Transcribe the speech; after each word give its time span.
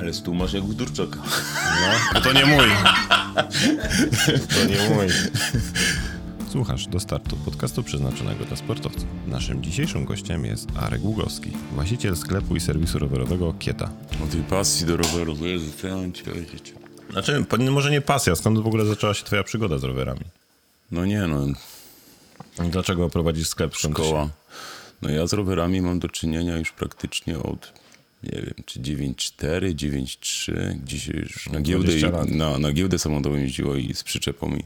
Ale 0.00 0.14
stół 0.14 0.34
masz 0.34 0.52
jak 0.52 0.64
u 0.64 0.74
Durczaka. 0.74 1.22
No, 2.14 2.20
to 2.20 2.32
nie 2.32 2.46
mój. 2.46 2.68
To 4.54 4.64
nie 4.64 4.94
mój. 4.94 5.06
Słuchasz 6.50 6.86
do 6.86 7.00
startu 7.00 7.36
podcastu 7.36 7.82
przeznaczonego 7.82 8.44
dla 8.44 8.56
sportowców. 8.56 9.04
Naszym 9.26 9.62
dzisiejszym 9.62 10.04
gościem 10.04 10.44
jest 10.44 10.68
Arek 10.76 11.04
Ługowski, 11.04 11.50
właściciel 11.72 12.16
sklepu 12.16 12.56
i 12.56 12.60
serwisu 12.60 12.98
rowerowego 12.98 13.54
Kieta. 13.58 13.90
O 14.24 14.26
tej 14.26 14.40
pasji 14.40 14.86
do 14.86 14.96
roweru, 14.96 15.36
to 15.36 15.46
jest, 15.46 15.80
co 15.80 15.86
ja 15.86 15.96
mam 15.96 16.12
ci 16.12 16.24
powiedzieć? 16.24 16.74
Znaczy, 17.10 17.44
może 17.70 17.90
nie 17.90 18.00
pasja, 18.00 18.36
skąd 18.36 18.58
w 18.58 18.66
ogóle 18.66 18.84
zaczęła 18.84 19.14
się 19.14 19.24
twoja 19.24 19.44
przygoda 19.44 19.78
z 19.78 19.84
rowerami? 19.84 20.24
No 20.90 21.06
nie 21.06 21.26
no, 21.26 21.46
Dlaczego 22.70 23.10
prowadzisz 23.10 23.48
sklep? 23.48 23.74
Szkoła. 23.74 24.28
No 25.02 25.10
ja 25.10 25.26
z 25.26 25.32
rowerami 25.32 25.82
mam 25.82 25.98
do 25.98 26.08
czynienia 26.08 26.56
już 26.56 26.72
praktycznie 26.72 27.38
od, 27.38 27.72
nie 28.32 28.42
wiem, 28.42 28.54
czy 28.66 28.80
9.4, 28.80 29.74
9.3, 29.74 30.74
gdzieś 30.84 31.06
już 31.06 31.48
na 31.50 31.60
giełdę, 31.60 31.88
20 31.88 32.10
lat. 32.10 32.30
na, 32.30 32.58
na 32.58 32.72
giełdę 32.72 32.98
samochodową 32.98 33.36
jeździło 33.36 33.76
i 33.76 33.94
z 33.94 34.02
przyczepą 34.02 34.56
i 34.56 34.64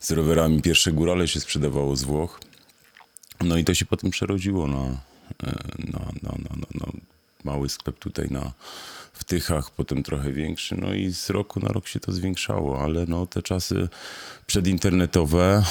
z 0.00 0.10
rowerami. 0.10 0.62
Pierwsze 0.62 0.92
górale 0.92 1.28
się 1.28 1.40
sprzedawało 1.40 1.96
z 1.96 2.02
Włoch. 2.02 2.40
No 3.40 3.56
i 3.56 3.64
to 3.64 3.74
się 3.74 3.84
potem 3.84 4.10
przerodziło 4.10 4.66
na, 4.66 4.84
e, 4.84 5.52
na, 5.78 6.00
na, 6.22 6.32
na, 6.32 6.56
na, 6.56 6.66
na 6.74 6.92
mały 7.44 7.68
sklep 7.68 7.98
tutaj 7.98 8.28
na, 8.30 8.52
w 9.20 9.24
Tychach, 9.24 9.70
potem 9.70 10.02
trochę 10.02 10.32
większy. 10.32 10.76
No 10.78 10.94
i 10.94 11.12
z 11.12 11.30
roku 11.30 11.60
na 11.60 11.68
rok 11.68 11.88
się 11.88 12.00
to 12.00 12.12
zwiększało, 12.12 12.82
ale 12.82 13.06
no 13.08 13.26
te 13.26 13.42
czasy 13.42 13.88
przedinternetowe 14.46 15.62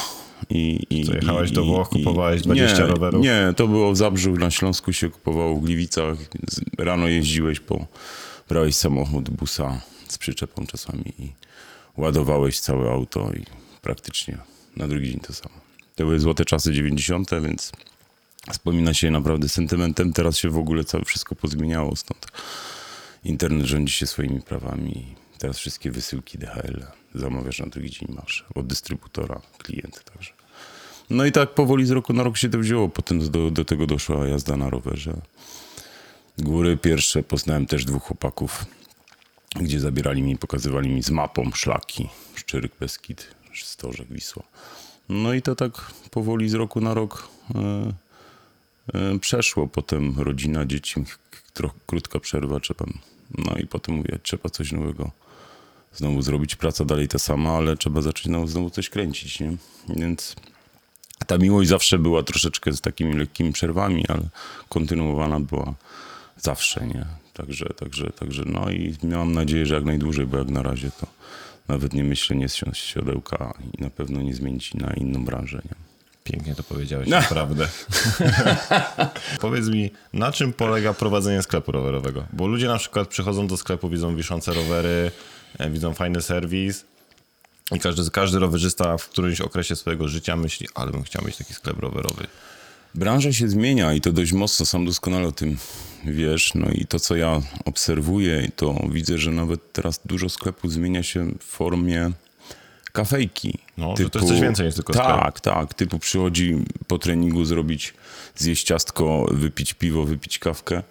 i... 0.50 0.86
i 0.90 1.06
Co, 1.06 1.14
jechałeś 1.16 1.52
i- 1.52 1.54
do 1.54 1.66
Włoch, 1.66 1.90
kupowałeś 1.90 2.42
20 2.42 2.78
nie, 2.78 2.86
rowerów? 2.86 3.22
Nie, 3.24 3.54
to 3.56 3.68
było 3.68 3.92
w 3.92 3.98
Zabrzu, 3.98 4.32
na 4.36 4.52
Śląsku 4.52 4.94
się 4.94 5.10
kupowało 5.10 5.56
w 5.56 5.64
Gliwicach. 5.64 6.18
Rano 6.78 7.08
jeździłeś 7.08 7.60
po, 7.60 7.86
brałeś 8.50 8.76
samochód, 8.76 9.30
busa 9.30 9.82
z 10.08 10.18
przyczepą 10.18 10.66
czasami 10.68 11.14
i 11.20 11.32
ładowałeś 11.98 12.60
całe 12.60 12.92
auto 12.92 13.32
i 13.34 13.44
praktycznie 13.82 14.38
na 14.78 14.88
drugi 14.88 15.08
dzień 15.12 15.20
to 15.20 15.34
samo. 15.34 15.56
To 15.96 16.04
były 16.04 16.20
złote 16.20 16.46
czasy 16.46 16.74
90., 16.74 17.30
więc 17.44 17.72
wspomina 18.52 18.94
się 18.94 19.12
naprawdę 19.12 19.50
sentymentem. 19.50 20.14
Teraz 20.14 20.38
się 20.38 20.50
w 20.50 20.58
ogóle 20.58 20.84
całe 20.84 21.06
wszystko 21.06 21.36
pozmieniało, 21.36 21.96
stąd 21.96 22.28
internet 23.24 23.66
rządzi 23.66 23.94
się 23.94 24.08
swoimi 24.08 24.42
prawami. 24.42 25.16
Teraz 25.38 25.58
wszystkie 25.58 25.92
wysyłki 25.92 26.38
DHL 26.38 26.86
zamawiasz 27.16 27.60
na 27.60 27.66
drugi 27.66 27.90
dzień 27.90 28.08
masz 28.16 28.46
od 28.56 28.68
dystrybutora, 28.68 29.42
klient 29.58 30.04
także. 30.14 30.32
No 31.10 31.26
i 31.26 31.32
tak 31.32 31.54
powoli 31.54 31.86
z 31.86 31.92
roku 31.92 32.14
na 32.14 32.24
rok 32.24 32.38
się 32.38 32.50
to 32.50 32.60
wzięło. 32.60 32.90
Potem 32.90 33.32
do, 33.32 33.52
do 33.52 33.66
tego 33.66 33.88
doszła 33.88 34.28
jazda 34.28 34.58
na 34.58 34.70
rowerze. 34.70 35.22
Góry 36.38 36.78
pierwsze 36.78 37.24
poznałem 37.24 37.66
też 37.66 37.86
dwóch 37.86 38.04
chłopaków, 38.04 38.66
gdzie 39.56 39.80
zabierali 39.80 40.22
mi, 40.22 40.38
pokazywali 40.38 40.90
mi 40.90 41.04
z 41.04 41.10
mapą 41.10 41.52
szlaki. 41.52 42.10
Szczyrk, 42.36 42.80
Beskid, 42.80 43.28
Stożek, 43.64 44.08
Wisła. 44.12 44.44
No 45.10 45.34
i 45.34 45.42
to 45.42 45.56
tak 45.56 45.92
powoli 46.12 46.50
z 46.50 46.54
roku 46.54 46.82
na 46.82 46.94
rok 46.94 47.30
e, 47.56 47.94
przeszło. 49.22 49.68
Potem 49.68 50.16
rodzina, 50.18 50.66
dzieci, 50.66 51.04
krótka 51.86 52.20
przerwa, 52.20 52.60
trzeba, 52.60 52.86
no 53.38 53.58
i 53.58 53.68
potem 53.68 53.96
mówię, 53.96 54.20
trzeba 54.24 54.50
coś 54.50 54.72
nowego 54.72 55.12
znowu 55.94 56.22
zrobić. 56.22 56.56
Praca 56.56 56.86
dalej 56.86 57.08
ta 57.08 57.20
sama, 57.20 57.52
ale 57.52 57.78
trzeba 57.78 58.02
zacząć 58.02 58.26
znowu, 58.26 58.48
znowu 58.48 58.70
coś 58.70 58.90
kręcić, 58.90 59.40
nie? 59.40 59.58
Więc 59.90 60.36
ta 61.28 61.38
miłość 61.38 61.70
zawsze 61.70 62.00
była 62.00 62.24
troszeczkę 62.24 62.74
z 62.74 62.82
takimi 62.82 63.14
lekkimi 63.16 63.54
przerwami, 63.54 64.06
ale 64.08 64.30
kontynuowana 64.70 65.40
była 65.40 65.74
zawsze, 66.38 66.88
nie? 66.88 67.06
Także, 67.34 67.66
także, 67.66 68.10
także, 68.10 68.44
no 68.46 68.70
i 68.72 68.96
miałam 69.04 69.32
nadzieję, 69.34 69.66
że 69.66 69.76
jak 69.76 69.84
najdłużej, 69.84 70.28
bo 70.28 70.38
jak 70.38 70.50
na 70.50 70.64
razie 70.64 70.92
to 70.92 71.08
nawet 71.68 71.94
nie 71.94 72.04
myślę 72.04 72.36
nie 72.36 72.50
zsiąść 72.50 72.82
z 72.82 72.86
siodełka 72.86 73.54
i 73.74 73.82
na 73.82 73.90
pewno 73.90 74.22
nie 74.22 74.36
zmienić 74.36 74.74
na 74.74 74.94
inną 74.94 75.26
branżę, 75.26 75.62
nie? 75.66 75.89
Pięknie 76.32 76.56
to 76.56 76.64
powiedziałeś, 76.64 77.08
naprawdę. 77.08 77.68
Powiedz 79.42 79.68
mi, 79.68 79.92
na 80.14 80.32
czym 80.32 80.54
polega 80.54 80.94
prowadzenie 80.94 81.42
sklepu 81.42 81.72
rowerowego? 81.72 82.26
Bo 82.34 82.48
ludzie 82.48 82.68
na 82.68 82.78
przykład 82.78 83.08
przychodzą 83.08 83.48
do 83.48 83.58
sklepu, 83.58 83.90
widzą 83.90 84.16
wiszące 84.16 84.54
rowery, 84.54 85.12
e, 85.60 85.70
widzą 85.70 85.94
fajny 85.94 86.22
serwis 86.22 86.86
i 87.76 87.80
każdy, 87.80 88.12
każdy 88.12 88.40
rowerzysta 88.40 88.98
w 88.98 89.10
którymś 89.10 89.42
okresie 89.42 89.76
swojego 89.76 90.08
życia 90.08 90.36
myśli, 90.36 90.68
ale 90.76 90.92
bym 90.92 91.04
chciał 91.04 91.26
mieć 91.26 91.38
taki 91.38 91.54
sklep 91.54 91.80
rowerowy. 91.80 92.28
Branża 92.96 93.34
się 93.34 93.50
zmienia 93.50 93.94
i 93.94 94.02
to 94.02 94.12
dość 94.12 94.34
mocno, 94.34 94.66
sam 94.66 94.86
doskonale 94.86 95.28
o 95.28 95.32
tym 95.32 95.58
wiesz. 96.06 96.54
No 96.56 96.68
i 96.72 96.86
to, 96.86 97.00
co 97.00 97.16
ja 97.16 97.42
obserwuję, 97.66 98.52
to 98.56 98.88
widzę, 98.92 99.18
że 99.18 99.32
nawet 99.32 99.74
teraz 99.74 100.00
dużo 100.06 100.30
sklepów 100.30 100.72
zmienia 100.72 101.04
się 101.04 101.32
w 101.40 101.44
formie 101.44 102.12
kafejki. 102.92 103.58
No, 103.78 103.96
że 103.98 104.10
to 104.10 104.20
jest 104.20 104.32
coś 104.32 104.42
więcej 104.42 104.66
niż 104.66 104.76
tylko 104.76 104.94
sklep. 104.94 105.08
Tak, 105.08 105.40
tak. 105.40 105.74
Typu 105.74 106.00
przychodzi 106.00 106.56
po 106.88 106.98
treningu 106.98 107.46
zrobić, 107.46 107.94
zjeść 108.36 108.64
ciastko, 108.64 109.26
wypić 109.32 109.74
piwo, 109.74 110.04
wypić 110.04 110.40
kawkę. 110.40 110.84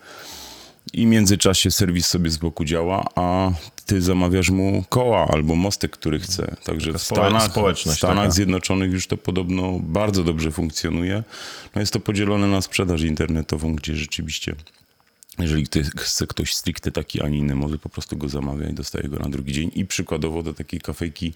I 0.92 1.06
w 1.06 1.08
międzyczasie 1.08 1.70
serwis 1.70 2.06
sobie 2.06 2.31
z 2.31 2.37
boku 2.37 2.64
działa, 2.64 3.04
a 3.14 3.50
ty 3.87 4.03
zamawiasz 4.03 4.50
mu 4.50 4.84
koła 4.88 5.28
albo 5.28 5.56
mostek, 5.56 5.91
który 5.91 6.19
chce. 6.19 6.56
Także 6.64 6.92
w 6.92 7.03
Stanach, 7.03 7.48
w 7.75 7.78
Stanach 7.78 7.98
taka. 8.00 8.31
Zjednoczonych 8.31 8.92
już 8.92 9.06
to 9.06 9.16
podobno 9.16 9.78
bardzo 9.82 10.25
dobrze 10.25 10.50
funkcjonuje. 10.50 11.22
No 11.75 11.81
jest 11.81 11.92
to 11.92 12.00
podzielone 12.00 12.47
na 12.47 12.60
sprzedaż 12.60 13.03
internetową, 13.03 13.75
gdzie 13.75 13.97
rzeczywiście 13.97 14.54
jeżeli 15.38 15.64
ktoś, 15.64 15.87
chce 15.97 16.26
ktoś 16.26 16.54
stricte 16.54 16.92
taki, 16.92 17.22
a 17.22 17.28
nie 17.28 17.38
inny, 17.38 17.54
może 17.54 17.78
po 17.78 17.88
prostu 17.88 18.16
go 18.16 18.28
zamawia 18.28 18.69
i 18.69 18.75
dostaje 18.75 19.08
go 19.08 19.19
na 19.19 19.28
drugi 19.28 19.53
dzień. 19.53 19.70
I 19.75 19.87
przykładowo 19.87 20.42
do 20.42 20.54
takiej 20.54 20.81
kafejki 20.81 21.32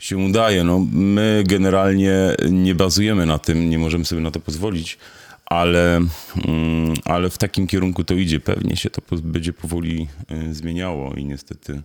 się 0.00 0.16
udaje. 0.16 0.64
No, 0.64 0.86
my 0.92 1.44
generalnie 1.46 2.14
nie 2.50 2.74
bazujemy 2.74 3.26
na 3.26 3.38
tym, 3.38 3.70
nie 3.70 3.78
możemy 3.78 4.04
sobie 4.04 4.20
na 4.22 4.30
to 4.30 4.40
pozwolić, 4.40 4.98
ale, 5.46 5.96
mm, 5.96 6.94
ale 7.04 7.30
w 7.30 7.38
takim 7.38 7.66
kierunku 7.66 8.04
to 8.04 8.14
idzie. 8.14 8.40
Pewnie 8.40 8.76
się 8.76 8.90
to 8.90 9.02
będzie 9.16 9.52
powoli 9.52 10.08
y, 10.50 10.54
zmieniało 10.54 11.14
i 11.14 11.24
niestety 11.24 11.82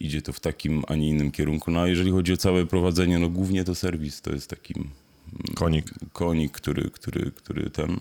idzie 0.00 0.22
to 0.22 0.32
w 0.32 0.40
takim, 0.40 0.82
a 0.88 0.94
nie 0.94 1.08
innym 1.08 1.30
kierunku. 1.30 1.70
No 1.70 1.80
a 1.80 1.88
jeżeli 1.88 2.10
chodzi 2.10 2.32
o 2.32 2.36
całe 2.36 2.66
prowadzenie, 2.66 3.18
no 3.18 3.28
głównie 3.28 3.64
to 3.64 3.74
serwis 3.74 4.20
to 4.20 4.32
jest 4.32 4.50
takim 4.50 4.90
Konik. 5.54 5.90
konik, 6.12 6.52
który, 6.52 6.90
który, 6.90 7.30
który 7.30 7.70
ten, 7.70 8.00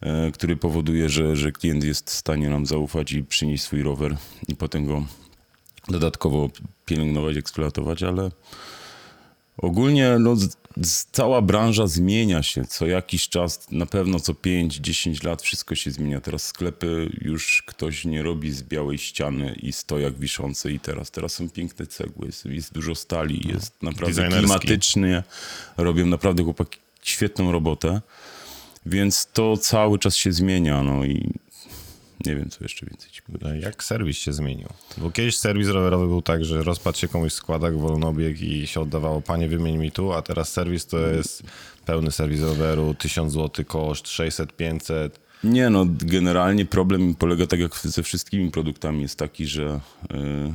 e, 0.00 0.30
który 0.30 0.56
powoduje, 0.56 1.08
że, 1.08 1.36
że 1.36 1.52
klient 1.52 1.84
jest 1.84 2.10
w 2.10 2.12
stanie 2.12 2.50
nam 2.50 2.66
zaufać 2.66 3.12
i 3.12 3.24
przynieść 3.24 3.62
swój 3.62 3.82
rower 3.82 4.16
i 4.48 4.56
potem 4.56 4.86
go 4.86 5.04
dodatkowo 5.88 6.50
pielęgnować, 6.86 7.36
eksploatować, 7.36 8.02
ale 8.02 8.30
ogólnie 9.58 10.16
no, 10.20 10.36
cała 11.12 11.42
branża 11.42 11.86
zmienia 11.86 12.42
się. 12.42 12.64
Co 12.64 12.86
jakiś 12.86 13.28
czas, 13.28 13.70
na 13.70 13.86
pewno 13.86 14.20
co 14.20 14.32
5-10 14.32 15.24
lat 15.24 15.42
wszystko 15.42 15.74
się 15.74 15.90
zmienia. 15.90 16.20
Teraz 16.20 16.46
sklepy 16.46 17.10
już 17.20 17.62
ktoś 17.66 18.04
nie 18.04 18.22
robi 18.22 18.52
z 18.52 18.62
białej 18.62 18.98
ściany 18.98 19.54
i 19.62 19.72
stojak 19.72 20.18
wiszący 20.18 20.72
i 20.72 20.80
teraz, 20.80 21.10
teraz 21.10 21.32
są 21.32 21.50
piękne 21.50 21.86
cegły, 21.86 22.26
jest, 22.26 22.46
jest 22.46 22.72
dużo 22.72 22.94
stali, 22.94 23.48
jest 23.48 23.82
naprawdę 23.82 24.28
klimatycznie, 24.28 25.22
robią 25.76 26.06
naprawdę 26.06 26.44
chłopaki 26.44 26.78
świetną 27.02 27.52
robotę, 27.52 28.00
więc 28.86 29.28
to 29.32 29.56
cały 29.56 29.98
czas 29.98 30.16
się 30.16 30.32
zmienia, 30.32 30.82
no 30.82 31.04
i 31.04 31.32
nie 32.26 32.36
wiem, 32.36 32.50
co 32.50 32.64
jeszcze 32.64 32.86
więcej 32.86 33.10
ci 33.10 33.22
powiedzieć. 33.22 33.62
Jak 33.62 33.84
serwis 33.84 34.16
się 34.16 34.32
zmienił? 34.32 34.68
Bo 34.98 35.10
kiedyś 35.10 35.36
serwis 35.36 35.68
rowerowy 35.68 36.06
był 36.06 36.22
tak, 36.22 36.44
że 36.44 36.62
rozpadł 36.62 36.98
się 36.98 37.08
komuś 37.08 37.32
składak, 37.32 37.78
wolnobieg 37.78 38.40
i 38.40 38.66
się 38.66 38.80
oddawało, 38.80 39.20
panie 39.20 39.48
wymień 39.48 39.76
mi 39.76 39.92
tu, 39.92 40.12
a 40.12 40.22
teraz 40.22 40.52
serwis 40.52 40.86
to 40.86 40.98
jest 40.98 41.42
pełny 41.86 42.10
serwis 42.10 42.40
roweru, 42.40 42.94
1000 42.94 43.32
zł 43.32 43.64
koszt, 43.64 44.08
600, 44.08 44.56
500. 44.56 45.20
Nie, 45.44 45.70
no 45.70 45.86
generalnie 45.88 46.64
problem 46.64 47.14
polega 47.14 47.46
tak 47.46 47.60
jak 47.60 47.76
ze 47.76 48.02
wszystkimi 48.02 48.50
produktami 48.50 49.02
jest 49.02 49.18
taki, 49.18 49.46
że 49.46 49.80
yy, 50.10 50.54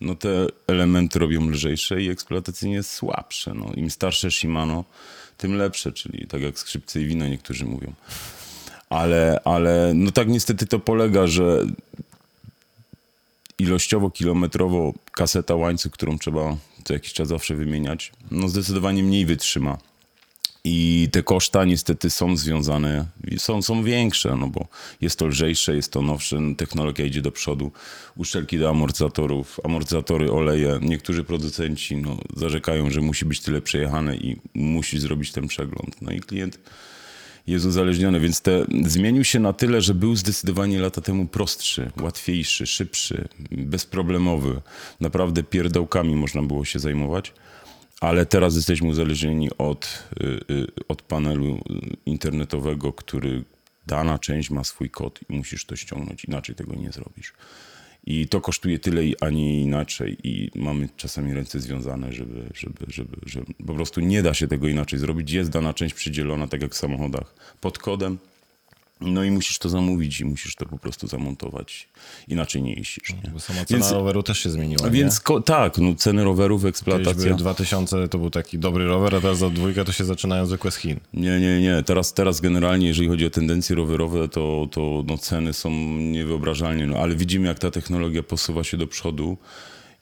no 0.00 0.14
te 0.14 0.46
elementy 0.66 1.18
robią 1.18 1.50
lżejsze 1.50 2.02
i 2.02 2.10
eksploatacyjnie 2.10 2.82
słabsze. 2.82 3.54
No. 3.54 3.72
Im 3.74 3.90
starsze 3.90 4.30
Shimano, 4.30 4.84
tym 5.36 5.56
lepsze, 5.56 5.92
czyli 5.92 6.26
tak 6.26 6.42
jak 6.42 6.58
skrzypce 6.58 7.00
i 7.00 7.06
wina 7.06 7.28
niektórzy 7.28 7.64
mówią. 7.64 7.92
Ale, 8.90 9.40
ale 9.44 9.92
no 9.94 10.10
tak 10.10 10.28
niestety 10.28 10.66
to 10.66 10.78
polega, 10.78 11.26
że 11.26 11.66
ilościowo, 13.58 14.10
kilometrowo 14.10 14.92
kaseta 15.12 15.54
łańcuch, 15.54 15.92
którą 15.92 16.18
trzeba 16.18 16.56
co 16.84 16.92
jakiś 16.92 17.12
czas 17.12 17.28
zawsze 17.28 17.54
wymieniać, 17.54 18.12
no 18.30 18.48
zdecydowanie 18.48 19.02
mniej 19.02 19.26
wytrzyma. 19.26 19.78
I 20.68 21.08
te 21.12 21.22
koszta 21.22 21.64
niestety 21.64 22.10
są 22.10 22.36
związane, 22.36 23.06
są, 23.38 23.62
są 23.62 23.84
większe, 23.84 24.36
no 24.36 24.48
bo 24.48 24.66
jest 25.00 25.18
to 25.18 25.26
lżejsze, 25.26 25.76
jest 25.76 25.92
to 25.92 26.02
nowsze, 26.02 26.38
technologia 26.56 27.04
idzie 27.04 27.22
do 27.22 27.32
przodu, 27.32 27.72
uszczelki 28.16 28.58
do 28.58 28.70
amortyzatorów, 28.70 29.60
amortyzatory, 29.64 30.32
oleje. 30.32 30.78
Niektórzy 30.82 31.24
producenci 31.24 31.96
no, 31.96 32.16
zarzekają, 32.36 32.90
że 32.90 33.00
musi 33.00 33.24
być 33.24 33.40
tyle 33.40 33.60
przejechane 33.60 34.16
i 34.16 34.36
musi 34.54 34.98
zrobić 34.98 35.32
ten 35.32 35.48
przegląd. 35.48 36.02
No 36.02 36.12
i 36.12 36.20
klient 36.20 36.58
jest 37.46 37.66
uzależniony, 37.66 38.20
więc 38.20 38.40
te, 38.40 38.64
zmienił 38.86 39.24
się 39.24 39.40
na 39.40 39.52
tyle, 39.52 39.80
że 39.80 39.94
był 39.94 40.16
zdecydowanie 40.16 40.78
lata 40.78 41.00
temu 41.00 41.26
prostszy, 41.26 41.90
łatwiejszy, 42.00 42.66
szybszy, 42.66 43.28
bezproblemowy. 43.50 44.60
Naprawdę 45.00 45.42
pierdołkami 45.42 46.16
można 46.16 46.42
było 46.42 46.64
się 46.64 46.78
zajmować, 46.78 47.32
ale 48.00 48.26
teraz 48.26 48.56
jesteśmy 48.56 48.88
uzależnieni 48.88 49.50
od, 49.58 50.08
y, 50.20 50.24
y, 50.54 50.66
od 50.88 51.02
panelu 51.02 51.60
internetowego, 52.06 52.92
który 52.92 53.44
dana 53.86 54.18
część 54.18 54.50
ma 54.50 54.64
swój 54.64 54.90
kod 54.90 55.20
i 55.28 55.36
musisz 55.36 55.64
to 55.64 55.76
ściągnąć, 55.76 56.24
inaczej 56.24 56.54
tego 56.54 56.74
nie 56.74 56.92
zrobisz. 56.92 57.32
I 58.06 58.28
to 58.28 58.40
kosztuje 58.40 58.78
tyle, 58.78 59.02
a 59.20 59.30
nie 59.30 59.60
inaczej. 59.60 60.16
I 60.24 60.50
mamy 60.54 60.88
czasami 60.96 61.34
ręce 61.34 61.60
związane, 61.60 62.12
żeby, 62.12 62.50
żeby, 62.54 62.86
żeby, 62.88 63.16
żeby 63.26 63.46
po 63.66 63.74
prostu 63.74 64.00
nie 64.00 64.22
da 64.22 64.34
się 64.34 64.48
tego 64.48 64.68
inaczej 64.68 64.98
zrobić. 64.98 65.30
Jest 65.30 65.50
dana 65.50 65.74
część 65.74 65.94
przydzielona, 65.94 66.48
tak 66.48 66.62
jak 66.62 66.74
w 66.74 66.78
samochodach, 66.78 67.34
pod 67.60 67.78
kodem. 67.78 68.18
No 69.00 69.24
i 69.24 69.30
musisz 69.30 69.58
to 69.58 69.68
zamówić 69.68 70.20
i 70.20 70.24
musisz 70.24 70.54
to 70.54 70.66
po 70.66 70.78
prostu 70.78 71.06
zamontować. 71.06 71.88
Inaczej 72.28 72.62
nie 72.62 72.74
jeździsz. 72.74 73.14
Nie? 73.24 73.30
Bo 73.30 73.40
sama 73.40 73.64
cena 73.64 73.80
Więc- 73.80 73.92
roweru 73.92 74.22
też 74.22 74.38
się 74.38 74.50
zmieniła, 74.50 74.90
Więc 74.90 75.20
ko- 75.20 75.40
tak, 75.40 75.78
no 75.78 75.94
ceny 75.94 76.24
rowerów, 76.24 76.64
eksploatacja. 76.64 77.14
były 77.14 77.34
2000 77.34 78.08
to 78.08 78.18
był 78.18 78.30
taki 78.30 78.58
dobry 78.58 78.86
rower, 78.86 79.14
a 79.14 79.20
teraz 79.20 79.38
za 79.38 79.50
dwójkę 79.50 79.84
to 79.84 79.92
się 79.92 80.04
zaczynają 80.04 80.46
zwykłe 80.46 80.70
z 80.70 80.76
Chin. 80.76 81.00
Nie, 81.14 81.40
nie, 81.40 81.60
nie. 81.60 81.82
Teraz, 81.82 82.14
teraz 82.14 82.40
generalnie, 82.40 82.86
jeżeli 82.86 83.08
chodzi 83.08 83.26
o 83.26 83.30
tendencje 83.30 83.76
rowerowe, 83.76 84.28
to, 84.28 84.68
to 84.70 85.04
no, 85.06 85.18
ceny 85.18 85.52
są 85.52 85.70
niewyobrażalnie. 85.98 86.86
No, 86.86 86.98
ale 86.98 87.14
widzimy, 87.16 87.48
jak 87.48 87.58
ta 87.58 87.70
technologia 87.70 88.22
posuwa 88.22 88.64
się 88.64 88.76
do 88.76 88.86
przodu 88.86 89.36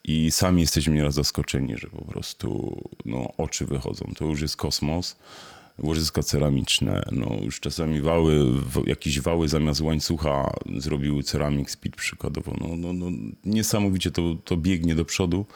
i 0.04 0.30
sami 0.30 0.60
jesteśmy 0.60 0.94
nieraz 0.94 1.14
zaskoczeni, 1.14 1.76
że 1.78 1.86
po 1.86 2.04
prostu 2.04 2.76
no, 3.04 3.32
oczy 3.36 3.64
wychodzą. 3.66 4.12
To 4.16 4.24
już 4.24 4.40
jest 4.40 4.56
kosmos. 4.56 5.16
Łożyska 5.78 6.22
ceramiczne, 6.22 7.02
no 7.12 7.36
już 7.42 7.60
czasami 7.60 8.00
wały, 8.00 8.46
jakieś 8.86 9.20
wały 9.20 9.48
zamiast 9.48 9.80
łańcucha 9.80 10.54
zrobiły 10.76 11.22
ceramic 11.22 11.70
speed 11.70 11.96
przykładowo. 11.96 12.54
No, 12.60 12.76
no, 12.76 12.92
no, 12.92 13.06
niesamowicie 13.44 14.10
to, 14.10 14.22
to 14.44 14.56
biegnie 14.56 14.94
do 14.94 15.04
przodu. 15.04 15.46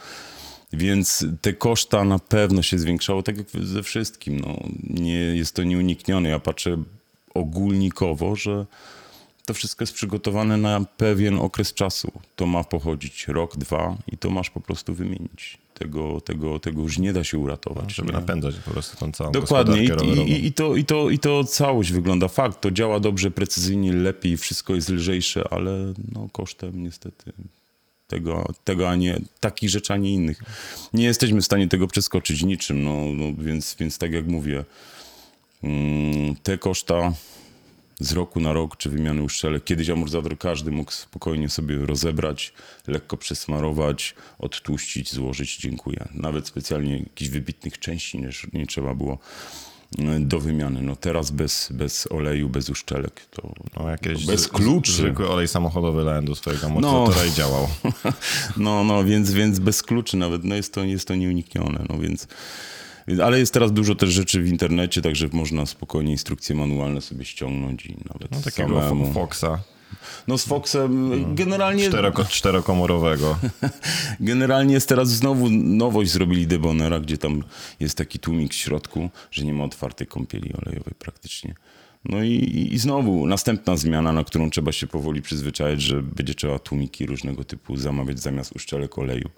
Więc 0.73 1.25
te 1.41 1.53
koszta 1.53 2.03
na 2.03 2.19
pewno 2.19 2.61
się 2.61 2.79
zwiększało, 2.79 3.23
tak 3.23 3.37
jak 3.37 3.47
ze 3.65 3.83
wszystkim. 3.83 4.39
No, 4.39 4.59
nie 4.89 5.13
jest 5.13 5.55
to 5.55 5.63
nieuniknione. 5.63 6.29
Ja 6.29 6.39
patrzę 6.39 6.77
ogólnikowo, 7.33 8.35
że 8.35 8.65
to 9.45 9.53
wszystko 9.53 9.83
jest 9.83 9.93
przygotowane 9.93 10.57
na 10.57 10.85
pewien 10.97 11.39
okres 11.39 11.73
czasu. 11.73 12.11
To 12.35 12.45
ma 12.45 12.63
pochodzić 12.63 13.27
rok, 13.27 13.57
dwa 13.57 13.97
i 14.11 14.17
to 14.17 14.29
masz 14.29 14.49
po 14.49 14.59
prostu 14.59 14.93
wymienić. 14.93 15.57
Tego, 15.79 16.21
tego, 16.21 16.59
tego 16.59 16.81
już 16.81 16.97
nie 16.97 17.13
da 17.13 17.23
się 17.23 17.37
uratować. 17.37 17.95
Żeby 17.95 18.11
nie? 18.11 18.19
napędzać 18.19 18.55
po 18.55 18.71
prostu 18.71 18.97
tą 18.97 19.11
całą 19.11 19.31
Dokładnie. 19.31 19.83
I, 19.83 19.87
i, 20.31 20.45
i, 20.45 20.53
to, 20.53 20.75
i, 20.75 20.85
to, 20.85 21.09
I 21.09 21.19
to 21.19 21.43
całość 21.43 21.91
wygląda. 21.91 22.27
Fakt, 22.27 22.61
to 22.61 22.71
działa 22.71 22.99
dobrze, 22.99 23.31
precyzyjnie, 23.31 23.93
lepiej, 23.93 24.37
wszystko 24.37 24.75
jest 24.75 24.89
lżejsze, 24.89 25.43
ale 25.51 25.93
no, 26.11 26.29
kosztem 26.31 26.83
niestety 26.83 27.33
tego, 28.09 28.45
tego 28.63 28.89
a 28.89 28.95
nie, 28.95 29.19
takich 29.39 29.69
rzeczy, 29.69 29.93
a 29.93 29.97
nie 29.97 30.13
innych. 30.13 30.43
Nie 30.93 31.05
jesteśmy 31.05 31.41
w 31.41 31.45
stanie 31.45 31.67
tego 31.67 31.87
przeskoczyć 31.87 32.43
niczym, 32.43 32.83
no, 32.83 33.05
no 33.15 33.43
więc, 33.43 33.75
więc 33.79 33.97
tak 33.97 34.11
jak 34.11 34.27
mówię, 34.27 34.65
mm, 35.63 36.35
te 36.43 36.57
koszta 36.57 37.13
z 37.99 38.11
roku 38.11 38.39
na 38.39 38.53
rok, 38.53 38.77
czy 38.77 38.89
wymiany 38.89 39.23
uszczelek. 39.23 39.63
Kiedyś 39.63 39.89
amortyzator 39.89 40.37
każdy 40.37 40.71
mógł 40.71 40.91
spokojnie 40.91 41.49
sobie 41.49 41.85
rozebrać, 41.85 42.53
lekko 42.87 43.17
przesmarować, 43.17 44.15
odtłuścić, 44.39 45.13
złożyć, 45.13 45.57
dziękuję. 45.57 46.07
Nawet 46.13 46.47
specjalnie 46.47 46.97
jakichś 46.97 47.31
wybitnych 47.31 47.79
części 47.79 48.19
nie, 48.19 48.29
nie 48.53 48.67
trzeba 48.67 48.95
było 48.95 49.17
mm, 49.97 50.27
do 50.27 50.39
wymiany. 50.39 50.81
No 50.81 50.95
teraz 50.95 51.31
bez, 51.31 51.69
bez 51.71 52.11
oleju, 52.11 52.49
bez 52.49 52.69
uszczelek 52.69 53.25
to 53.31 53.53
No, 53.77 53.89
jakieś 53.89 54.25
bez 54.25 54.47
kluczy. 54.47 54.91
Zwykły 54.91 55.29
olej 55.29 55.47
samochodowy 55.47 56.03
lałem 56.03 56.25
do 56.25 56.35
swojego 56.35 56.67
amortyzatora 56.67 57.25
i 57.25 57.31
działał. 57.31 57.67
No, 58.57 58.83
no, 58.83 59.03
więc, 59.03 59.31
więc 59.31 59.59
bez 59.59 59.83
kluczy 59.83 60.17
nawet, 60.17 60.43
no 60.43 60.55
jest 60.55 60.73
to, 60.73 60.83
jest 60.83 61.07
to 61.07 61.15
nieuniknione, 61.15 61.85
no 61.89 61.99
więc... 61.99 62.27
Ale 63.23 63.39
jest 63.39 63.53
teraz 63.53 63.73
dużo 63.73 63.95
też 63.95 64.09
rzeczy 64.09 64.41
w 64.41 64.47
internecie, 64.47 65.01
także 65.01 65.29
można 65.31 65.65
spokojnie 65.65 66.11
instrukcje 66.11 66.55
manualne 66.55 67.01
sobie 67.01 67.25
ściągnąć 67.25 67.85
i 67.85 67.95
nawet 68.13 68.31
No, 68.31 68.41
takiego 68.41 68.81
samemu. 68.81 69.05
Fo- 69.05 69.13
Foxa, 69.13 69.63
No 70.27 70.37
z 70.37 70.45
Foxem 70.45 71.25
generalnie, 71.35 71.87
czteroko, 71.87 72.25
czterokomorowego. 72.25 73.37
generalnie 74.19 74.73
jest 74.73 74.89
teraz 74.89 75.09
znowu 75.09 75.49
nowość 75.49 76.11
zrobili 76.11 76.47
Debonera, 76.47 76.99
gdzie 76.99 77.17
tam 77.17 77.43
jest 77.79 77.97
taki 77.97 78.19
tłumik 78.19 78.51
w 78.53 78.55
środku, 78.55 79.09
że 79.31 79.45
nie 79.45 79.53
ma 79.53 79.63
otwartej 79.63 80.07
kąpieli 80.07 80.53
olejowej 80.53 80.93
praktycznie. 80.99 81.53
No 82.05 82.23
i, 82.23 82.69
i- 82.71 82.77
znowu 82.79 83.25
następna 83.27 83.77
zmiana, 83.77 84.11
na 84.13 84.23
którą 84.23 84.49
trzeba 84.49 84.71
się 84.71 84.87
powoli 84.87 85.21
przyzwyczaić, 85.21 85.81
że 85.81 86.03
będzie 86.03 86.35
trzeba 86.35 86.59
tłumiki 86.59 87.05
różnego 87.05 87.43
typu 87.43 87.77
zamawiać 87.77 88.19
zamiast 88.19 88.55
uszczelek 88.55 88.97
oleju. 88.97 89.29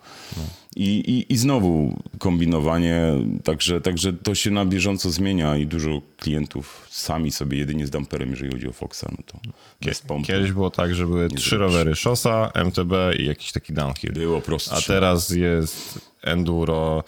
I, 0.76 0.86
i, 0.86 1.34
I 1.34 1.38
znowu 1.38 2.00
kombinowanie, 2.20 3.04
także, 3.44 3.82
także 3.82 4.14
to 4.14 4.36
się 4.36 4.52
na 4.52 4.66
bieżąco 4.66 5.12
zmienia 5.12 5.58
i 5.58 5.68
dużo 5.68 6.02
klientów 6.18 6.88
sami 6.90 7.32
sobie 7.32 7.58
jedynie 7.58 7.88
z 7.88 7.90
damperem, 7.90 8.30
jeżeli 8.30 8.52
chodzi 8.52 8.68
o 8.68 8.72
Foxa, 8.74 9.04
no 9.12 9.18
to 9.26 9.40
bez 9.86 10.02
pompy. 10.02 10.28
Kiedyś 10.28 10.52
było 10.52 10.70
tak, 10.70 10.96
że 10.96 11.06
były 11.08 11.30
trzy 11.30 11.58
rowery 11.58 11.96
szosa, 11.96 12.52
MTB 12.56 12.92
i 13.20 13.26
jakiś 13.26 13.52
taki 13.52 13.74
downhill. 13.74 14.14
Było 14.14 14.42
prostsze. 14.42 14.76
A 14.76 14.82
teraz 14.82 15.30
jest 15.30 16.11
enduro, 16.24 17.04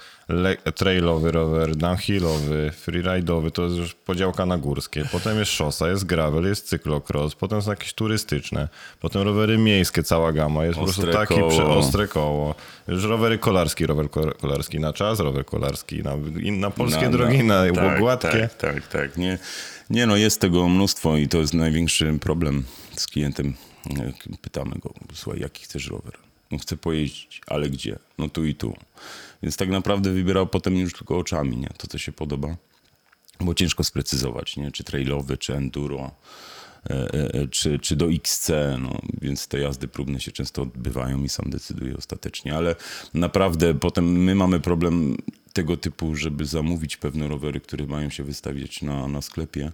trailowy 0.75 1.31
rower, 1.31 1.75
downhillowy, 1.75 2.71
freeride'owy, 2.85 3.51
to 3.51 3.63
jest 3.63 3.75
już 3.75 3.93
podziałka 3.93 4.45
na 4.45 4.57
górskie. 4.57 5.05
Potem 5.11 5.39
jest 5.39 5.51
szosa, 5.51 5.89
jest 5.89 6.05
gravel, 6.05 6.43
jest 6.45 6.67
cyklocross, 6.67 7.35
potem 7.35 7.61
są 7.61 7.69
jakieś 7.71 7.93
turystyczne, 7.93 8.67
potem 8.99 9.21
rowery 9.21 9.57
miejskie, 9.57 10.03
cała 10.03 10.31
gama, 10.33 10.65
jest 10.65 10.79
po 10.79 10.85
Ostre 10.85 11.03
prostu 11.03 11.19
taki 11.19 11.39
koło. 11.39 11.51
przeostre 11.51 12.07
koło. 12.07 12.55
Już 12.87 13.03
rowery 13.03 13.37
kolarski, 13.37 13.85
rower 13.85 14.09
ko- 14.09 14.31
kolarski 14.41 14.79
na 14.79 14.93
czas, 14.93 15.19
rower 15.19 15.45
kolarski 15.45 16.03
na, 16.03 16.11
na 16.51 16.71
polskie 16.71 17.09
drogi, 17.09 17.43
na, 17.43 17.63
tak, 17.75 17.99
gładkie. 17.99 18.27
Tak, 18.29 18.53
tak, 18.57 18.87
tak. 18.87 19.17
Nie, 19.17 19.37
nie 19.89 20.05
no, 20.07 20.15
jest 20.15 20.41
tego 20.41 20.69
mnóstwo 20.69 21.17
i 21.17 21.27
to 21.27 21.37
jest 21.37 21.53
największy 21.53 22.17
problem 22.21 22.63
z 22.97 23.07
klientem. 23.07 23.53
Pytamy 24.41 24.75
go, 24.79 24.93
słuchaj, 25.13 25.41
jaki 25.41 25.63
chcesz 25.63 25.87
rower? 25.87 26.13
Chcę 26.57 26.77
pojeździć, 26.77 27.41
ale 27.47 27.69
gdzie? 27.69 27.99
No 28.17 28.29
tu 28.29 28.45
i 28.45 28.55
tu. 28.55 28.75
Więc 29.43 29.57
tak 29.57 29.69
naprawdę 29.69 30.11
wybierał 30.11 30.47
potem 30.47 30.77
już 30.77 30.93
tylko 30.93 31.17
oczami, 31.17 31.57
nie? 31.57 31.69
To, 31.77 31.87
co 31.87 31.97
się 31.97 32.11
podoba. 32.11 32.57
Bo 33.39 33.53
ciężko 33.53 33.83
sprecyzować, 33.83 34.57
nie? 34.57 34.71
Czy 34.71 34.83
trailowy, 34.83 35.37
czy 35.37 35.55
enduro, 35.55 36.11
e, 36.89 37.13
e, 37.13 37.47
czy, 37.47 37.79
czy 37.79 37.95
do 37.95 38.11
XC, 38.11 38.51
no, 38.79 38.99
więc 39.21 39.47
te 39.47 39.59
jazdy 39.59 39.87
próbne 39.87 40.19
się 40.19 40.31
często 40.31 40.61
odbywają 40.61 41.23
i 41.23 41.29
sam 41.29 41.49
decyduje 41.49 41.97
ostatecznie, 41.97 42.55
ale 42.55 42.75
naprawdę 43.13 43.73
potem 43.73 44.23
my 44.23 44.35
mamy 44.35 44.59
problem 44.59 45.17
tego 45.53 45.77
typu, 45.77 46.15
żeby 46.15 46.45
zamówić 46.45 46.97
pewne 46.97 47.27
rowery, 47.27 47.59
które 47.59 47.85
mają 47.85 48.09
się 48.09 48.23
wystawiać 48.23 48.81
na, 48.81 49.07
na 49.07 49.21
sklepie, 49.21 49.71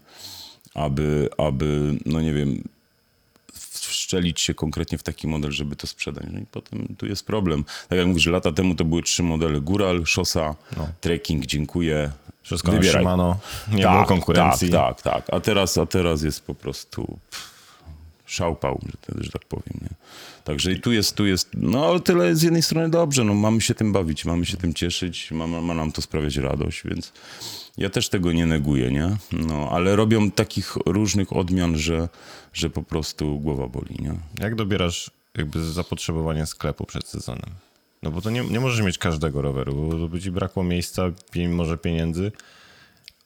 aby, 0.74 1.30
aby, 1.38 1.98
no 2.06 2.22
nie 2.22 2.34
wiem, 2.34 2.63
wszczelić 4.10 4.42
się 4.42 4.54
konkretnie 4.54 4.98
w 4.98 5.04
taki 5.04 5.28
model, 5.28 5.51
żeby 5.51 5.75
to 5.75 5.88
sprzedać. 5.88 6.25
No 6.32 6.39
i 6.39 6.46
potem 6.51 6.96
tu 6.98 7.06
jest 7.06 7.25
problem. 7.25 7.63
Tak 7.89 7.98
jak 7.98 8.08
mówisz, 8.08 8.25
lata 8.25 8.51
temu 8.51 8.75
to 8.75 8.86
były 8.86 9.04
trzy 9.04 9.24
modele. 9.24 9.62
Góral, 9.62 10.06
szosa, 10.06 10.56
trekking, 11.01 11.46
dziękuję. 11.46 12.12
Wszystko 12.42 12.72
na 12.72 12.78
Wybieraj. 12.78 13.01
Shimano, 13.01 13.39
nie 13.72 13.84
tak, 13.84 13.94
było 13.94 14.06
konkurencji. 14.06 14.70
Tak, 14.70 15.01
tak, 15.01 15.25
tak. 15.25 15.34
A 15.34 15.39
teraz, 15.39 15.78
a 15.78 15.86
teraz 15.86 16.22
jest 16.22 16.46
po 16.46 16.56
prostu 16.56 17.20
szałpał, 18.25 18.80
że, 18.86 19.24
że 19.24 19.32
tak 19.32 19.46
powiem. 19.46 19.80
Nie? 19.82 19.89
Także 20.44 20.72
i 20.72 20.82
tu 20.82 20.92
jest, 20.92 21.16
tu 21.16 21.25
jest, 21.25 21.50
no 21.54 21.86
ale 21.86 22.00
tyle 22.00 22.36
z 22.36 22.42
jednej 22.42 22.62
strony 22.62 22.89
dobrze, 22.89 23.24
no 23.24 23.34
mamy 23.34 23.62
się 23.62 23.75
tym 23.75 23.94
bawić, 23.94 24.25
mamy 24.25 24.46
się 24.46 24.58
tym 24.58 24.74
cieszyć, 24.74 25.32
ma, 25.32 25.48
ma 25.48 25.62
ma 25.62 25.74
nam 25.74 25.92
to 25.92 26.01
sprawiać 26.01 26.38
radość, 26.38 26.82
więc 26.86 27.13
ja 27.79 27.89
też 27.89 28.09
tego 28.09 28.31
nie 28.31 28.45
neguję, 28.45 28.91
nie? 28.91 29.17
No, 29.31 29.69
ale 29.71 29.95
robią 29.95 30.31
takich 30.31 30.75
różnych 30.86 31.33
odmian, 31.33 31.77
że, 31.77 32.09
że 32.53 32.69
po 32.69 32.83
prostu 32.83 33.39
głowa 33.39 33.67
boli, 33.67 33.95
nie? 34.00 34.13
Jak 34.39 34.55
dobierasz 34.55 35.12
jakby 35.38 35.63
zapotrzebowanie 35.63 36.45
sklepu 36.45 36.86
przed 36.86 37.07
sezonem? 37.07 37.50
No 38.03 38.12
bo 38.12 38.21
to 38.21 38.29
nie, 38.29 38.43
nie 38.43 38.59
możesz 38.59 38.86
mieć 38.86 38.98
każdego 38.98 39.41
roweru, 39.41 39.74
bo 39.75 40.07
by 40.07 40.21
ci 40.21 40.31
brakło 40.31 40.63
miejsca, 40.63 41.03
może 41.50 41.77
pieniędzy, 41.77 42.31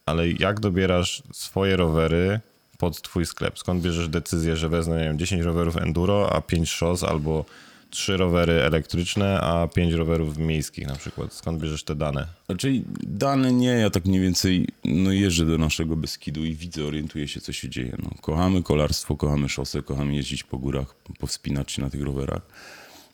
ale 0.06 0.32
jak 0.32 0.60
dobierasz 0.60 1.24
swoje 1.32 1.76
rowery 1.76 2.40
pod 2.78 3.02
twój 3.02 3.26
sklep? 3.26 3.60
Skąd 3.60 3.82
bierzesz 3.82 4.08
decyzję, 4.08 4.56
że 4.56 4.70
wezmę 4.70 4.98
nie 4.98 5.04
wiem, 5.04 5.20
10 5.20 5.42
rowerów 5.42 5.78
enduro, 5.78 6.34
a 6.34 6.42
5 6.42 6.70
szos, 6.70 7.04
albo 7.04 7.46
3 7.94 8.18
rowery 8.18 8.54
elektryczne, 8.54 9.42
a 9.42 9.68
5 9.68 9.94
rowerów 9.94 10.38
miejskich 10.38 10.88
na 10.88 10.96
przykład? 10.96 11.34
Skąd 11.34 11.62
bierzesz 11.62 11.84
te 11.84 11.96
dane? 11.96 12.28
Znaczy 12.46 12.84
dane 13.04 13.54
nie, 13.54 13.68
ja 13.68 13.90
tak 13.90 14.06
mniej 14.06 14.22
więcej 14.22 14.68
no, 14.86 15.12
jeżdżę 15.12 15.46
do 15.46 15.58
naszego 15.58 15.96
Beskidu 15.96 16.46
i 16.46 16.56
widzę, 16.56 16.86
orientuję 16.86 17.28
się, 17.28 17.42
co 17.42 17.54
się 17.54 17.70
dzieje. 17.70 17.96
No, 18.04 18.10
kochamy 18.22 18.64
kolarstwo, 18.64 19.16
kochamy 19.16 19.50
szosę, 19.50 19.82
kochamy 19.82 20.16
jeździć 20.16 20.44
po 20.44 20.58
górach, 20.58 20.96
powspinać 21.20 21.72
się 21.72 21.82
na 21.82 21.90
tych 21.90 22.02
rowerach. 22.02 22.42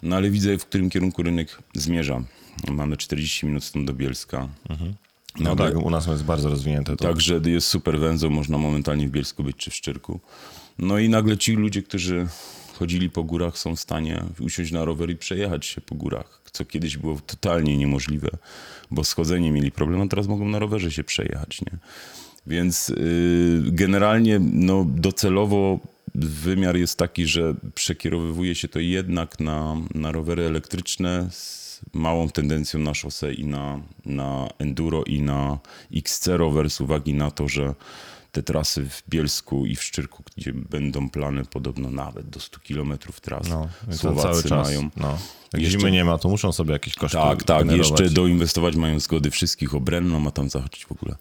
No 0.03 0.15
ale 0.15 0.29
widzę, 0.29 0.57
w 0.57 0.65
którym 0.65 0.89
kierunku 0.89 1.23
rynek 1.23 1.57
zmierza. 1.73 2.23
Mamy 2.71 2.97
40 2.97 3.45
minut 3.45 3.63
stąd 3.63 3.87
do 3.87 3.93
Bielska. 3.93 4.47
No 5.39 5.55
tak, 5.55 5.75
u 5.75 5.89
nas 5.89 6.07
jest 6.07 6.23
bardzo 6.23 6.49
rozwinięte 6.49 6.95
to. 6.95 7.05
Także 7.05 7.41
jest 7.45 7.67
super 7.67 7.99
węzeł, 7.99 8.31
można 8.31 8.57
momentalnie 8.57 9.07
w 9.07 9.11
Bielsku 9.11 9.43
być 9.43 9.57
czy 9.57 9.71
w 9.71 9.75
Szczyrku. 9.75 10.19
No 10.79 10.99
i 10.99 11.09
nagle 11.09 11.37
ci 11.37 11.53
ludzie, 11.53 11.83
którzy 11.83 12.27
chodzili 12.79 13.09
po 13.09 13.23
górach 13.23 13.57
są 13.57 13.75
w 13.75 13.79
stanie 13.79 14.23
usiąść 14.39 14.71
na 14.71 14.85
rower 14.85 15.09
i 15.09 15.15
przejechać 15.15 15.65
się 15.65 15.81
po 15.81 15.95
górach, 15.95 16.41
co 16.51 16.65
kiedyś 16.65 16.97
było 16.97 17.19
totalnie 17.25 17.77
niemożliwe, 17.77 18.29
bo 18.91 19.03
schodzenie 19.03 19.51
mieli 19.51 19.71
problem, 19.71 20.01
a 20.01 20.07
teraz 20.07 20.27
mogą 20.27 20.45
na 20.47 20.59
rowerze 20.59 20.91
się 20.91 21.03
przejechać, 21.03 21.61
nie? 21.61 21.77
Więc 22.47 22.89
yy, 22.89 23.63
generalnie 23.65 24.39
no, 24.39 24.85
docelowo 24.89 25.79
wymiar 26.15 26.77
jest 26.77 26.97
taki, 26.97 27.25
że 27.25 27.55
przekierowywuje 27.75 28.55
się 28.55 28.67
to 28.67 28.79
jednak 28.79 29.39
na, 29.39 29.77
na 29.95 30.11
rowery 30.11 30.43
elektryczne 30.43 31.27
z 31.31 31.79
małą 31.93 32.29
tendencją 32.29 32.79
na 32.79 32.93
szosę 32.93 33.33
i 33.33 33.45
na, 33.45 33.79
na 34.05 34.49
enduro 34.59 35.03
i 35.03 35.21
na 35.21 35.59
XC 35.95 36.27
rower 36.27 36.69
z 36.69 36.81
uwagi 36.81 37.13
na 37.13 37.31
to, 37.31 37.47
że 37.47 37.75
te 38.31 38.43
trasy 38.43 38.89
w 38.89 39.03
Bielsku 39.09 39.65
i 39.65 39.75
w 39.75 39.83
Szczyrku, 39.83 40.23
gdzie 40.37 40.53
będą 40.53 41.09
plany 41.09 41.45
podobno 41.45 41.91
nawet 41.91 42.29
do 42.29 42.39
100 42.39 42.59
km 42.67 42.97
tras. 43.21 43.47
No, 43.47 43.67
Słowacy 43.91 44.49
mają. 44.49 44.89
No. 44.97 45.17
Jak 45.53 45.61
Jeszcze- 45.61 45.79
zimy 45.79 45.91
nie 45.91 46.05
ma, 46.05 46.17
to 46.17 46.29
muszą 46.29 46.51
sobie 46.51 46.73
jakieś 46.73 46.95
koszty 46.95 47.17
Tak, 47.17 47.43
tak. 47.43 47.67
generować. 47.67 47.99
Jeszcze 47.99 48.13
doinwestować 48.15 48.75
mają 48.75 48.99
zgody 48.99 49.31
wszystkich 49.31 49.75
o 49.75 49.79
Brenno, 49.79 50.19
ma 50.19 50.31
tam 50.31 50.49
zahaczyć 50.49 50.85
w 50.85 50.91
ogóle. 50.91 51.15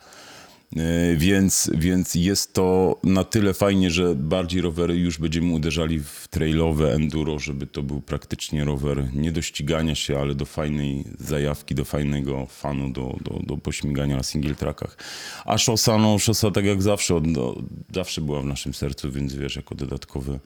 E, 0.76 1.16
Więc, 1.16 1.70
więc 1.74 2.14
jest 2.14 2.52
to 2.52 2.96
na 3.04 3.24
tyle 3.24 3.54
fajnie, 3.54 3.90
że 3.90 4.14
bardziej 4.14 4.60
rowery 4.60 4.96
już 4.96 5.18
będziemy 5.18 5.52
uderzali 5.52 6.00
w 6.00 6.28
trailowe 6.30 6.92
enduro, 6.94 7.38
żeby 7.38 7.66
to 7.66 7.82
był 7.82 8.00
praktycznie 8.00 8.64
rower 8.64 9.14
nie 9.14 9.32
do 9.32 9.42
ścigania 9.42 9.94
się, 9.94 10.18
ale 10.18 10.34
do 10.34 10.44
fajnej 10.44 11.04
zajawki, 11.18 11.74
do 11.74 11.84
fajnego 11.84 12.46
fanu, 12.46 12.92
do, 12.92 13.16
do, 13.20 13.40
do 13.46 13.56
pośmigania 13.56 14.16
na 14.16 14.22
single 14.22 14.54
trackach. 14.54 14.96
A 15.44 15.58
szosa, 15.58 15.98
no 15.98 16.18
szosa 16.18 16.50
tak 16.50 16.64
jak 16.64 16.82
zawsze, 16.82 17.14
od, 17.14 17.24
zawsze 17.94 18.20
była 18.20 18.42
w 18.42 18.46
naszym 18.46 18.74
sercu, 18.74 19.12
więc 19.12 19.34
wiesz, 19.34 19.56
jako 19.56 19.74
dodatkowy 19.74 20.40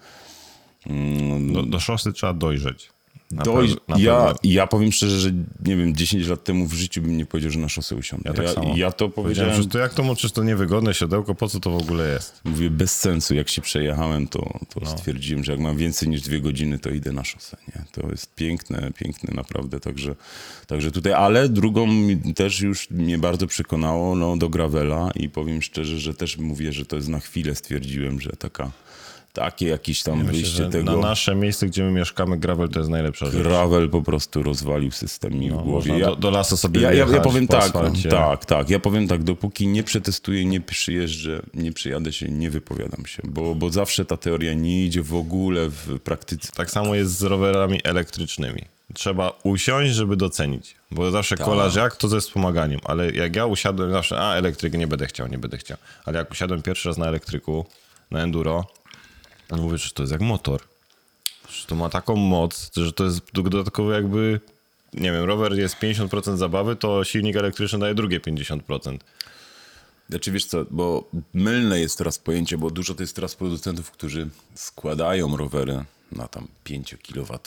mm, 0.86 1.52
Do, 1.52 1.62
do 1.62 1.80
szosy 1.80 2.12
trzeba 2.12 2.32
dojrzeć. 2.34 2.91
Doj... 3.32 3.74
ja, 3.96 4.34
ja 4.44 4.66
powiem 4.66 4.92
szczerze, 4.92 5.18
że 5.20 5.30
nie 5.66 5.76
wiem, 5.76 5.94
10 5.94 6.28
lat 6.28 6.44
temu 6.44 6.66
w 6.66 6.72
życiu 6.72 7.02
bym 7.02 7.16
nie 7.16 7.26
powiedział, 7.26 7.50
że 7.50 7.58
na 7.58 7.68
szosę 7.68 7.96
usiądę. 7.96 8.30
Ja 8.30 8.34
tak 8.34 8.44
ja, 8.46 8.52
samo. 8.52 8.76
ja 8.76 8.92
to 8.92 9.08
Powiedziałem, 9.08 9.62
że 9.62 9.68
to 9.68 9.78
jak 9.78 9.94
to 9.94 10.02
możesz 10.02 10.32
to 10.32 10.44
niewygodne 10.44 10.94
siodełko, 10.94 11.34
po 11.34 11.48
co 11.48 11.60
to 11.60 11.70
w 11.70 11.76
ogóle 11.82 12.12
jest? 12.12 12.40
mówię 12.44 12.70
bez 12.70 13.00
sensu. 13.00 13.34
Jak 13.34 13.48
się 13.48 13.62
przejechałem, 13.62 14.28
to, 14.28 14.58
to 14.74 14.80
No. 14.80 14.86
stwierdziłem, 14.86 15.44
że 15.44 15.52
jak 15.52 15.60
mam 15.60 15.76
więcej 15.76 16.08
niż 16.08 16.22
dwie 16.22 16.40
godziny, 16.40 16.78
to 16.78 16.90
idę 16.90 17.12
na 17.12 17.24
szosę. 17.24 17.56
Nie? 17.68 17.84
To 17.92 18.08
jest 18.10 18.34
piękne, 18.34 18.90
piękne 18.98 19.34
naprawdę. 19.34 19.80
Także, 19.80 20.14
także 20.66 20.90
tutaj, 20.90 21.12
ale 21.12 21.48
drugą 21.48 21.88
też 22.34 22.60
już 22.60 22.90
mnie 22.90 23.18
bardzo 23.18 23.46
przekonało 23.46 24.16
no, 24.16 24.36
do 24.36 24.48
Gravela 24.48 25.10
i 25.14 25.28
powiem 25.28 25.62
szczerze, 25.62 25.98
że 25.98 26.14
też 26.14 26.38
mówię, 26.38 26.72
że 26.72 26.86
to 26.86 26.96
jest 26.96 27.08
na 27.08 27.20
chwilę 27.20 27.54
stwierdziłem, 27.54 28.20
że 28.20 28.30
taka, 28.30 28.70
takie 29.32 29.68
jakieś 29.68 30.02
tam 30.02 30.18
Myślę, 30.18 30.32
wyjście 30.32 30.68
tego... 30.68 30.92
na 30.92 31.08
nasze 31.08 31.34
miejsce, 31.34 31.66
gdzie 31.66 31.84
my 31.84 31.90
mieszkamy, 31.90 32.38
gravel 32.38 32.68
to 32.68 32.78
jest 32.78 32.90
najlepsza 32.90 33.26
rzecz. 33.26 33.42
Gravel 33.42 33.90
po 33.90 34.02
prostu 34.02 34.42
rozwalił 34.42 34.90
system 34.90 35.32
mi 35.32 35.50
w 35.50 35.54
głowie. 35.56 35.92
No, 35.92 35.98
Ja- 35.98 36.06
do, 36.06 36.16
do 36.16 36.30
lasu 36.30 36.56
sobie 36.56 36.80
Ja, 36.80 36.92
ja, 36.92 37.06
ja 37.08 37.20
powiem 37.20 37.46
po 37.46 37.52
tak, 37.52 37.62
asfalcie. 37.64 38.08
tak, 38.08 38.44
tak. 38.44 38.70
Ja 38.70 38.78
powiem 38.78 39.08
tak, 39.08 39.22
dopóki 39.22 39.66
nie 39.66 39.82
przetestuję, 39.82 40.44
nie 40.44 40.60
przyjeżdżę, 40.60 41.42
nie 41.54 41.72
przyjadę 41.72 42.12
się, 42.12 42.28
nie 42.28 42.50
wypowiadam 42.50 43.06
się, 43.06 43.22
bo, 43.24 43.54
bo 43.54 43.70
zawsze 43.70 44.04
ta 44.04 44.16
teoria 44.16 44.54
nie 44.54 44.84
idzie 44.84 45.02
w 45.02 45.14
ogóle 45.14 45.68
w 45.68 45.98
praktyce. 46.04 46.52
Tak 46.56 46.70
samo 46.70 46.94
jest 46.94 47.18
z 47.18 47.22
rowerami 47.22 47.80
elektrycznymi. 47.84 48.62
Trzeba 48.94 49.32
usiąść, 49.42 49.94
żeby 49.94 50.16
docenić. 50.16 50.74
Bo 50.90 51.10
zawsze 51.10 51.36
Tak. 51.36 51.46
kolarz 51.46 51.74
jak 51.74 51.96
to 51.96 52.08
ze 52.08 52.20
wspomaganiem, 52.20 52.80
ale 52.84 53.10
jak 53.10 53.36
ja 53.36 53.46
usiadłem 53.46 53.92
zawsze, 53.92 54.20
a 54.20 54.34
elektryk 54.34 54.72
nie 54.74 54.86
będę 54.86 55.06
chciał, 55.06 55.28
nie 55.28 55.38
będę 55.38 55.58
chciał. 55.58 55.76
Ale 56.04 56.18
jak 56.18 56.30
usiadłem 56.30 56.62
pierwszy 56.62 56.88
raz 56.88 56.98
na 56.98 57.06
elektryku, 57.06 57.66
na 58.10 58.20
enduro, 58.20 58.66
to 59.56 59.62
mówię, 59.62 59.78
że 59.78 59.90
to 59.90 60.02
jest 60.02 60.12
jak 60.12 60.20
motor. 60.20 60.60
Że 61.50 61.66
to 61.66 61.74
ma 61.74 61.88
taką 61.88 62.16
moc, 62.16 62.70
że 62.76 62.92
to 62.92 63.04
jest 63.04 63.20
dodatkowo 63.32 63.92
jakby, 63.92 64.40
nie 64.92 65.12
wiem, 65.12 65.24
rower 65.24 65.54
jest 65.54 65.76
50% 65.76 66.36
zabawy, 66.36 66.76
to 66.76 67.04
silnik 67.04 67.36
elektryczny 67.36 67.78
daje 67.78 67.94
drugie 67.94 68.20
50%. 68.20 68.98
Znaczy 70.10 70.32
wiesz 70.32 70.44
co, 70.44 70.64
bo 70.70 71.10
mylne 71.34 71.80
jest 71.80 71.98
teraz 71.98 72.18
pojęcie, 72.18 72.58
bo 72.58 72.70
dużo 72.70 72.94
to 72.94 73.02
jest 73.02 73.14
teraz 73.14 73.34
producentów, 73.34 73.90
którzy 73.90 74.28
składają 74.54 75.36
rowery 75.36 75.84
na 76.12 76.28
tam 76.28 76.48
5 76.64 76.96
kW, 77.02 77.38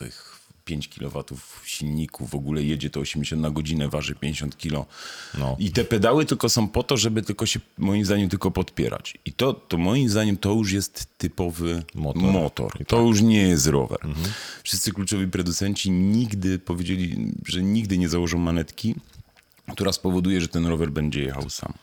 5 0.65 0.87
kW 0.87 1.23
silniku, 1.65 2.25
w 2.25 2.35
ogóle 2.35 2.63
jedzie 2.63 2.89
to 2.89 2.99
80 2.99 3.41
na 3.41 3.49
godzinę, 3.49 3.89
waży 3.89 4.15
50 4.15 4.57
kg. 4.57 4.85
No. 5.37 5.55
I 5.59 5.71
te 5.71 5.83
pedały 5.83 6.25
tylko 6.25 6.49
są 6.49 6.67
po 6.67 6.83
to, 6.83 6.97
żeby 6.97 7.21
tylko 7.21 7.45
się, 7.45 7.59
moim 7.77 8.05
zdaniem, 8.05 8.29
tylko 8.29 8.51
podpierać. 8.51 9.17
I 9.25 9.33
to, 9.33 9.53
to 9.53 9.77
moim 9.77 10.09
zdaniem 10.09 10.37
to 10.37 10.53
już 10.53 10.71
jest 10.71 11.07
typowy 11.17 11.83
Motor. 11.95 12.23
motor. 12.23 12.77
I 12.81 12.85
To 12.85 13.01
już 13.01 13.21
nie 13.21 13.41
jest 13.41 13.67
rower. 13.67 13.99
Wszyscy 14.63 14.91
kluczowi 14.91 15.27
producenci 15.27 15.91
nigdy 15.91 16.59
powiedzieli, 16.59 17.33
że 17.47 17.63
nigdy 17.63 17.97
nie 17.97 18.09
założą 18.09 18.37
manetki, 18.37 18.95
która 19.71 19.93
spowoduje, 19.93 20.41
że 20.41 20.47
ten 20.47 20.65
rower 20.65 20.91
będzie 20.91 21.23
jechał 21.23 21.49
sam. 21.49 21.73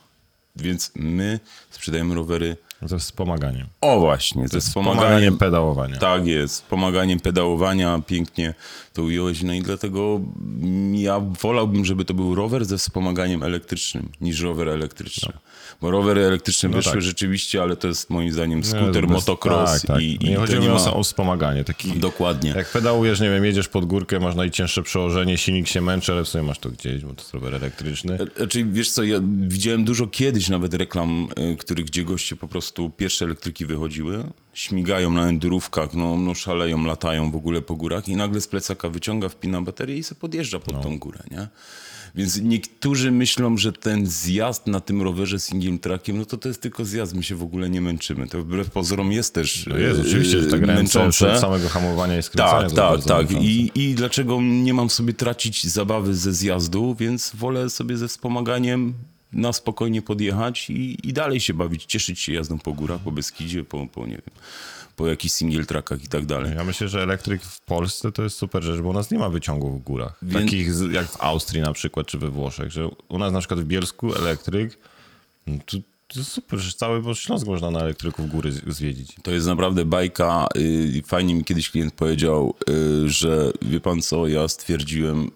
Więc 0.55 0.91
my 0.95 1.39
sprzedajemy 1.71 2.15
rowery. 2.15 2.57
Ze 2.85 2.99
wspomaganiem. 2.99 3.67
O 3.81 3.99
właśnie, 3.99 4.47
ze 4.47 4.59
Wspomaganie 4.61 4.97
wspomaganiem. 4.99 5.37
pedałowania. 5.37 5.97
Tak 5.97 6.27
jest, 6.27 6.53
wspomaganiem 6.53 7.19
pedałowania, 7.19 8.01
pięknie 8.07 8.53
to 8.93 9.03
ująłeś. 9.03 9.43
No 9.43 9.53
i 9.53 9.61
dlatego 9.61 10.19
ja 10.93 11.19
wolałbym, 11.19 11.85
żeby 11.85 12.05
to 12.05 12.13
był 12.13 12.35
rower 12.35 12.65
ze 12.65 12.77
wspomaganiem 12.77 13.43
elektrycznym 13.43 14.09
niż 14.21 14.41
rower 14.41 14.69
elektryczny. 14.69 15.33
Bo 15.81 15.91
rowery 15.91 16.21
elektryczne 16.21 16.69
wyszły 16.69 16.91
tak. 16.91 17.01
rzeczywiście, 17.01 17.61
ale 17.61 17.75
to 17.75 17.87
jest 17.87 18.09
moim 18.09 18.31
zdaniem 18.31 18.59
Nie, 18.59 18.65
skuter, 18.65 19.07
motocross 19.07 19.71
tak, 19.71 19.81
tak. 19.81 20.01
i, 20.01 20.25
i 20.25 20.29
nie 20.29 20.35
to 20.35 20.41
chodzi 20.41 20.59
nie 20.59 20.69
ma... 20.69 20.93
o, 20.93 21.03
wspomaganie. 21.03 21.63
Taki, 21.63 21.91
Dokładnie. 21.91 22.53
Jak 22.55 22.71
pedałujesz, 22.71 23.19
nie 23.19 23.29
wiem, 23.29 23.45
jedziesz 23.45 23.67
pod 23.67 23.85
górkę, 23.85 24.19
masz 24.19 24.35
najcięższe 24.35 24.83
przełożenie, 24.83 25.37
silnik 25.37 25.67
się 25.67 25.81
męczy, 25.81 26.11
ale 26.11 26.23
w 26.23 26.27
sumie 26.27 26.43
masz 26.43 26.59
to 26.59 26.69
gdzieś, 26.69 27.01
bo 27.05 27.13
to 27.13 27.21
jest 27.21 27.33
rower 27.33 27.55
elektryczny. 27.55 28.17
Znaczy, 28.37 28.65
wiesz 28.65 28.91
co, 28.91 29.03
ja 29.03 29.19
widziałem 29.47 29.85
dużo 29.85 30.07
kiedyś 30.07 30.49
nawet 30.49 30.73
reklam, 30.73 31.27
y, 31.53 31.57
których 31.57 31.85
gdzie 31.85 32.03
goście 32.03 32.35
po 32.35 32.47
prostu 32.47 32.89
pierwsze 32.89 33.25
elektryki 33.25 33.65
wychodziły, 33.65 34.23
śmigają 34.53 35.11
na 35.11 35.27
endurówkach, 35.27 35.93
no, 35.93 36.17
no 36.17 36.35
szaleją, 36.35 36.85
latają 36.85 37.31
w 37.31 37.35
ogóle 37.35 37.61
po 37.61 37.75
górach 37.75 38.07
i 38.07 38.15
nagle 38.15 38.41
z 38.41 38.47
plecaka 38.47 38.89
wyciąga, 38.89 39.29
wpina 39.29 39.61
baterię 39.61 39.97
i 39.97 40.03
se 40.03 40.15
podjeżdża 40.15 40.59
pod 40.59 40.83
tą 40.83 40.99
górę, 40.99 41.19
nie? 41.31 41.47
Więc 42.15 42.41
niektórzy 42.41 43.11
myślą, 43.11 43.57
że 43.57 43.73
ten 43.73 44.05
zjazd 44.05 44.67
na 44.67 44.79
tym 44.79 45.01
rowerze 45.01 45.39
single 45.39 45.77
trackiem, 45.79 46.17
no 46.17 46.25
to 46.25 46.37
to 46.37 46.47
jest 46.47 46.61
tylko 46.61 46.85
zjazd, 46.85 47.13
my 47.15 47.23
się 47.23 47.35
w 47.35 47.43
ogóle 47.43 47.69
nie 47.69 47.81
męczymy. 47.81 48.27
To 48.27 48.41
wbrew 48.43 48.71
pozorom 48.71 49.11
jest 49.11 49.33
też 49.33 49.65
To 49.69 49.77
jest 49.77 50.01
oczywiście, 50.01 50.41
że 50.41 50.47
tak 50.47 50.61
męczące. 50.61 51.33
od 51.33 51.39
samego 51.39 51.69
hamowania 51.69 52.17
i 52.17 52.23
skręcania. 52.23 52.61
Tak, 52.61 52.71
tak, 52.75 53.03
tak. 53.03 53.17
męczące. 53.17 53.45
I, 53.47 53.71
I 53.75 53.95
dlaczego 53.95 54.41
nie 54.41 54.73
mam 54.73 54.89
sobie 54.89 55.13
tracić 55.13 55.63
zabawy 55.67 56.15
ze 56.15 56.33
zjazdu, 56.33 56.95
więc 56.99 57.31
wolę 57.35 57.69
sobie 57.69 57.97
ze 57.97 58.07
wspomaganiem 58.07 58.93
na 59.33 59.53
spokojnie 59.53 60.01
podjechać 60.01 60.69
i, 60.69 60.97
i 61.03 61.13
dalej 61.13 61.39
się 61.39 61.53
bawić, 61.53 61.85
cieszyć 61.85 62.19
się 62.19 62.33
jazdą 62.33 62.59
po 62.59 62.73
górach, 62.73 63.01
po 63.01 63.11
Beskidzie, 63.11 63.63
po, 63.63 63.87
po 63.87 64.01
nie 64.05 64.11
wiem, 64.11 64.35
po 64.95 65.07
jakichś 65.07 65.33
single 65.33 65.65
trackach 65.65 66.03
i 66.03 66.07
tak 66.07 66.25
dalej. 66.25 66.51
Ja 66.55 66.63
myślę, 66.63 66.87
że 66.87 67.03
elektryk 67.03 67.41
w 67.43 67.61
Polsce 67.61 68.11
to 68.11 68.23
jest 68.23 68.37
super 68.37 68.63
rzecz, 68.63 68.81
bo 68.81 68.89
u 68.89 68.93
nas 68.93 69.11
nie 69.11 69.19
ma 69.19 69.29
wyciągów 69.29 69.81
w 69.81 69.83
górach. 69.83 70.17
Więc- 70.21 70.45
Takich 70.45 70.67
jak 70.91 71.07
w 71.07 71.21
Austrii 71.23 71.61
na 71.61 71.73
przykład, 71.73 72.07
czy 72.07 72.17
we 72.17 72.29
Włoszech, 72.29 72.71
że 72.71 72.87
u 73.09 73.17
nas 73.17 73.33
na 73.33 73.39
przykład 73.39 73.59
w 73.59 73.63
Bielsku 73.65 74.15
elektryk, 74.15 74.77
no 75.47 75.57
to, 75.65 75.77
to 76.07 76.23
super, 76.23 76.59
że 76.59 76.71
cały 76.73 77.15
Śląsk 77.15 77.47
można 77.47 77.71
na 77.71 77.79
elektryku 77.79 78.23
w 78.23 78.27
góry 78.27 78.51
zwiedzić. 78.67 79.15
To 79.23 79.31
jest 79.31 79.47
naprawdę 79.47 79.85
bajka. 79.85 80.47
y, 80.57 81.01
Fajnie 81.05 81.35
mi 81.35 81.43
kiedyś 81.43 81.69
klient 81.69 81.93
powiedział, 81.93 82.53
y, 83.05 83.09
że 83.09 83.51
wie 83.61 83.79
pan 83.79 84.01
co, 84.01 84.27
ja 84.27 84.47
stwierdziłem, 84.47 85.31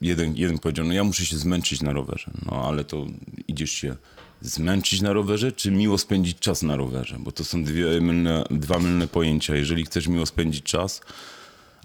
jeden, 0.00 0.36
jeden 0.36 0.58
powiedział, 0.58 0.86
no 0.86 0.92
ja 0.92 1.04
muszę 1.04 1.26
się 1.26 1.36
zmęczyć 1.36 1.82
na 1.82 1.92
rowerze. 1.92 2.30
No 2.50 2.64
ale 2.68 2.84
to 2.84 3.06
idziesz 3.48 3.70
się 3.70 3.96
zmęczyć 4.42 5.00
na 5.00 5.12
rowerze, 5.12 5.52
czy 5.52 5.70
miło 5.70 5.98
spędzić 5.98 6.38
czas 6.38 6.62
na 6.62 6.76
rowerze? 6.76 7.16
Bo 7.18 7.32
to 7.32 7.44
są 7.44 7.64
dwie 7.64 8.00
mylne, 8.00 8.44
dwa 8.50 8.78
mylne 8.78 9.08
pojęcia. 9.08 9.56
Jeżeli 9.56 9.84
chcesz 9.84 10.06
miło 10.08 10.26
spędzić 10.26 10.64
czas, 10.64 11.00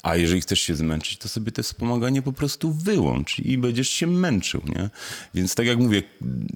a 0.03 0.15
jeżeli 0.15 0.41
chcesz 0.41 0.59
się 0.59 0.75
zmęczyć, 0.75 1.17
to 1.17 1.29
sobie 1.29 1.51
te 1.51 1.63
wspomaganie 1.63 2.21
po 2.21 2.33
prostu 2.33 2.73
wyłącz 2.73 3.39
i 3.39 3.57
będziesz 3.57 3.89
się 3.89 4.07
męczył, 4.07 4.61
nie? 4.65 4.89
Więc 5.33 5.55
tak 5.55 5.65
jak 5.65 5.77
mówię, 5.77 6.03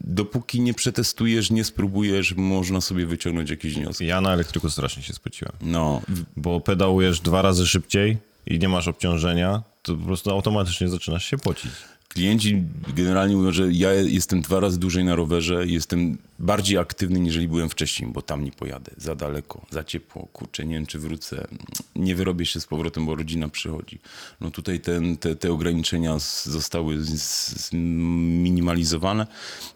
dopóki 0.03 0.61
nie 0.61 0.73
przetestujesz, 0.73 1.51
nie 1.51 1.63
spróbujesz, 1.63 2.35
można 2.35 2.81
sobie 2.81 3.05
wyciągnąć 3.05 3.49
jakieś 3.49 3.73
wnioski. 3.73 4.05
Ja 4.05 4.21
na 4.21 4.33
elektryku 4.33 4.69
strasznie 4.69 5.03
się 5.03 5.13
spociłem, 5.13 5.53
No, 5.61 6.01
bo 6.37 6.59
pedałujesz 6.59 7.19
dwa 7.19 7.41
razy 7.41 7.67
szybciej 7.67 8.17
i 8.47 8.59
nie 8.59 8.69
masz 8.69 8.87
obciążenia, 8.87 9.63
to 9.83 9.95
po 9.95 10.05
prostu 10.05 10.29
automatycznie 10.31 10.89
zaczynasz 10.89 11.25
się 11.25 11.37
pocić. 11.37 11.71
Klienci 12.13 12.63
generalnie 12.95 13.35
mówią, 13.35 13.51
że 13.51 13.71
ja 13.71 13.93
jestem 13.93 14.41
dwa 14.41 14.59
razy 14.59 14.79
dłużej 14.79 15.03
na 15.03 15.15
rowerze, 15.15 15.67
jestem 15.67 16.17
bardziej 16.39 16.77
aktywny 16.77 17.19
niżeli 17.19 17.47
byłem 17.47 17.69
wcześniej, 17.69 18.11
bo 18.11 18.21
tam 18.21 18.43
nie 18.43 18.51
pojadę, 18.51 18.91
za 18.97 19.15
daleko, 19.15 19.65
za 19.69 19.83
ciepło, 19.83 20.27
kurczę, 20.33 20.65
nie 20.65 20.75
wiem 20.75 20.85
czy 20.85 20.99
wrócę, 20.99 21.47
nie 21.95 22.15
wyrobię 22.15 22.45
się 22.45 22.59
z 22.59 22.67
powrotem, 22.67 23.05
bo 23.05 23.15
rodzina 23.15 23.49
przychodzi. 23.49 23.99
No 24.41 24.51
tutaj 24.51 24.79
ten, 24.79 25.17
te, 25.17 25.35
te 25.35 25.51
ograniczenia 25.51 26.19
zostały 26.43 26.97
zminimalizowane, 27.01 29.27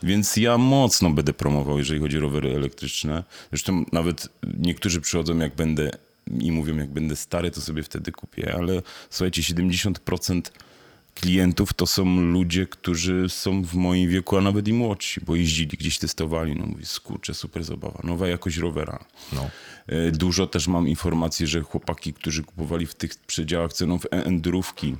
więc 0.03 0.37
ja 0.37 0.57
mocno 0.57 1.09
będę 1.09 1.33
promował, 1.33 1.77
jeżeli 1.77 1.99
chodzi 1.99 2.17
o 2.17 2.21
rowery 2.21 2.55
elektryczne. 2.55 3.23
Zresztą 3.49 3.85
nawet 3.91 4.29
niektórzy 4.57 5.01
przychodzą, 5.01 5.37
jak 5.37 5.55
będę 5.55 5.91
i 6.39 6.51
mówią, 6.51 6.77
jak 6.77 6.89
będę 6.89 7.15
stary, 7.15 7.51
to 7.51 7.61
sobie 7.61 7.83
wtedy 7.83 8.11
kupię, 8.11 8.55
ale 8.57 8.81
słuchajcie, 9.09 9.41
70% 9.41 10.41
klientów 11.15 11.73
to 11.73 11.87
są 11.87 12.21
ludzie, 12.21 12.65
którzy 12.65 13.29
są 13.29 13.63
w 13.63 13.73
moim 13.73 14.09
wieku, 14.09 14.37
a 14.37 14.41
nawet 14.41 14.67
i 14.67 14.73
młodsi, 14.73 15.21
bo 15.25 15.35
jeździli, 15.35 15.77
gdzieś 15.77 15.97
testowali. 15.99 16.55
No 16.55 16.65
mówię, 16.65 16.85
skurczę, 16.85 17.33
super 17.33 17.63
zabawa, 17.63 18.01
nowa 18.03 18.27
jakość 18.27 18.57
rowera. 18.57 19.05
No. 19.33 19.49
E, 19.87 20.11
Dużo 20.11 20.47
też 20.47 20.67
mam 20.67 20.87
informacji, 20.87 21.47
że 21.47 21.61
chłopaki, 21.61 22.13
którzy 22.13 22.43
kupowali 22.43 22.85
w 22.85 22.95
tych 22.95 23.15
przedziałach 23.15 23.73
cenów 23.73 24.05
e- 24.05 24.09
endurówki, 24.09 24.95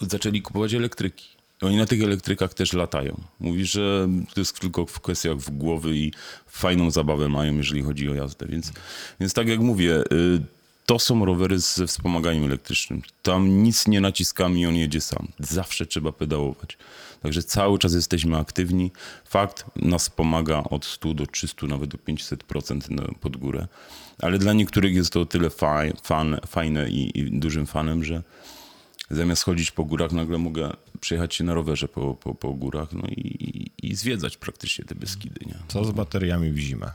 zaczęli 0.00 0.42
kupować 0.42 0.74
elektryki. 0.74 1.26
Oni 1.60 1.76
na 1.76 1.86
tych 1.86 2.02
elektrykach 2.02 2.54
też 2.54 2.72
latają. 2.72 3.20
Mówi, 3.40 3.66
że 3.66 4.08
to 4.34 4.40
jest 4.40 4.60
tylko 4.60 4.86
w 4.86 5.00
kwestiach 5.00 5.36
w 5.36 5.50
głowy 5.50 5.96
i 5.96 6.12
fajną 6.46 6.90
zabawę 6.90 7.28
mają, 7.28 7.56
jeżeli 7.56 7.82
chodzi 7.82 8.08
o 8.08 8.14
jazdę. 8.14 8.46
Więc, 8.46 8.72
więc 9.20 9.32
tak 9.34 9.48
jak 9.48 9.60
mówię, 9.60 9.96
y, 10.12 10.40
to 10.86 10.98
są 10.98 11.24
rowery 11.24 11.58
ze 11.58 11.86
wspomaganiem 11.86 12.44
elektrycznym. 12.44 13.02
Tam 13.22 13.62
nic 13.62 13.86
nie 13.86 14.00
naciskamy 14.00 14.58
i 14.58 14.66
on 14.66 14.74
jedzie 14.76 15.00
sam. 15.00 15.28
Zawsze 15.38 15.86
trzeba 15.86 16.12
pedałować. 16.12 16.78
Także 17.22 17.42
cały 17.42 17.78
czas 17.78 17.94
jesteśmy 17.94 18.36
aktywni. 18.38 18.90
Fakt 19.24 19.64
nas 19.76 20.10
pomaga 20.10 20.62
od 20.70 20.84
100 20.84 21.14
do 21.14 21.26
300, 21.26 21.66
nawet 21.66 21.90
do 21.90 21.98
500% 21.98 22.90
na- 22.90 23.08
pod 23.20 23.36
górę. 23.36 23.66
Ale 24.18 24.38
dla 24.38 24.52
niektórych 24.52 24.94
jest 24.94 25.12
to 25.12 25.20
o 25.20 25.26
tyle 25.26 25.50
faj, 25.50 25.92
fan, 26.02 26.40
fajne 26.46 26.88
i, 26.90 27.18
i 27.18 27.38
dużym 27.38 27.66
fanem, 27.66 28.04
że 28.04 28.22
zamiast 29.10 29.42
chodzić 29.44 29.70
po 29.70 29.84
górach, 29.84 30.12
nagle 30.12 30.38
mogę 30.38 30.72
przejechać 31.00 31.34
się 31.34 31.44
na 31.44 31.54
rowerze 31.54 31.88
po, 31.88 32.14
po, 32.14 32.34
po 32.34 32.52
górach 32.54 32.92
no 32.92 33.02
i, 33.08 33.70
i 33.82 33.94
zwiedzać 33.94 34.36
praktycznie 34.36 34.84
te 34.84 34.94
Beskidy. 34.94 35.40
Nie? 35.46 35.54
Co 35.68 35.84
z 35.84 35.90
bateriami 35.90 36.52
w 36.52 36.58
zimę? 36.58 36.92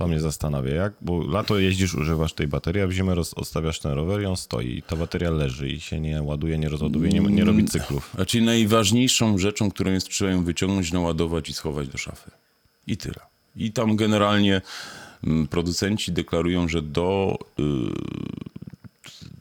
To 0.00 0.08
mnie 0.08 0.20
zastanawia, 0.20 0.74
jak, 0.74 0.92
bo 1.00 1.26
lato 1.26 1.58
jeździsz, 1.58 1.94
używasz 1.94 2.32
tej 2.32 2.48
baterii, 2.48 2.82
a 2.82 2.86
w 2.86 2.92
zimę 2.92 3.14
roz, 3.14 3.34
odstawiasz 3.34 3.80
ten 3.80 3.92
rower 3.92 4.22
i 4.22 4.26
on 4.26 4.36
stoi. 4.36 4.78
I 4.78 4.82
ta 4.82 4.96
bateria 4.96 5.30
leży 5.30 5.68
i 5.68 5.80
się 5.80 6.00
nie 6.00 6.22
ładuje, 6.22 6.58
nie 6.58 6.68
rozładuje, 6.68 7.10
nie, 7.10 7.20
nie 7.20 7.44
robi 7.44 7.64
cyklów. 7.64 8.10
Znaczy 8.14 8.40
najważniejszą 8.40 9.38
rzeczą, 9.38 9.70
którą 9.70 9.92
jest 9.92 10.08
trzeba 10.08 10.30
ją 10.30 10.44
wyciągnąć, 10.44 10.92
naładować 10.92 11.48
i 11.48 11.52
schować 11.52 11.88
do 11.88 11.98
szafy. 11.98 12.30
I 12.86 12.96
tyle. 12.96 13.20
I 13.56 13.72
tam 13.72 13.96
generalnie 13.96 14.60
mm, 15.24 15.46
producenci 15.46 16.12
deklarują, 16.12 16.68
że 16.68 16.82
do, 16.82 17.38
y, 17.58 17.62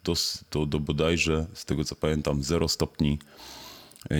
do, 0.03 0.13
do, 0.51 0.65
do 0.65 0.79
bodajże, 0.79 1.45
z 1.53 1.65
tego 1.65 1.83
co 1.83 1.95
pamiętam, 1.95 2.43
0 2.43 2.67
stopni 2.67 3.19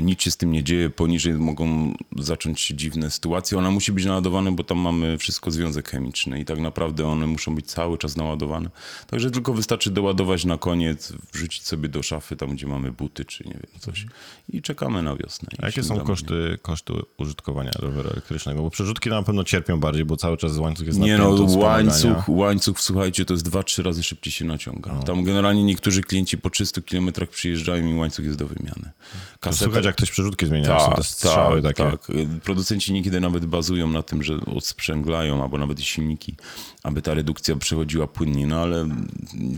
nic 0.01 0.21
się 0.21 0.31
z 0.31 0.37
tym 0.37 0.51
nie 0.51 0.63
dzieje, 0.63 0.89
poniżej 0.89 1.33
mogą 1.33 1.93
zacząć 2.17 2.61
się 2.61 2.75
dziwne 2.75 3.11
sytuacje. 3.11 3.57
Ona 3.57 3.71
musi 3.71 3.91
być 3.91 4.05
naładowana, 4.05 4.51
bo 4.51 4.63
tam 4.63 4.77
mamy 4.77 5.17
wszystko 5.17 5.51
związek 5.51 5.89
chemiczny 5.89 6.39
i 6.39 6.45
tak 6.45 6.59
naprawdę 6.59 7.07
one 7.07 7.27
muszą 7.27 7.55
być 7.55 7.65
cały 7.65 7.97
czas 7.97 8.15
naładowane. 8.15 8.69
Także 9.07 9.31
tylko 9.31 9.53
wystarczy 9.53 9.91
doładować 9.91 10.45
na 10.45 10.57
koniec, 10.57 11.13
wrzucić 11.33 11.65
sobie 11.65 11.89
do 11.89 12.03
szafy, 12.03 12.35
tam 12.35 12.49
gdzie 12.49 12.67
mamy 12.67 12.91
buty 12.91 13.25
czy 13.25 13.43
nie 13.43 13.53
wiem, 13.53 13.79
coś 13.79 14.05
i 14.49 14.61
czekamy 14.61 15.01
na 15.01 15.15
wiosnę. 15.15 15.49
A 15.61 15.65
jakie 15.65 15.83
są 15.83 15.99
koszty, 15.99 16.57
koszty 16.61 16.93
użytkowania 17.17 17.71
roweru 17.79 18.09
elektrycznego? 18.09 18.61
Bo 18.61 18.69
przerzutki 18.69 19.09
na 19.09 19.23
pewno 19.23 19.43
cierpią 19.43 19.79
bardziej, 19.79 20.05
bo 20.05 20.17
cały 20.17 20.37
czas 20.37 20.57
łańcuch 20.57 20.87
jest 20.87 20.99
Nie 20.99 21.17
no, 21.17 21.29
łańcuch, 21.57 22.29
łańcuch, 22.29 22.79
słuchajcie, 22.79 23.25
to 23.25 23.33
jest 23.33 23.45
dwa, 23.45 23.63
trzy 23.63 23.83
razy 23.83 24.03
szybciej 24.03 24.33
się 24.33 24.45
naciąga. 24.45 24.93
No. 24.93 25.03
Tam 25.03 25.23
generalnie 25.23 25.63
niektórzy 25.63 26.01
klienci 26.01 26.37
po 26.37 26.49
300 26.49 26.81
kilometrach 26.81 27.29
przyjeżdżają 27.29 27.87
i 27.87 27.93
łańcuch 27.93 28.25
jest 28.25 28.37
do 28.37 28.47
wymiany. 28.47 28.91
Kaseta, 29.39 29.78
Jak 29.85 29.95
ktoś 29.95 30.11
przerzutki 30.11 30.45
zmienia, 30.45 30.79
są 30.79 30.91
te 30.91 31.03
strzały 31.03 31.61
takie. 31.61 31.83
tak. 31.83 32.07
Producenci 32.43 32.93
niekiedy 32.93 33.19
nawet 33.19 33.45
bazują 33.45 33.87
na 33.87 34.03
tym, 34.03 34.23
że 34.23 34.33
odsprzęglają, 34.55 35.43
albo 35.43 35.57
nawet 35.57 35.81
silniki, 35.81 36.35
aby 36.83 37.01
ta 37.01 37.13
redukcja 37.13 37.55
przechodziła 37.55 38.07
płynnie, 38.07 38.47
no 38.47 38.61
ale 38.61 38.87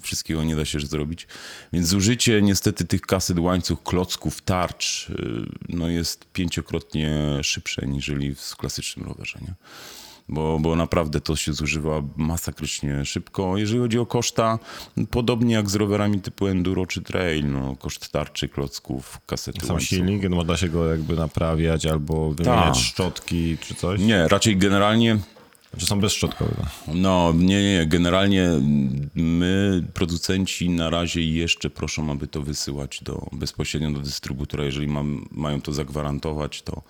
wszystkiego 0.01 0.43
nie 0.43 0.55
da 0.55 0.65
się 0.65 0.79
zrobić. 0.79 1.27
Więc 1.73 1.87
zużycie 1.87 2.41
niestety 2.41 2.85
tych 2.85 3.01
kaset, 3.01 3.39
łańcuch, 3.39 3.83
klocków, 3.83 4.41
tarcz, 4.41 5.09
y, 5.09 5.45
no 5.69 5.89
jest 5.89 6.25
pięciokrotnie 6.33 7.39
szybsze 7.41 7.87
niżeli 7.87 8.35
w 8.35 8.55
klasycznym 8.57 9.05
rowerze, 9.05 9.39
nie? 9.41 9.53
Bo, 10.31 10.59
bo 10.59 10.75
naprawdę 10.75 11.21
to 11.21 11.35
się 11.35 11.53
zużywa 11.53 12.03
masakrycznie 12.17 13.05
szybko. 13.05 13.57
Jeżeli 13.57 13.79
chodzi 13.79 13.99
o 13.99 14.05
koszta, 14.05 14.59
podobnie 15.09 15.55
jak 15.55 15.69
z 15.69 15.75
rowerami 15.75 16.21
typu 16.21 16.47
enduro 16.47 16.85
czy 16.85 17.01
trail, 17.01 17.51
no, 17.51 17.75
koszt 17.75 18.09
tarczy, 18.11 18.49
klocków, 18.49 19.19
kasety, 19.25 19.65
Sam 19.65 19.79
silnik, 19.79 20.29
no, 20.29 20.43
da 20.43 20.57
się 20.57 20.69
go 20.69 20.87
jakby 20.87 21.15
naprawiać 21.15 21.85
albo 21.85 22.31
wymieniać 22.31 22.77
Tak. 22.77 22.83
szczotki 22.83 23.57
czy 23.61 23.75
coś? 23.75 23.99
Nie, 23.99 24.27
raczej 24.27 24.57
generalnie 24.57 25.17
Czy 25.77 25.85
są 25.85 25.99
bezszczotkowe? 25.99 26.55
No, 26.87 27.33
nie, 27.35 27.63
nie, 27.63 27.73
nie. 27.77 27.85
Generalnie 27.87 28.49
my, 29.15 29.83
producenci, 29.93 30.69
na 30.69 30.89
razie 30.89 31.23
jeszcze 31.23 31.69
proszą, 31.69 32.11
aby 32.11 32.27
to 32.27 32.41
wysyłać 32.41 32.99
do, 33.03 33.27
bezpośrednio 33.31 33.91
do 33.91 33.99
dystrybutora. 33.99 34.63
Jeżeli 34.63 34.87
mam, 34.87 35.25
mają 35.31 35.61
to 35.61 35.73
zagwarantować, 35.73 36.61
to, 36.61 36.81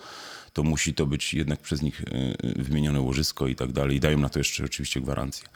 to 0.54 0.64
musi 0.64 0.94
to 0.94 1.06
być 1.06 1.34
jednak 1.34 1.60
przez 1.60 1.82
nich 1.82 2.02
y, 2.02 2.36
y, 2.60 2.64
wymienione 2.64 3.02
łożysko 3.02 3.48
i 3.48 3.56
tak 3.56 3.72
dalej. 3.72 3.98
I 3.98 4.00
dają 4.00 4.18
na 4.18 4.30
to 4.30 4.40
jeszcze 4.40 4.66
oczywiście 4.66 5.02
gwarancję. 5.02 5.48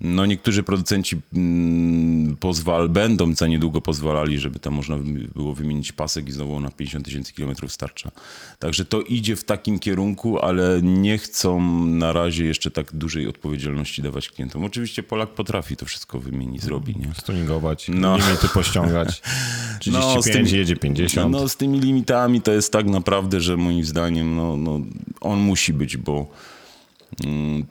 No 0.00 0.26
niektórzy 0.26 0.62
producenci 0.62 1.16
mm, 1.34 2.36
pozwal, 2.36 2.88
będą 2.88 3.34
za 3.34 3.46
niedługo 3.46 3.80
pozwalali, 3.80 4.38
żeby 4.38 4.58
tam 4.58 4.74
można 4.74 4.96
było 5.34 5.54
wymienić 5.54 5.92
pasek 5.92 6.28
i 6.28 6.32
znowu 6.32 6.60
na 6.60 6.70
50 6.70 7.04
tysięcy 7.04 7.32
kilometrów 7.32 7.72
starcza. 7.72 8.10
Także 8.58 8.84
to 8.84 9.00
idzie 9.02 9.36
w 9.36 9.44
takim 9.44 9.78
kierunku, 9.78 10.38
ale 10.38 10.80
nie 10.82 11.18
chcą 11.18 11.60
na 11.86 12.12
razie 12.12 12.44
jeszcze 12.44 12.70
tak 12.70 12.92
dużej 12.94 13.26
odpowiedzialności 13.28 14.02
dawać 14.02 14.28
klientom. 14.28 14.64
Oczywiście 14.64 15.02
Polak 15.02 15.28
potrafi 15.28 15.76
to 15.76 15.86
wszystko 15.86 16.20
wymienić, 16.20 16.62
zrobi, 16.62 16.96
nie? 16.96 17.14
Stuningować, 17.14 17.86
No. 17.88 18.16
limity 18.16 18.48
pościągać. 18.54 19.22
35, 19.80 20.24
z 20.24 20.30
tymi- 20.30 20.58
jedzie 20.58 20.76
50. 20.76 21.32
No 21.32 21.48
z 21.48 21.56
tymi 21.56 21.80
limitami 21.80 22.42
to 22.42 22.52
jest 22.52 22.72
tak 22.72 22.86
naprawdę, 22.86 23.40
że 23.40 23.56
moim 23.56 23.84
zdaniem 23.84 24.36
no, 24.36 24.56
no, 24.56 24.80
on 25.20 25.38
musi 25.38 25.72
być, 25.72 25.96
bo 25.96 26.30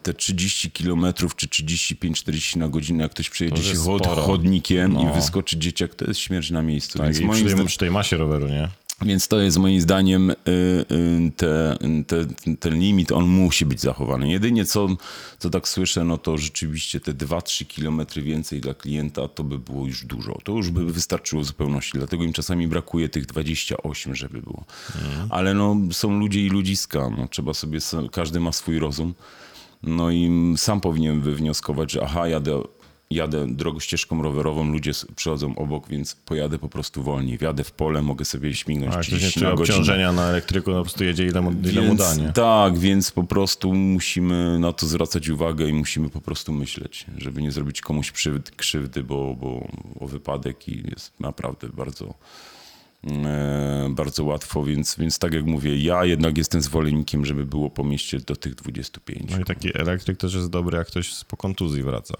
te 0.02 0.14
30 0.14 0.70
km 0.70 1.06
czy 1.36 1.46
35-40 1.46 2.56
na 2.56 2.68
godzinę, 2.68 3.02
jak 3.02 3.12
ktoś 3.12 3.30
przejedzie 3.30 3.62
się 3.62 3.76
sporo. 3.76 4.22
chodnikiem 4.22 4.92
No. 4.92 5.10
i 5.10 5.14
wyskoczy 5.14 5.58
dzieciak, 5.58 5.94
to 5.94 6.04
jest 6.04 6.20
śmierć 6.20 6.50
na 6.50 6.62
miejscu. 6.62 6.98
tak, 6.98 7.06
więc, 7.06 7.20
i 7.20 7.24
moim 7.24 7.40
przy, 7.40 7.48
zdaniem, 7.48 7.66
przy 7.66 7.78
tej 7.78 7.90
masie 7.90 8.16
roweru, 8.16 8.48
nie? 8.48 8.68
Więc 9.02 9.28
to 9.28 9.40
jest 9.40 9.58
moim 9.58 9.80
zdaniem 9.80 10.30
y, 10.30 10.34
y, 10.48 11.32
te, 11.36 11.78
te, 12.06 12.26
ten 12.56 12.78
limit, 12.78 13.12
on 13.12 13.26
musi 13.26 13.66
być 13.66 13.80
zachowany. 13.80 14.30
Jedynie 14.30 14.64
co, 14.64 14.88
co 15.38 15.50
tak 15.50 15.68
słyszę, 15.68 16.04
no 16.04 16.18
to 16.18 16.38
rzeczywiście 16.38 17.00
te 17.00 17.12
2-3 17.12 17.66
kilometry 17.66 18.22
więcej 18.22 18.60
dla 18.60 18.74
klienta 18.74 19.28
to 19.28 19.44
by 19.44 19.58
było 19.58 19.86
już 19.86 20.04
dużo. 20.04 20.38
To 20.44 20.52
już 20.52 20.70
by 20.70 20.92
wystarczyło 20.92 21.42
w 21.42 21.46
zupełności. 21.46 21.98
Dlatego 21.98 22.24
im 22.24 22.32
czasami 22.32 22.68
brakuje 22.68 23.08
tych 23.08 23.26
28, 23.26 24.14
żeby 24.14 24.42
było. 24.42 24.64
Ale 25.30 25.54
no, 25.54 25.76
są 25.92 26.18
ludzie 26.18 26.46
i 26.46 26.48
ludziska. 26.48 27.10
No, 27.18 27.28
trzeba 27.28 27.54
sobie, 27.54 27.78
każdy 28.12 28.40
ma 28.40 28.52
swój 28.52 28.78
rozum. 28.78 29.14
No 29.82 30.10
i 30.10 30.30
sam 30.56 30.80
powinien 30.80 31.20
wywnioskować, 31.20 31.92
że 31.92 32.02
aha, 32.02 32.28
jadę, 32.28 32.62
jadę 33.10 33.46
drogą 33.54 33.80
ścieżką 33.80 34.22
rowerową, 34.22 34.72
ludzie 34.72 34.90
przychodzą 35.16 35.54
obok, 35.56 35.88
więc 35.88 36.14
pojadę 36.14 36.58
po 36.58 36.68
prostu 36.68 37.02
wolniej. 37.02 37.38
Wjadę 37.38 37.64
w 37.64 37.72
pole, 37.72 38.02
mogę 38.02 38.24
sobie 38.24 38.54
śmignąć 38.54 38.94
A 38.94 38.96
jak 38.96 39.06
ktoś 39.06 39.12
nie 39.12 39.18
30 39.18 39.40
czuje 39.40 39.50
na 39.50 39.56
godzinę. 39.56 39.74
obciążenia 39.78 40.12
na 40.12 40.28
elektryku, 40.28 40.70
no 40.70 40.76
po 40.76 40.82
prostu 40.82 41.04
jedzie 41.04 41.26
ile 41.26 41.40
mu, 41.40 41.50
ile 41.50 41.82
mu 41.82 41.88
Więc, 41.88 41.98
da, 41.98 42.14
nie? 42.14 42.32
tak, 42.32 42.78
więc 42.78 43.10
po 43.10 43.24
prostu 43.24 43.74
musimy 43.74 44.58
na 44.58 44.72
to 44.72 44.86
zwracać 44.86 45.28
uwagę 45.28 45.68
i 45.68 45.72
musimy 45.72 46.10
po 46.10 46.20
prostu 46.20 46.52
myśleć, 46.52 47.06
żeby 47.18 47.42
nie 47.42 47.52
zrobić 47.52 47.80
komuś 47.80 48.12
krzywdy, 48.12 48.52
krzywdy 48.56 49.02
bo, 49.02 49.34
bo 49.34 49.68
o 50.00 50.06
wypadek 50.08 50.68
i 50.68 50.82
jest 50.90 51.20
naprawdę 51.20 51.68
bardzo, 51.68 52.14
e, 53.06 53.88
bardzo 53.90 54.24
łatwo, 54.24 54.64
więc, 54.64 54.96
więc 54.98 55.18
tak 55.18 55.34
jak 55.34 55.44
mówię, 55.44 55.76
ja 55.76 56.04
jednak 56.04 56.38
jestem 56.38 56.60
zwolennikiem, 56.60 57.26
żeby 57.26 57.46
było 57.46 57.70
po 57.70 57.84
mieście 57.84 58.18
do 58.20 58.36
tych 58.36 58.54
25. 58.54 59.30
No 59.30 59.40
i 59.40 59.44
taki 59.44 59.78
elektryk 59.78 60.18
też 60.18 60.34
jest 60.34 60.50
dobry, 60.50 60.78
jak 60.78 60.86
ktoś 60.86 61.24
po 61.24 61.36
kontuzji 61.36 61.82
wraca. 61.82 62.14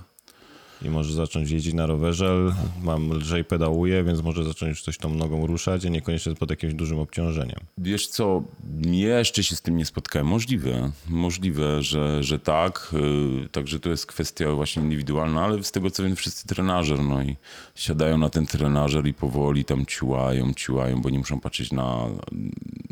I 0.82 0.90
może 0.90 1.14
zacząć 1.14 1.50
jeździć 1.50 1.74
na 1.74 1.86
rowerze, 1.86 2.52
mam 2.82 3.12
lżej 3.12 3.44
pedałuję, 3.44 4.04
więc 4.04 4.22
może 4.22 4.44
zacząć 4.44 4.68
już 4.68 4.82
coś 4.82 4.98
tą 4.98 5.14
nogą 5.14 5.46
ruszać, 5.46 5.86
a 5.86 5.88
niekoniecznie 5.88 6.34
pod 6.34 6.50
jakimś 6.50 6.74
dużym 6.74 6.98
obciążeniem. 6.98 7.58
Wiesz 7.78 8.08
co, 8.08 8.42
jeszcze 8.82 9.42
się 9.42 9.56
z 9.56 9.62
tym 9.62 9.76
nie 9.76 9.84
spotkałem. 9.84 10.26
Możliwe, 10.26 10.92
możliwe, 11.08 11.82
że, 11.82 12.22
że 12.22 12.38
tak. 12.38 12.94
Yy, 13.42 13.48
Także 13.48 13.80
to 13.80 13.90
jest 13.90 14.06
kwestia 14.06 14.52
właśnie 14.52 14.82
indywidualna, 14.82 15.44
ale 15.44 15.64
z 15.64 15.72
tego 15.72 15.90
co 15.90 16.02
wiem, 16.02 16.16
wszyscy 16.16 16.46
trenażer, 16.46 17.02
no 17.02 17.22
i 17.22 17.36
siadają 17.74 18.18
na 18.18 18.30
ten 18.30 18.46
trenażer 18.46 19.06
i 19.06 19.14
powoli 19.14 19.64
tam 19.64 19.86
ciłają, 19.86 20.54
ciłają, 20.54 21.00
bo 21.02 21.10
nie 21.10 21.18
muszą 21.18 21.40
patrzeć 21.40 21.72
na 21.72 22.06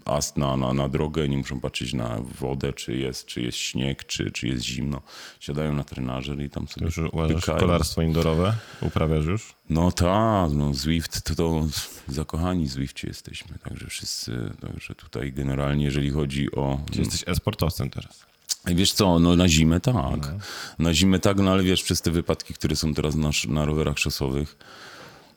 ast, 0.05 0.37
na, 0.37 0.57
na, 0.57 0.73
na 0.73 0.89
drogę, 0.89 1.29
nie 1.29 1.39
muszą 1.39 1.61
patrzeć 1.61 1.93
na 1.93 2.19
wodę, 2.41 2.73
czy 2.73 2.97
jest, 2.97 3.27
czy 3.27 3.43
jest 3.43 3.59
śnieg, 3.59 4.05
czy, 4.05 4.31
czy 4.31 4.49
jest 4.49 4.65
zimno. 4.65 5.03
Siadają 5.41 5.75
na 5.75 5.85
trenażer 5.85 6.41
i 6.41 6.51
tam 6.51 6.69
sobie 6.69 6.87
Już 6.87 6.99
uważasz 6.99 7.41
pykają. 7.41 7.78
Kolarstwo 7.79 8.03
indoorowe? 8.03 8.55
Uprawiasz 8.81 9.25
już? 9.25 9.55
No 9.71 9.93
tak, 9.93 10.51
no 10.53 10.75
Zwift 10.75 11.23
to, 11.23 11.35
to 11.35 11.67
zakochani 12.09 12.69
Zwifcie 12.69 13.09
jesteśmy, 13.09 13.59
także 13.59 13.87
wszyscy, 13.87 14.51
także 14.61 14.95
tutaj 14.95 15.33
generalnie 15.33 15.85
jeżeli 15.85 16.11
chodzi 16.11 16.53
o... 16.53 16.81
Czy 16.93 16.99
jesteś 16.99 17.25
e-sportowcem 17.27 17.91
teraz? 17.91 18.27
Wiesz 18.65 18.93
co, 18.93 19.19
no 19.19 19.37
na 19.37 19.49
zimę 19.49 19.81
tak, 19.81 20.35
na 20.79 20.95
zimę 20.95 21.19
tak, 21.19 21.39
no 21.39 21.51
ale 21.51 21.63
wiesz, 21.63 21.83
przez 21.83 22.03
te 22.03 22.11
wypadki, 22.11 22.55
które 22.55 22.77
są 22.77 22.95
teraz 22.95 23.15
na, 23.15 23.31
na 23.49 23.65
rowerach 23.65 23.99
szosowych, 23.99 24.57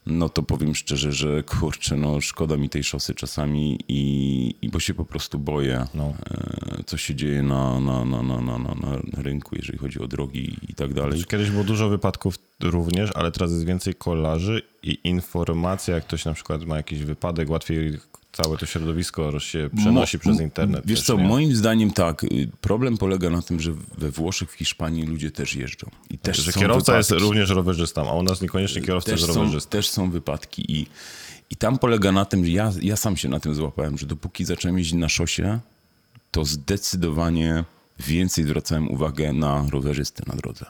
no 0.05 0.29
to 0.29 0.43
powiem 0.43 0.75
szczerze, 0.75 1.11
że 1.11 1.43
kurczę, 1.43 1.97
no 1.97 2.21
szkoda 2.21 2.57
mi 2.57 2.69
tej 2.69 2.83
szosy 2.83 3.15
czasami 3.15 3.79
i, 3.87 4.55
i 4.61 4.69
bo 4.69 4.79
się 4.79 4.93
po 4.93 5.05
prostu 5.05 5.39
boję, 5.39 5.85
No. 5.93 6.13
e, 6.79 6.83
co 6.85 6.97
się 6.97 7.15
dzieje 7.15 7.43
na, 7.43 7.79
na, 7.79 8.05
na, 8.05 8.23
na, 8.23 8.41
na, 8.41 8.57
na, 8.57 8.75
na 8.75 9.21
rynku, 9.23 9.55
jeżeli 9.55 9.77
chodzi 9.77 9.99
o 9.99 10.07
drogi 10.07 10.57
i 10.69 10.73
tak 10.73 10.93
dalej. 10.93 11.23
Kiedyś 11.23 11.49
było 11.51 11.63
dużo 11.63 11.89
wypadków 11.89 12.35
również, 12.63 13.09
ale 13.15 13.31
teraz 13.31 13.51
jest 13.51 13.65
więcej 13.65 13.95
kolarzy 13.95 14.61
i 14.83 14.99
informacja, 15.03 15.95
jak 15.95 16.03
ktoś 16.05 16.25
na 16.25 16.33
przykład 16.33 16.65
ma 16.65 16.77
jakiś 16.77 16.99
wypadek, 17.03 17.49
łatwiej 17.49 17.97
całe 18.31 18.57
to 18.57 18.65
środowisko 18.65 19.39
się 19.39 19.69
przenosi 19.77 20.17
Mo- 20.17 20.21
przez 20.21 20.39
internet. 20.41 20.81
Wiesz 20.85 20.99
też, 20.99 21.07
co, 21.07 21.15
nie? 21.17 21.23
moim 21.27 21.55
zdaniem 21.55 21.91
tak. 21.91 22.23
y, 22.23 22.49
Problem 22.61 22.97
polega 22.97 23.29
na 23.29 23.41
tym, 23.41 23.59
że 23.59 23.71
we 23.97 24.11
Włoszech, 24.11 24.51
w 24.51 24.53
Hiszpanii 24.53 25.03
ludzie 25.03 25.31
też 25.31 25.55
jeżdżą. 25.55 25.89
I 26.09 26.17
też 26.17 26.37
Że 26.37 26.51
są 26.51 26.59
kierowca 26.59 26.97
jest 26.97 27.09
wypadki. 27.09 27.27
również 27.29 27.49
rowerzystą, 27.49 28.09
a 28.09 28.13
u 28.13 28.23
nas 28.23 28.41
niekoniecznie 28.41 28.81
kierowca 28.81 29.11
też 29.11 29.21
jest 29.21 29.33
są, 29.33 29.39
rowerzystą. 29.39 29.69
też 29.69 29.89
są 29.89 30.11
wypadki 30.11 30.71
i, 30.79 30.87
i 31.49 31.55
tam 31.55 31.77
polega 31.79 32.11
na 32.11 32.25
tym, 32.25 32.45
że 32.45 32.51
ja, 32.51 32.71
ja 32.81 32.95
sam 32.95 33.17
się 33.17 33.29
na 33.29 33.39
tym 33.39 33.55
złapałem, 33.55 33.97
że 33.97 34.05
dopóki 34.05 34.45
zacząłem 34.45 34.77
jeździć 34.77 34.93
na 34.99 35.09
szosie, 35.09 35.59
to 36.31 36.45
zdecydowanie 36.45 37.63
więcej 37.99 38.43
zwracałem 38.45 38.91
uwagę 38.91 39.33
na 39.33 39.65
rowerzystę 39.71 40.23
na 40.27 40.35
drodze. 40.35 40.65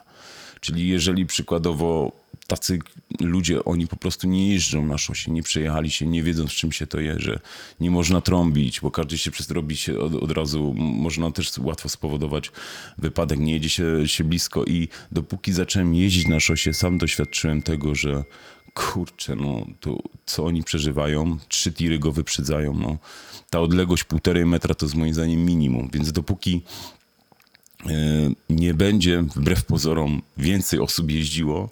Czyli 0.62 0.88
jeżeli 0.88 1.26
przykładowo 1.26 2.12
tacy 2.46 2.78
ludzie, 3.20 3.64
oni 3.64 3.86
po 3.86 3.96
prostu 3.96 4.28
nie 4.28 4.52
jeżdżą 4.52 4.86
na 4.86 4.98
szosie, 4.98 5.32
nie 5.32 5.42
przejechali 5.42 5.90
się, 5.90 6.06
nie 6.06 6.22
wiedzą 6.22 6.48
z 6.48 6.52
czym 6.52 6.72
się 6.72 6.86
to 6.86 7.00
je, 7.00 7.14
że 7.18 7.40
nie 7.80 7.90
można 7.90 8.20
trąbić, 8.20 8.80
bo 8.80 8.90
każdy 8.90 9.18
się 9.18 9.30
przez 9.30 9.50
robi 9.50 9.76
się 9.76 9.98
od, 9.98 10.14
od 10.14 10.30
razu, 10.30 10.74
można 10.76 11.30
też 11.30 11.58
łatwo 11.58 11.88
spowodować 11.88 12.50
wypadek, 12.98 13.38
nie 13.38 13.52
jedzie 13.52 13.68
się, 13.68 14.08
się 14.08 14.24
blisko 14.24 14.64
i 14.64 14.88
dopóki 15.12 15.52
zacząłem 15.52 15.94
jeździć 15.94 16.28
na 16.28 16.40
szosie, 16.40 16.74
sam 16.74 16.98
doświadczyłem 16.98 17.62
tego, 17.62 17.94
że 17.94 18.24
kurczę, 18.74 19.36
no 19.36 19.66
to 19.80 19.98
co 20.26 20.44
oni 20.44 20.62
przeżywają, 20.62 21.38
trzy 21.48 21.72
tiry 21.72 21.98
go 21.98 22.12
wyprzedzają, 22.12 22.74
no. 22.74 22.98
Ta 23.50 23.60
odległość 23.60 24.04
półtorej 24.04 24.46
metra 24.46 24.74
to 24.74 24.86
jest 24.86 24.96
moim 24.96 25.14
zdaniem 25.14 25.44
minimum, 25.44 25.90
więc 25.92 26.12
dopóki 26.12 26.62
nie 28.50 28.74
będzie, 28.74 29.22
wbrew 29.36 29.64
pozorom, 29.64 30.22
więcej 30.36 30.80
osób 30.80 31.10
jeździło, 31.10 31.70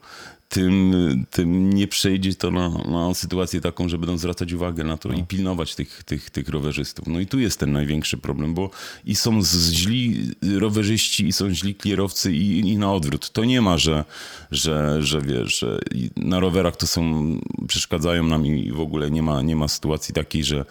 tym, 0.48 0.94
tym 1.30 1.72
nie 1.72 1.88
przejdzie 1.88 2.34
to 2.34 2.50
na, 2.50 2.68
na 2.68 3.14
sytuację 3.14 3.60
taką, 3.60 3.88
że 3.88 3.98
będą 3.98 4.18
zwracać 4.18 4.52
uwagę 4.52 4.84
na 4.84 4.96
to 4.96 5.12
i 5.12 5.22
pilnować 5.24 5.74
tych, 5.74 6.02
tych, 6.02 6.30
tych 6.30 6.48
rowerzystów. 6.48 7.06
No 7.06 7.20
i 7.20 7.26
tu 7.26 7.38
jest 7.38 7.60
ten 7.60 7.72
największy 7.72 8.16
problem, 8.18 8.54
bo 8.54 8.70
i 9.04 9.14
są 9.14 9.42
z- 9.42 9.72
źli 9.72 10.30
rowerzyści, 10.58 11.26
i 11.26 11.32
są 11.32 11.54
źli 11.54 11.74
kierowcy, 11.74 12.32
i, 12.32 12.58
i 12.58 12.78
na 12.78 12.92
odwrót. 12.92 13.30
To 13.30 13.44
nie 13.44 13.60
ma, 13.60 13.78
że, 13.78 14.04
że, 14.50 15.02
że 15.02 15.20
wiesz, 15.22 15.58
że 15.58 15.78
na 16.16 16.40
rowerach 16.40 16.76
to 16.76 16.86
są, 16.86 17.34
przeszkadzają 17.68 18.24
nam 18.24 18.46
i 18.46 18.72
w 18.72 18.80
ogóle 18.80 19.10
nie 19.10 19.22
ma, 19.22 19.42
nie 19.42 19.56
ma 19.56 19.68
sytuacji 19.68 20.14
takiej, 20.14 20.44
że 20.44 20.64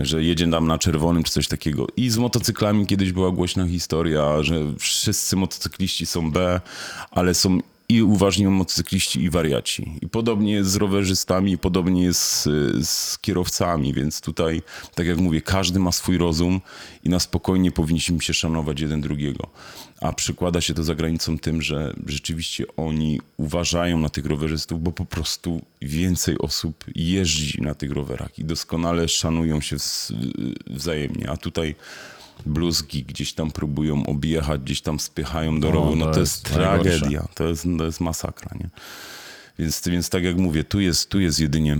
że 0.00 0.22
jedzie 0.22 0.50
tam 0.50 0.66
na 0.66 0.78
czerwonym 0.78 1.22
czy 1.22 1.32
coś 1.32 1.48
takiego. 1.48 1.86
I 1.96 2.10
z 2.10 2.18
motocyklami 2.18 2.86
kiedyś 2.86 3.12
była 3.12 3.30
głośna 3.30 3.68
historia, 3.68 4.42
że 4.42 4.54
wszyscy 4.78 5.36
motocykliści 5.36 6.06
są 6.06 6.30
B, 6.30 6.60
ale 7.10 7.34
są 7.34 7.60
i 7.88 8.02
uważni 8.02 8.46
motocykliści 8.46 9.22
i 9.22 9.30
wariaci. 9.30 9.92
I 10.02 10.08
podobnie 10.08 10.52
jest 10.52 10.70
z 10.70 10.76
rowerzystami, 10.76 11.58
podobnie 11.58 12.02
jest 12.02 12.42
z, 12.42 12.44
z 12.88 13.18
kierowcami, 13.18 13.94
więc 13.94 14.20
tutaj, 14.20 14.62
tak 14.94 15.06
jak 15.06 15.18
mówię, 15.18 15.40
każdy 15.40 15.78
ma 15.78 15.92
swój 15.92 16.18
rozum 16.18 16.60
i 17.04 17.08
na 17.08 17.20
spokojnie 17.20 17.72
powinniśmy 17.72 18.20
się 18.20 18.34
szanować 18.34 18.80
jeden 18.80 19.00
drugiego. 19.00 19.48
A 20.00 20.12
przykłada 20.12 20.60
się 20.60 20.74
to 20.74 20.84
za 20.84 20.94
granicą 20.94 21.38
tym, 21.38 21.62
że 21.62 21.94
rzeczywiście 22.06 22.64
oni 22.76 23.20
uważają 23.36 23.98
na 23.98 24.08
tych 24.08 24.26
rowerzystów, 24.26 24.82
bo 24.82 24.92
po 24.92 25.04
prostu 25.04 25.62
więcej 25.82 26.38
osób 26.38 26.84
jeździ 26.94 27.62
na 27.62 27.74
tych 27.74 27.90
rowerach 27.92 28.38
i 28.38 28.44
doskonale 28.44 29.08
szanują 29.08 29.60
się 29.60 29.76
wz- 29.76 30.12
wzajemnie. 30.66 31.30
A 31.30 31.36
tutaj 31.36 31.74
bluzgi 32.46 33.02
gdzieś 33.04 33.32
tam 33.32 33.50
próbują 33.50 34.06
objechać, 34.06 34.60
gdzieś 34.60 34.80
tam 34.80 35.00
spychają 35.00 35.60
do 35.60 35.68
No, 35.68 35.74
rowu. 35.74 35.96
No 35.96 36.06
to 36.06 36.12
to 36.12 36.20
jest 36.20 36.32
jest 36.44 36.54
tragedia, 36.54 37.28
to 37.34 37.44
jest, 37.48 37.66
to 37.78 37.84
jest 37.84 38.00
masakra, 38.00 38.50
nie? 38.60 38.68
Więc, 39.58 39.82
więc 39.88 40.08
tak 40.10 40.24
jak 40.24 40.36
mówię, 40.36 40.64
tu 40.64 40.80
jest, 40.80 41.08
tu 41.08 41.20
jest 41.20 41.40
jedynie 41.40 41.78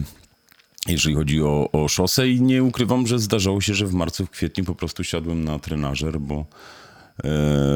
jeżeli 0.88 1.14
chodzi 1.14 1.42
o, 1.42 1.68
o 1.72 1.88
szosę 1.88 2.29
i 2.29 2.40
nie 2.40 2.62
ukrywam, 2.62 3.07
że 3.07 3.18
zdarzało 3.18 3.61
się, 3.61 3.74
że 3.74 3.87
w 3.87 3.94
marcu, 3.94 4.26
w 4.26 4.31
kwietniu 4.31 4.64
po 4.64 4.74
prostu 4.74 5.05
siadłem 5.05 5.44
na 5.44 5.59
trenażer, 5.59 6.20
bo, 6.20 6.44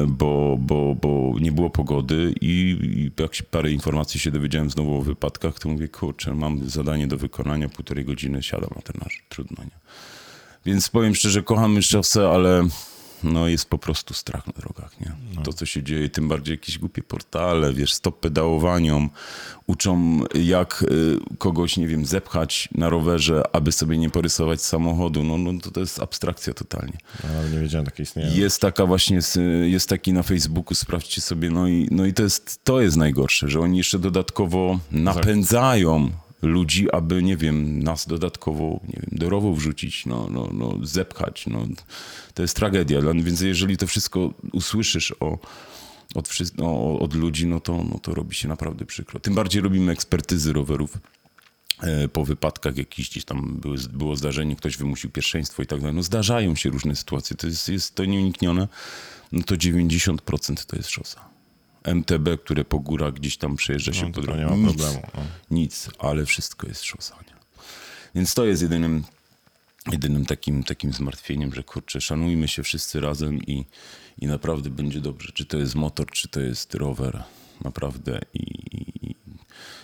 bo, 0.07 0.57
bo, 0.59 0.95
bo 0.95 1.33
nie 1.39 1.51
było 1.51 1.69
pogody 1.69 2.33
i, 2.41 2.77
i 2.83 3.21
jak 3.21 3.35
się 3.35 3.43
parę 3.43 3.71
informacji 3.71 4.19
się 4.19 4.31
dowiedziałem 4.31 4.69
znowu 4.69 4.95
o 4.95 5.01
wypadkach, 5.01 5.59
to 5.59 5.69
mówię, 5.69 5.87
kurczę, 5.87 6.33
mam 6.35 6.69
zadanie 6.69 7.07
do 7.07 7.17
wykonania, 7.17 7.69
półtorej 7.69 8.05
godziny 8.05 8.43
siadam 8.43 8.69
na 8.75 8.81
trenażer, 8.81 9.21
trudno, 9.29 9.63
nie? 9.63 9.81
Więc 10.65 10.89
powiem 10.89 11.15
szczerze, 11.15 11.43
kochamy 11.43 11.81
szosę, 11.81 12.29
ale 12.29 12.67
no 13.23 13.47
jest 13.47 13.65
po 13.65 13.77
prostu 13.77 14.13
strach 14.13 14.47
na 14.47 14.53
drogach, 14.53 14.99
nie? 14.99 15.11
To, 15.43 15.53
co 15.53 15.65
się 15.65 15.83
dzieje, 15.83 16.09
tym 16.09 16.27
bardziej 16.27 16.53
jakieś 16.53 16.77
głupie 16.77 17.03
portale, 17.03 17.73
wiesz, 17.73 17.93
stop 17.93 18.19
pedałowaniom, 18.19 19.09
uczą 19.67 20.19
jak 20.33 20.83
y, 20.83 21.37
kogoś, 21.37 21.77
nie 21.77 21.87
wiem, 21.87 22.05
zepchać 22.05 22.69
na 22.75 22.89
rowerze, 22.89 23.43
aby 23.55 23.71
sobie 23.71 23.97
nie 23.97 24.09
porysować 24.09 24.61
samochodu, 24.61 25.23
no, 25.23 25.37
no 25.37 25.59
to, 25.59 25.71
to 25.71 25.79
jest 25.79 26.01
abstrakcja 26.01 26.53
totalnie. 26.53 26.97
No, 27.23 27.49
nie 27.49 27.59
wiedziałem, 27.59 27.85
takie 27.85 28.03
istnieje. 28.03 28.29
Jest 28.35 28.61
taka 28.61 28.85
właśnie, 28.85 29.19
jest 29.63 29.89
taki 29.89 30.13
na 30.13 30.23
Facebooku, 30.23 30.75
sprawdźcie 30.75 31.21
sobie, 31.21 31.49
no 31.49 31.67
i, 31.67 31.87
no 31.91 32.05
i 32.05 32.13
to, 32.13 32.23
jest, 32.23 32.63
to 32.63 32.81
jest 32.81 32.97
najgorsze, 32.97 33.49
że 33.49 33.59
oni 33.59 33.77
jeszcze 33.77 33.99
dodatkowo 33.99 34.79
napędzają 34.91 36.11
ludzi, 36.41 36.91
aby, 36.91 37.23
nie 37.23 37.37
wiem, 37.37 37.83
nas 37.83 38.07
dodatkowo, 38.07 38.79
nie 38.87 38.99
wiem, 39.01 39.19
do 39.19 39.29
rowu 39.29 39.55
wrzucić, 39.55 40.05
no, 40.05 40.27
no, 40.31 40.49
no 40.53 40.77
zepchać, 40.83 41.47
no. 41.47 41.65
To 42.33 42.41
jest 42.41 42.55
tragedia, 42.55 43.01
Dla- 43.01 43.13
więc 43.13 43.41
jeżeli 43.41 43.77
to 43.77 43.87
wszystko 43.87 44.33
usłyszysz 44.53 45.13
o, 45.19 45.39
od, 46.15 46.29
no, 46.57 46.99
od 46.99 47.13
ludzi, 47.15 47.47
no 47.47 47.59
to, 47.59 47.83
no 47.91 47.99
to 47.99 48.13
robi 48.15 48.35
się 48.35 48.47
naprawdę 48.47 48.85
przykro. 48.85 49.19
Tym 49.19 49.35
bardziej 49.35 49.61
robimy 49.61 49.91
ekspertyzy 49.91 50.53
rowerów 50.53 50.97
e, 51.81 52.07
po 52.07 52.25
wypadkach 52.25 52.77
jakiś 52.77 53.09
gdzieś 53.09 53.25
tam 53.25 53.57
były, 53.61 53.77
było 53.93 54.15
zdarzenie, 54.15 54.55
ktoś 54.55 54.77
wymusił 54.77 55.09
pierwszeństwo 55.09 55.63
i 55.63 55.65
tak 55.65 55.79
dalej. 55.79 55.95
No 55.95 56.03
zdarzają 56.03 56.55
się 56.55 56.69
różne 56.69 56.95
sytuacje, 56.95 57.35
to 57.35 57.47
jest, 57.47 57.69
jest 57.69 57.95
to 57.95 58.05
nieuniknione. 58.05 58.67
No 59.31 59.43
to 59.43 59.55
90% 59.55 60.65
to 60.65 60.75
jest 60.75 60.89
szosa. 60.89 61.31
MTB, 61.83 62.37
które 62.43 62.65
po 62.65 62.79
górach 62.79 63.13
gdzieś 63.13 63.37
tam 63.37 63.55
przejeżdża 63.55 63.93
się 63.93 64.05
No, 64.05 64.11
po 64.11 64.21
drodze. 64.21 64.39
nie 64.39 64.45
ma 64.45 64.55
Nic, 64.55 64.65
problemu. 64.67 65.01
No. 65.15 65.21
nic, 65.51 65.89
ale 65.99 66.25
wszystko 66.25 66.67
jest 66.67 66.83
szosa. 66.83 67.15
Nie? 67.27 67.33
Więc 68.15 68.33
to 68.33 68.45
jest 68.45 68.61
jedynym, 68.61 69.03
jedynym 69.91 70.25
takim, 70.25 70.63
takim 70.63 70.93
zmartwieniem, 70.93 71.53
że 71.53 71.63
kurczę, 71.63 72.01
szanujmy 72.01 72.47
się 72.47 72.63
wszyscy 72.63 72.99
razem 72.99 73.37
i, 73.43 73.65
i 74.17 74.27
naprawdę 74.27 74.69
będzie 74.69 74.99
dobrze. 75.01 75.31
Czy 75.33 75.45
to 75.45 75.57
jest 75.57 75.75
motor, 75.75 76.07
czy 76.11 76.27
to 76.27 76.39
jest 76.39 76.75
rower, 76.75 77.23
naprawdę. 77.63 78.21
I, 78.33 78.39
i 79.07 79.15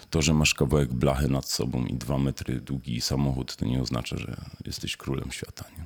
to, 0.09 0.21
że 0.21 0.33
masz 0.33 0.53
kawałek 0.53 0.93
blachy 0.93 1.27
nad 1.27 1.49
sobą 1.49 1.85
i 1.85 1.93
dwa 1.93 2.17
metry 2.17 2.61
długi 2.61 3.01
samochód, 3.01 3.55
to 3.55 3.65
nie 3.65 3.81
oznacza, 3.81 4.17
że 4.17 4.35
jesteś 4.65 4.97
królem 4.97 5.31
świata. 5.31 5.65
Nie? 5.77 5.83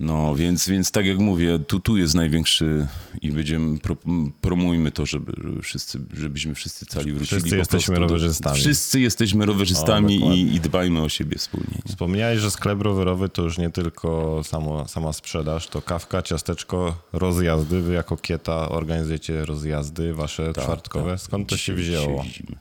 No, 0.00 0.34
więc, 0.34 0.68
więc 0.68 0.90
tak 0.90 1.06
jak 1.06 1.18
mówię, 1.18 1.58
tu, 1.58 1.80
tu 1.80 1.96
jest 1.96 2.14
największy 2.14 2.86
i 3.22 3.32
będziemy, 3.32 3.78
pro, 3.78 3.96
promujmy 4.40 4.90
to, 4.92 5.06
żeby, 5.06 5.32
żeby 5.44 5.62
wszyscy, 5.62 6.00
żebyśmy 6.14 6.54
wszyscy 6.54 6.86
cali 6.86 7.12
wrócili. 7.12 7.40
Wszyscy 7.40 7.56
jesteśmy 7.56 7.94
prostu 7.96 8.14
rowerzystami. 8.14 8.56
Wszyscy 8.58 9.00
jesteśmy 9.00 9.46
rowerzystami 9.46 10.22
O, 10.24 10.32
i, 10.32 10.40
i 10.54 10.60
dbajmy 10.60 11.02
o 11.02 11.08
siebie 11.08 11.38
wspólnie. 11.38 11.66
nie? 11.86 11.92
Wspomniałeś, 11.92 12.40
że 12.40 12.50
sklep 12.50 12.80
rowerowy 12.82 13.28
to 13.28 13.42
już 13.42 13.58
nie 13.58 13.70
tylko 13.70 14.40
samo, 14.44 14.88
sama 14.88 15.12
sprzedaż, 15.12 15.68
to 15.68 15.82
kawka, 15.82 16.22
ciasteczko, 16.22 17.02
rozjazdy. 17.12 17.80
Wy 17.80 17.92
jako 17.94 18.16
Kieta 18.16 18.68
organizujecie 18.68 19.44
rozjazdy 19.44 20.14
wasze 20.14 20.52
czwartkowe. 20.52 21.18
Skąd 21.18 21.48
to 21.48 21.56
się 21.56 21.72
Tak, 21.72 21.80
wzięło? 21.82 22.22
widzimy. 22.22 22.56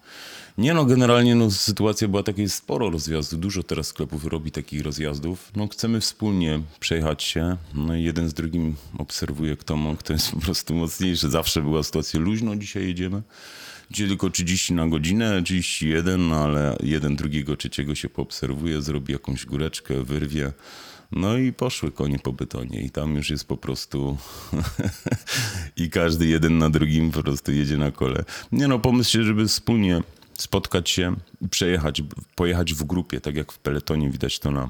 Nie 0.59 0.73
no, 0.73 0.85
generalnie 0.85 1.35
no, 1.35 1.51
sytuacja 1.51 2.07
była 2.07 2.23
taka, 2.23 2.41
jest 2.41 2.55
sporo 2.55 2.89
rozjazdów, 2.89 3.39
dużo 3.39 3.63
teraz 3.63 3.87
sklepów 3.87 4.25
robi 4.25 4.51
takich 4.51 4.83
rozjazdów. 4.83 5.51
No 5.55 5.67
chcemy 5.67 6.01
wspólnie 6.01 6.59
przejechać 6.79 7.23
się, 7.23 7.57
no 7.73 7.95
i 7.95 8.03
jeden 8.03 8.29
z 8.29 8.33
drugim 8.33 8.75
obserwuje, 8.97 9.57
kto, 9.57 9.77
ma, 9.77 9.95
kto 9.95 10.13
jest 10.13 10.31
po 10.31 10.39
prostu 10.39 10.75
mocniejszy. 10.75 11.29
Zawsze 11.29 11.61
była 11.61 11.83
sytuacja 11.83 12.19
luźno, 12.19 12.55
dzisiaj 12.55 12.87
jedziemy. 12.87 13.21
Dzisiaj 13.91 14.07
tylko 14.07 14.29
30 14.29 14.73
na 14.73 14.87
godzinę, 14.87 15.43
31, 15.43 16.27
no 16.27 16.35
ale 16.35 16.77
jeden 16.83 17.15
drugiego 17.15 17.57
trzeciego 17.57 17.95
się 17.95 18.09
poobserwuje, 18.09 18.81
zrobi 18.81 19.13
jakąś 19.13 19.45
góreczkę, 19.45 20.03
wyrwie. 20.03 20.51
No 21.11 21.37
i 21.37 21.53
poszły 21.53 21.91
konie 21.91 22.19
po 22.19 22.33
betonie 22.33 22.81
i 22.81 22.89
tam 22.89 23.15
już 23.15 23.29
jest 23.29 23.47
po 23.47 23.57
prostu 23.57 24.17
i 25.77 25.89
każdy 25.89 26.27
jeden 26.27 26.57
na 26.57 26.69
drugim 26.69 27.11
po 27.11 27.23
prostu 27.23 27.51
jedzie 27.51 27.77
na 27.77 27.91
kole. 27.91 28.23
Nie 28.51 28.67
no, 28.67 28.79
pomysł 28.79 29.11
się, 29.11 29.23
żeby 29.23 29.47
wspólnie 29.47 30.01
spotkać 30.41 30.89
się 30.89 31.15
przejechać, 31.51 32.01
pojechać 32.35 32.73
w 32.73 32.83
grupie, 32.83 33.21
tak 33.21 33.35
jak 33.35 33.51
w 33.51 33.59
peletonie 33.59 34.09
widać 34.09 34.39
to 34.39 34.51
na, 34.51 34.67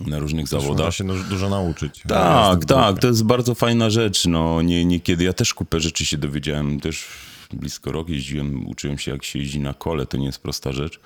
na 0.00 0.18
różnych 0.18 0.52
Można 0.52 0.60
zawodach. 0.60 0.94
się 0.94 1.04
du- 1.06 1.24
dużo 1.24 1.48
nauczyć. 1.48 2.02
Tak, 2.08 2.64
tak, 2.64 2.98
to 2.98 3.06
jest 3.06 3.24
bardzo 3.24 3.54
fajna 3.54 3.90
rzecz. 3.90 4.26
No, 4.26 4.62
nie, 4.62 4.84
niekiedy 4.84 5.24
ja 5.24 5.32
też 5.32 5.54
kupę 5.54 5.80
rzeczy 5.80 6.04
się 6.04 6.18
dowiedziałem. 6.18 6.80
Też 6.80 7.06
blisko 7.52 7.92
rok 7.92 8.08
jeździłem, 8.08 8.66
uczyłem 8.68 8.98
się 8.98 9.10
jak 9.10 9.24
się 9.24 9.38
jeździ 9.38 9.60
na 9.60 9.74
kole, 9.74 10.06
to 10.06 10.16
nie 10.16 10.26
jest 10.26 10.38
prosta 10.42 10.72
rzecz. 10.72 11.00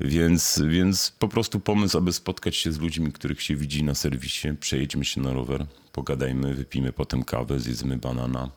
Więc, 0.00 0.62
więc 0.68 1.12
po 1.18 1.28
prostu 1.28 1.60
pomysł, 1.60 1.98
aby 1.98 2.12
spotkać 2.12 2.56
się 2.56 2.72
z 2.72 2.78
ludźmi, 2.78 3.12
których 3.12 3.42
się 3.42 3.56
widzi 3.56 3.84
na 3.84 3.94
serwisie, 3.94 4.48
przejedźmy 4.60 5.04
się 5.04 5.20
na 5.20 5.32
rower, 5.32 5.66
pogadajmy, 5.92 6.54
wypijmy 6.54 6.92
potem 6.92 7.22
kawę, 7.24 7.60
zjedzmy 7.60 7.96
banana. 7.96 8.50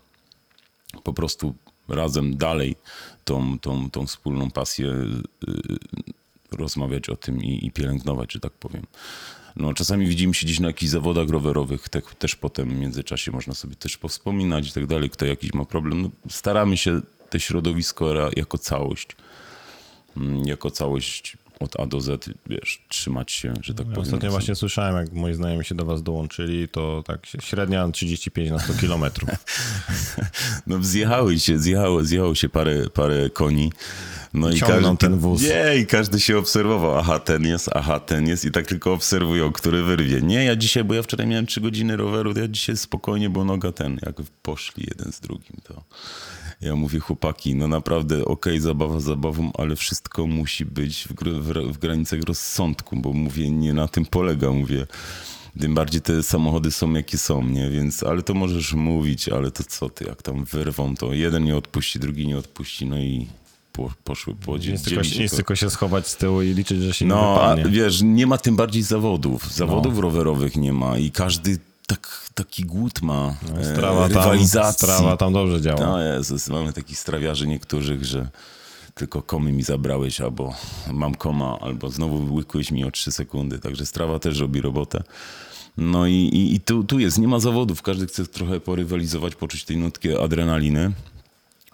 Po 1.04 1.14
prostu 1.14 1.56
razem 1.90 2.38
dalej 2.38 2.76
tą, 3.26 3.60
tą, 3.60 3.90
tą 3.90 4.08
wspólną 4.08 4.52
pasję 4.52 4.88
y, 4.88 5.18
rozmawiać 6.52 7.10
o 7.10 7.16
tym 7.16 7.44
i, 7.44 7.66
i 7.66 7.72
pielęgnować, 7.72 8.34
że 8.34 8.40
tak 8.40 8.54
powiem. 8.54 8.86
No, 9.56 9.74
czasami 9.74 10.08
widzimy 10.08 10.34
się 10.34 10.46
gdzieś 10.46 10.60
na 10.60 10.68
jakichś 10.68 10.92
zawodach 10.92 11.30
rowerowych, 11.30 11.90
te, 11.90 12.02
też 12.02 12.36
potem 12.36 12.70
w 12.70 12.74
międzyczasie 12.74 13.32
można 13.32 13.54
sobie 13.54 13.76
też 13.76 13.98
powspominać 13.98 14.70
i 14.70 14.72
tak 14.72 14.88
dalej, 14.88 15.10
kto 15.10 15.26
jakiś 15.26 15.54
ma 15.54 15.66
problem. 15.66 16.02
No, 16.02 16.10
staramy 16.30 16.78
się 16.78 17.02
te 17.30 17.40
środowisko 17.40 18.32
jako 18.36 18.58
całość, 18.58 19.16
mm, 20.18 20.48
jako 20.48 20.72
całość 20.72 21.38
od 21.60 21.80
A 21.80 21.86
do 21.86 22.02
Z, 22.02 22.30
wiesz, 22.50 22.82
trzymać 22.90 23.32
się, 23.32 23.54
że 23.62 23.74
tak 23.74 23.88
Ja 23.88 23.94
powiem. 23.94 24.06
ostatnio 24.08 24.32
właśnie 24.32 24.56
słyszałem, 24.56 24.96
jak 24.96 25.14
moi 25.14 25.34
znajomi 25.34 25.66
się 25.66 25.76
do 25.76 25.86
was 25.86 26.04
dołączyli, 26.04 26.68
to 26.68 27.04
tak 27.08 27.26
średnia 27.42 27.90
35 27.92 28.50
na 28.50 28.60
100 28.60 28.74
kilometrów. 28.74 29.30
No 30.68 30.84
zjechały 30.84 31.40
się, 31.40 31.60
zjechało, 31.60 32.04
zjechało 32.04 32.36
się 32.36 32.50
parę, 32.50 32.90
parę 32.90 33.30
koni. 33.30 33.72
No 34.34 34.52
i 34.52 34.60
każdy, 34.60 34.98
ten 34.98 35.18
wóz. 35.18 35.42
Nie, 35.42 35.78
i 35.78 35.86
każdy 35.86 36.20
się 36.20 36.38
obserwował. 36.38 36.98
Aha, 36.98 37.20
ten 37.20 37.46
jest, 37.46 37.70
aha, 37.74 38.00
ten 38.00 38.28
jest. 38.28 38.46
I 38.46 38.52
tak 38.52 38.68
tylko 38.68 38.94
obserwują, 38.94 39.52
który 39.52 39.84
wyrwie. 39.84 40.22
Nie, 40.22 40.44
ja 40.44 40.56
dzisiaj, 40.56 40.84
bo 40.84 40.94
ja 40.94 41.02
wczoraj 41.04 41.28
miałem 41.28 41.46
3 41.46 41.62
godziny 41.62 41.98
roweru, 41.98 42.34
ja 42.40 42.48
dzisiaj 42.48 42.78
spokojnie, 42.78 43.30
bo 43.30 43.46
noga 43.46 43.72
ten, 43.72 44.00
jak 44.06 44.16
poszli 44.42 44.88
jeden 44.88 45.14
z 45.14 45.20
drugim, 45.20 45.56
to 45.64 45.84
ja 46.62 46.76
mówię, 46.76 47.00
chłopaki, 47.00 47.56
no 47.56 47.68
naprawdę, 47.68 48.26
okej, 48.26 48.60
zabawa 48.60 49.00
zabawą, 49.00 49.52
ale 49.58 49.76
wszystko 49.76 50.28
musi 50.28 50.66
być 50.66 51.04
w, 51.04 51.14
gr- 51.14 51.42
w, 51.54 51.74
w 51.74 51.78
granicach 51.78 52.20
rozsądku, 52.22 52.96
bo 52.96 53.14
mówię, 53.14 53.50
nie 53.52 53.74
na 53.74 53.88
tym 53.88 54.06
polega, 54.06 54.52
mówię. 54.52 54.88
Tym 55.60 55.76
bardziej 55.76 56.02
te 56.02 56.24
samochody 56.24 56.72
są 56.72 56.94
jakie 56.94 57.18
są, 57.18 57.44
nie? 57.44 57.70
Więc, 57.70 58.04
ale 58.04 58.22
to 58.24 58.34
możesz 58.34 58.74
mówić, 58.74 59.30
ale 59.30 59.52
to 59.52 59.64
co 59.64 59.90
ty, 59.90 60.06
jak 60.06 60.22
tam 60.22 60.44
wyrwą, 60.46 60.96
to 60.96 61.14
jeden 61.14 61.44
nie 61.44 61.58
odpuści, 61.58 62.00
drugi 62.00 62.28
nie 62.28 62.38
odpuści, 62.38 62.86
no 62.86 62.98
i 63.00 63.28
po, 63.74 63.92
poszły 64.04 64.36
po 64.36 64.58
Nic 64.58 64.84
tylko, 64.84 65.04
się 65.04 65.30
to. 65.30 65.36
tylko 65.36 65.56
się 65.56 65.70
schować 65.70 66.08
z 66.08 66.16
tyłu 66.16 66.42
i 66.42 66.54
liczyć, 66.54 66.82
że 66.82 66.94
się 66.94 67.06
nie 67.06 67.10
No, 67.10 67.42
a 67.42 67.56
wypadnie. 67.56 67.72
wiesz, 67.82 68.02
nie 68.02 68.28
ma 68.28 68.38
tym 68.38 68.56
bardziej 68.56 68.84
zawodów. 68.84 69.54
Zawodów 69.54 69.96
No. 69.96 70.02
rowerowych 70.02 70.56
nie 70.56 70.74
ma 70.74 70.98
i 70.98 71.12
każdy 71.12 71.58
tak, 71.88 72.30
taki 72.34 72.64
głód 72.66 73.02
ma 73.02 73.36
e, 73.60 73.74
Strawa 73.74 74.02
tam, 74.02 74.10
rywalizacji. 74.18 74.88
strawa 74.88 75.18
tam 75.18 75.34
dobrze 75.34 75.62
działa. 75.62 75.80
No 75.82 76.02
Jezus, 76.02 76.48
mamy 76.48 76.74
takich 76.74 77.00
strawiarzy 77.00 77.48
niektórych, 77.48 78.06
że 78.06 78.28
tylko 79.00 79.22
komy 79.22 79.52
mi 79.52 79.64
zabrałeś, 79.64 80.22
albo 80.22 80.54
mam 80.92 81.16
koma, 81.16 81.60
albo 81.60 81.90
znowu 81.90 82.34
łykłeś 82.34 82.72
mi 82.72 82.86
o 82.86 82.92
3 82.92 83.12
sekundy. 83.12 83.60
Także 83.60 83.86
strawa 83.86 84.20
też 84.20 84.40
robi 84.40 84.62
robotę. 84.62 85.04
No 85.78 86.08
i, 86.08 86.14
i, 86.14 86.56
i 86.56 86.60
tu, 86.60 86.84
tu 86.84 87.00
jest, 87.00 87.20
nie 87.20 87.28
ma 87.28 87.40
zawodów. 87.40 87.82
Każdy 87.82 88.08
chce 88.08 88.26
trochę 88.26 88.60
porywalizować, 88.60 89.36
poczuć 89.36 89.64
tej 89.64 89.78
nutki 89.78 90.18
adrenaliny. 90.18 90.92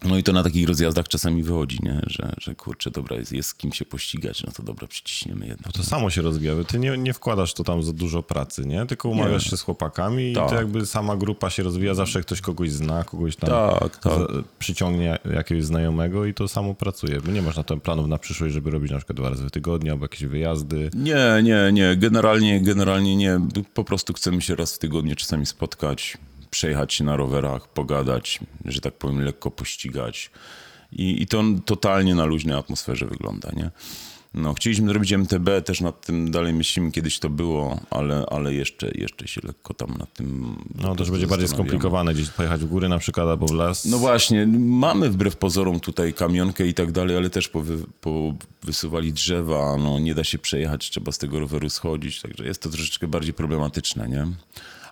No 0.03 0.17
i 0.17 0.23
to 0.23 0.33
na 0.33 0.43
takich 0.43 0.67
rozjazdach 0.67 1.07
czasami 1.07 1.43
wychodzi, 1.43 1.79
nie? 1.83 2.01
Że, 2.07 2.33
że 2.37 2.55
kurczę, 2.55 2.91
dobra, 2.91 3.15
jest, 3.17 3.31
jest 3.31 3.49
z 3.49 3.55
kim 3.55 3.73
się 3.73 3.85
pościgać, 3.85 4.43
no 4.43 4.51
to 4.51 4.63
dobra, 4.63 4.87
przyciśniemy 4.87 5.47
jedno. 5.47 5.71
To 5.71 5.83
samo 5.83 6.09
się 6.09 6.21
rozwija. 6.21 6.53
Ty 6.67 6.79
nie, 6.79 6.97
nie 6.97 7.13
wkładasz 7.13 7.53
tu 7.53 7.63
tam 7.63 7.83
za 7.83 7.93
dużo 7.93 8.23
pracy, 8.23 8.65
nie? 8.65 8.85
Tylko 8.85 9.09
umawiasz 9.09 9.43
Nie. 9.45 9.49
się 9.51 9.57
z 9.57 9.61
chłopakami 9.61 10.33
Tak. 10.33 10.45
i 10.45 10.49
to 10.49 10.55
jakby 10.55 10.85
sama 10.85 11.15
grupa 11.17 11.49
się 11.49 11.63
rozwija. 11.63 11.93
Zawsze 11.93 12.21
ktoś 12.21 12.41
kogoś 12.41 12.71
zna, 12.71 13.03
kogoś 13.03 13.35
tam 13.35 13.49
Tak, 13.49 13.97
tak. 13.97 14.13
przyciągnie 14.59 15.19
jakiegoś 15.33 15.65
znajomego 15.65 16.25
i 16.25 16.33
to 16.33 16.47
samo 16.47 16.73
pracuje. 16.75 17.21
Bo 17.21 17.31
nie 17.31 17.41
masz 17.41 17.55
na 17.55 17.63
to 17.63 17.77
planów 17.77 18.07
na 18.07 18.17
przyszłość, 18.17 18.53
żeby 18.53 18.71
robić 18.71 18.91
na 18.91 18.97
przykład 18.97 19.17
dwa 19.17 19.29
razy 19.29 19.45
w 19.47 19.51
tygodniu 19.51 19.91
albo 19.91 20.05
jakieś 20.05 20.25
wyjazdy. 20.25 20.89
Nie, 20.93 21.39
nie, 21.43 21.69
nie. 21.73 21.95
Generalnie, 21.97 22.61
generalnie 22.61 23.15
nie. 23.15 23.39
Po 23.73 23.83
prostu 23.83 24.13
chcemy 24.13 24.41
się 24.41 24.55
raz 24.55 24.75
w 24.75 24.79
tygodniu 24.79 25.15
czasami 25.15 25.45
spotkać, 25.45 26.17
przejechać 26.55 26.93
się 26.93 27.03
na 27.03 27.15
rowerach, 27.15 27.67
pogadać, 27.67 28.39
że 28.65 28.81
tak 28.81 28.93
powiem, 28.93 29.21
lekko 29.21 29.51
pościgać. 29.51 30.31
I, 30.91 31.21
i 31.21 31.27
to 31.27 31.43
totalnie 31.65 32.15
na 32.15 32.25
luźnej 32.25 32.57
atmosferze 32.57 33.05
wygląda, 33.05 33.49
nie? 33.55 33.71
No, 34.33 34.53
chcieliśmy 34.53 34.89
zrobić 34.89 35.13
MTB, 35.13 35.61
też 35.65 35.81
nad 35.81 36.05
tym 36.05 36.31
dalej 36.31 36.53
myślimy, 36.53 36.91
kiedyś 36.91 37.19
to 37.19 37.29
było, 37.29 37.79
ale, 37.89 38.25
ale 38.29 38.53
jeszcze, 38.53 38.91
jeszcze 38.95 39.27
się 39.27 39.41
lekko 39.43 39.73
tam 39.73 39.97
nad 39.97 40.13
tym... 40.13 40.55
No 40.75 40.95
już 40.99 41.11
będzie 41.11 41.27
bardziej 41.27 41.47
skomplikowane. 41.47 42.13
Gdzieś 42.13 42.29
pojechać 42.29 42.61
w 42.61 42.65
góry 42.65 42.89
na 42.89 42.97
przykład 42.97 43.27
albo 43.27 43.47
w 43.47 43.53
las. 43.53 43.85
No 43.85 43.97
właśnie, 43.97 44.47
mamy 44.57 45.09
wbrew 45.09 45.37
pozorom 45.37 45.79
tutaj 45.79 46.13
kamionkę 46.13 46.67
i 46.67 46.73
tak 46.73 46.91
dalej, 46.91 47.17
ale 47.17 47.29
też 47.29 47.47
powy, 47.47 47.77
powysuwali 48.01 49.13
drzewa, 49.13 49.77
no 49.77 49.99
nie 49.99 50.15
da 50.15 50.23
się 50.23 50.37
przejechać, 50.37 50.89
trzeba 50.89 51.11
z 51.11 51.17
tego 51.17 51.39
roweru 51.39 51.69
schodzić, 51.69 52.21
także 52.21 52.45
jest 52.45 52.61
to 52.61 52.69
troszeczkę 52.69 53.07
bardziej 53.07 53.33
problematyczne, 53.33 54.09
nie? 54.09 54.27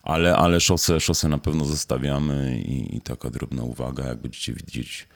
Ale, 0.04 0.36
ale 0.36 0.60
szosę, 0.60 1.00
szosę 1.00 1.28
na 1.28 1.38
pewno 1.38 1.66
zostawiamy 1.66 2.62
i, 2.62 2.98
i 2.98 3.02
taka 3.02 3.30
drobna 3.30 3.64
uwaga, 3.64 4.08
jak 4.08 4.22
będziecie 4.22 4.54
widzieć 4.54 5.08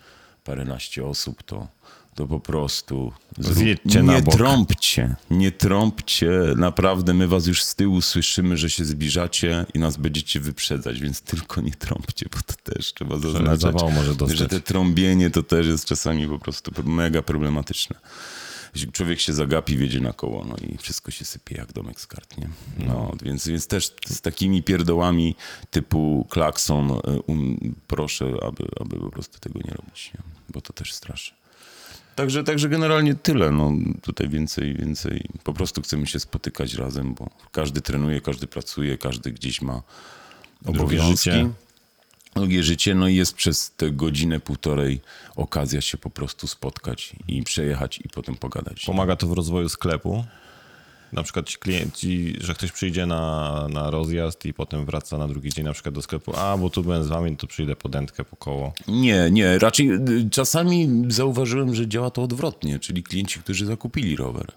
paręnaście 0.44 1.06
osób, 1.06 1.44
to, 1.44 1.68
to 2.16 2.28
po 2.28 2.40
prostu 2.40 3.12
Zjedźcie 3.38 4.02
nie 4.02 4.22
bok. 4.22 4.36
trąbcie, 4.36 5.16
nie 5.30 5.52
trąbcie, 5.52 6.30
naprawdę 6.56 7.14
my 7.14 7.28
was 7.28 7.48
już 7.48 7.64
z 7.64 7.76
tyłu 7.76 8.02
słyszymy, 8.02 8.58
że 8.58 8.70
się 8.70 8.86
zbliżacie 8.86 9.66
i 9.74 9.80
nas 9.80 9.98
będziecie 9.98 10.40
wyprzedzać, 10.40 11.00
więc 11.00 11.22
tylko 11.22 11.62
nie 11.62 11.72
trąbcie, 11.72 12.26
bo 12.32 12.38
to 12.46 12.72
też 12.74 12.94
trzeba 12.94 13.20
zaznaczać, 13.20 13.60
zawału 13.62 13.92
może 13.92 14.16
dostać. 14.16 14.38
że 14.38 14.48
te 14.48 14.62
trąbienie 14.62 15.30
to 15.30 15.44
też 15.44 15.68
jest 15.68 15.86
czasami 15.86 16.28
po 16.28 16.40
prostu 16.40 16.72
mega 16.84 17.22
problematyczne. 17.22 17.96
Człowiek 18.92 19.20
się 19.20 19.34
zagapi, 19.34 19.78
wiedzie 19.78 20.00
na 20.00 20.14
koło, 20.14 20.46
no 20.46 20.56
i 20.58 20.78
wszystko 20.78 21.12
się 21.12 21.26
sypie 21.26 21.56
jak 21.56 21.74
domek 21.74 22.02
z 22.02 22.08
kart, 22.08 22.38
nie? 22.38 22.50
No, 22.88 23.12
więc, 23.24 23.48
więc 23.48 23.68
też 23.68 23.94
z 24.08 24.22
takimi 24.22 24.64
pierdołami 24.64 25.36
typu 25.72 26.28
klakson, 26.30 26.92
y, 26.92 27.22
um, 27.28 27.76
proszę, 27.88 28.26
aby, 28.26 28.68
aby 28.80 29.00
po 29.00 29.10
prostu 29.10 29.40
tego 29.40 29.60
nie 29.66 29.74
robić, 29.74 30.12
nie? 30.14 30.22
bo 30.50 30.62
to 30.62 30.74
też 30.74 30.94
straszy. 30.94 31.32
Także, 32.16 32.44
także 32.44 32.70
generalnie 32.70 33.16
tyle. 33.16 33.52
No, 33.52 33.72
tutaj 34.02 34.30
więcej, 34.30 34.74
więcej. 34.76 35.30
Po 35.44 35.54
prostu 35.54 35.82
chcemy 35.82 36.08
się 36.08 36.20
spotykać 36.20 36.74
razem, 36.74 37.14
bo 37.14 37.30
każdy 37.52 37.82
trenuje, 37.82 38.22
każdy 38.22 38.48
pracuje, 38.48 38.98
każdy 38.98 39.32
gdzieś 39.32 39.62
ma 39.62 39.82
obowiązki. 40.66 41.30
Drugie 42.38 42.64
życie, 42.64 42.96
no 42.96 43.08
i 43.08 43.16
jest 43.16 43.34
przez 43.34 43.72
tę 43.72 43.92
godzinę, 43.92 44.40
półtorej 44.40 45.02
okazja 45.36 45.82
się 45.82 45.98
po 45.98 46.10
prostu 46.10 46.48
spotkać 46.48 47.16
i 47.28 47.44
przejechać 47.44 48.00
i 48.06 48.10
potem 48.10 48.36
pogadać. 48.36 48.86
Pomaga 48.86 49.16
to 49.16 49.28
w 49.28 49.32
rozwoju 49.32 49.70
sklepu. 49.70 50.26
Na 51.14 51.24
przykład 51.24 51.46
ci 51.46 51.58
klienci, 51.58 52.36
że 52.42 52.54
ktoś 52.54 52.72
przyjdzie 52.72 53.06
na, 53.06 53.68
na 53.70 53.90
rozjazd 53.90 54.46
i 54.46 54.54
potem 54.54 54.86
wraca 54.86 55.18
na 55.18 55.28
drugi 55.28 55.50
dzień 55.50 55.66
na 55.66 55.74
przykład 55.74 55.96
do 55.96 56.02
sklepu, 56.02 56.36
a 56.36 56.58
bo 56.58 56.70
tu 56.70 56.84
byłem 56.84 57.04
z 57.04 57.08
wami, 57.08 57.38
to 57.38 57.48
przyjdę 57.48 57.76
po 57.76 57.90
dętkę, 57.90 58.26
po 58.26 58.36
koło. 58.36 58.74
Nie, 58.88 59.28
nie. 59.32 59.60
Raczej 59.60 59.92
y, 59.92 60.30
czasami 60.32 61.06
zauważyłem, 61.08 61.76
że 61.76 61.88
działa 61.88 62.10
to 62.10 62.24
odwrotnie, 62.24 62.80
czyli 62.80 63.04
klienci, 63.04 63.40
którzy 63.40 63.66
zakupili 63.66 64.16
rower. 64.16 64.48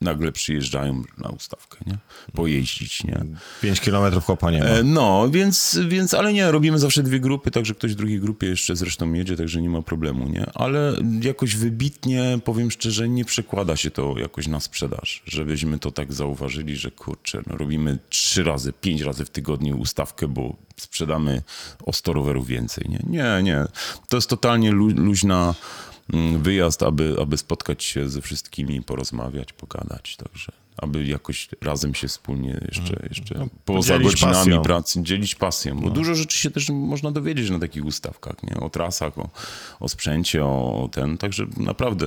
Nagle 0.00 0.32
przyjeżdżają 0.32 1.02
na 1.18 1.28
ustawkę, 1.28 1.78
nie? 1.86 1.98
Pojeździć, 2.34 3.04
nie? 3.04 3.24
5 3.62 3.80
kilometrów 3.80 4.24
chłopa 4.24 4.50
nie 4.50 4.58
ma. 4.60 4.64
E, 4.66 4.82
No, 4.82 5.30
więc, 5.30 5.78
więc, 5.88 6.14
ale 6.14 6.32
nie, 6.32 6.50
robimy 6.52 6.78
zawsze 6.78 7.02
dwie 7.02 7.20
grupy, 7.20 7.50
także 7.50 7.74
ktoś 7.74 7.92
w 7.92 7.96
drugiej 7.96 8.20
grupie 8.20 8.46
jeszcze 8.46 8.76
zresztą 8.76 9.12
jedzie, 9.12 9.36
także 9.36 9.62
nie 9.62 9.70
ma 9.70 9.82
problemu, 9.82 10.28
nie? 10.28 10.46
Ale 10.54 10.96
jakoś 11.22 11.56
wybitnie, 11.56 12.38
powiem 12.44 12.70
szczerze, 12.70 13.08
nie 13.08 13.24
przekłada 13.24 13.76
się 13.76 13.90
to 13.90 14.14
jakoś 14.18 14.46
na 14.46 14.60
sprzedaż, 14.60 15.22
żebyśmy 15.26 15.78
to 15.78 15.90
tak 15.90 16.12
zauważyli, 16.12 16.76
że 16.76 16.90
kurczę, 16.90 17.42
no 17.46 17.56
robimy 17.56 17.98
trzy 18.08 18.42
razy, 18.44 18.72
pięć 18.72 19.00
razy 19.00 19.24
w 19.24 19.30
tygodniu 19.30 19.78
ustawkę, 19.78 20.28
bo 20.28 20.56
sprzedamy 20.76 21.42
o 21.86 21.92
100 21.92 22.12
rowerów 22.12 22.46
więcej, 22.46 22.84
nie? 22.88 23.00
Nie, 23.06 23.42
nie. 23.42 23.64
To 24.08 24.16
jest 24.16 24.30
totalnie 24.30 24.72
lu- 24.72 24.94
luźna 24.96 25.54
wyjazd, 26.38 26.82
aby, 26.82 27.16
aby 27.22 27.38
spotkać 27.38 27.84
się 27.84 28.08
ze 28.08 28.20
wszystkimi, 28.20 28.82
porozmawiać, 28.82 29.52
pogadać, 29.52 30.16
także 30.16 30.52
aby 30.76 31.06
jakoś 31.06 31.48
razem 31.60 31.94
się 31.94 32.08
wspólnie 32.08 32.60
jeszcze, 32.68 33.06
jeszcze 33.08 33.48
poza 33.64 33.94
podzielić 33.94 34.10
godzinami 34.10 34.34
pasją. 34.34 34.62
pracy, 34.62 35.02
dzielić 35.02 35.34
pasją, 35.34 35.80
bo 35.80 35.90
dużo 35.90 36.14
rzeczy 36.14 36.38
się 36.38 36.50
też 36.50 36.68
można 36.68 37.10
dowiedzieć 37.10 37.50
na 37.50 37.58
takich 37.58 37.84
ustawkach, 37.84 38.42
nie? 38.42 38.56
o 38.56 38.70
trasach, 38.70 39.18
o, 39.18 39.28
o 39.80 39.88
sprzęcie, 39.88 40.44
o, 40.44 40.84
o 40.84 40.88
ten, 40.88 41.18
także 41.18 41.46
naprawdę 41.56 42.06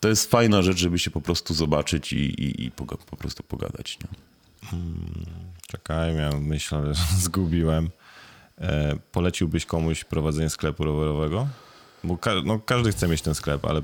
to 0.00 0.08
jest 0.08 0.30
fajna 0.30 0.62
rzecz, 0.62 0.78
żeby 0.78 0.98
się 0.98 1.10
po 1.10 1.20
prostu 1.20 1.54
zobaczyć 1.54 2.12
i, 2.12 2.16
i, 2.16 2.64
i 2.64 2.70
poga- 2.70 2.96
po 3.10 3.16
prostu 3.16 3.42
pogadać. 3.42 3.98
Nie? 4.00 4.08
Czekaj, 5.66 6.14
miałem 6.14 6.46
myśl, 6.46 6.74
ale 6.74 6.92
zgubiłem. 7.24 7.90
E, 8.58 8.96
poleciłbyś 9.12 9.66
komuś 9.66 10.04
prowadzenie 10.04 10.50
sklepu 10.50 10.84
rowerowego? 10.84 11.48
Bo 12.04 12.16
ka- 12.16 12.42
no, 12.44 12.58
każdy 12.58 12.92
chce 12.92 13.08
mieć 13.08 13.22
ten 13.22 13.34
sklep, 13.34 13.64
ale 13.64 13.82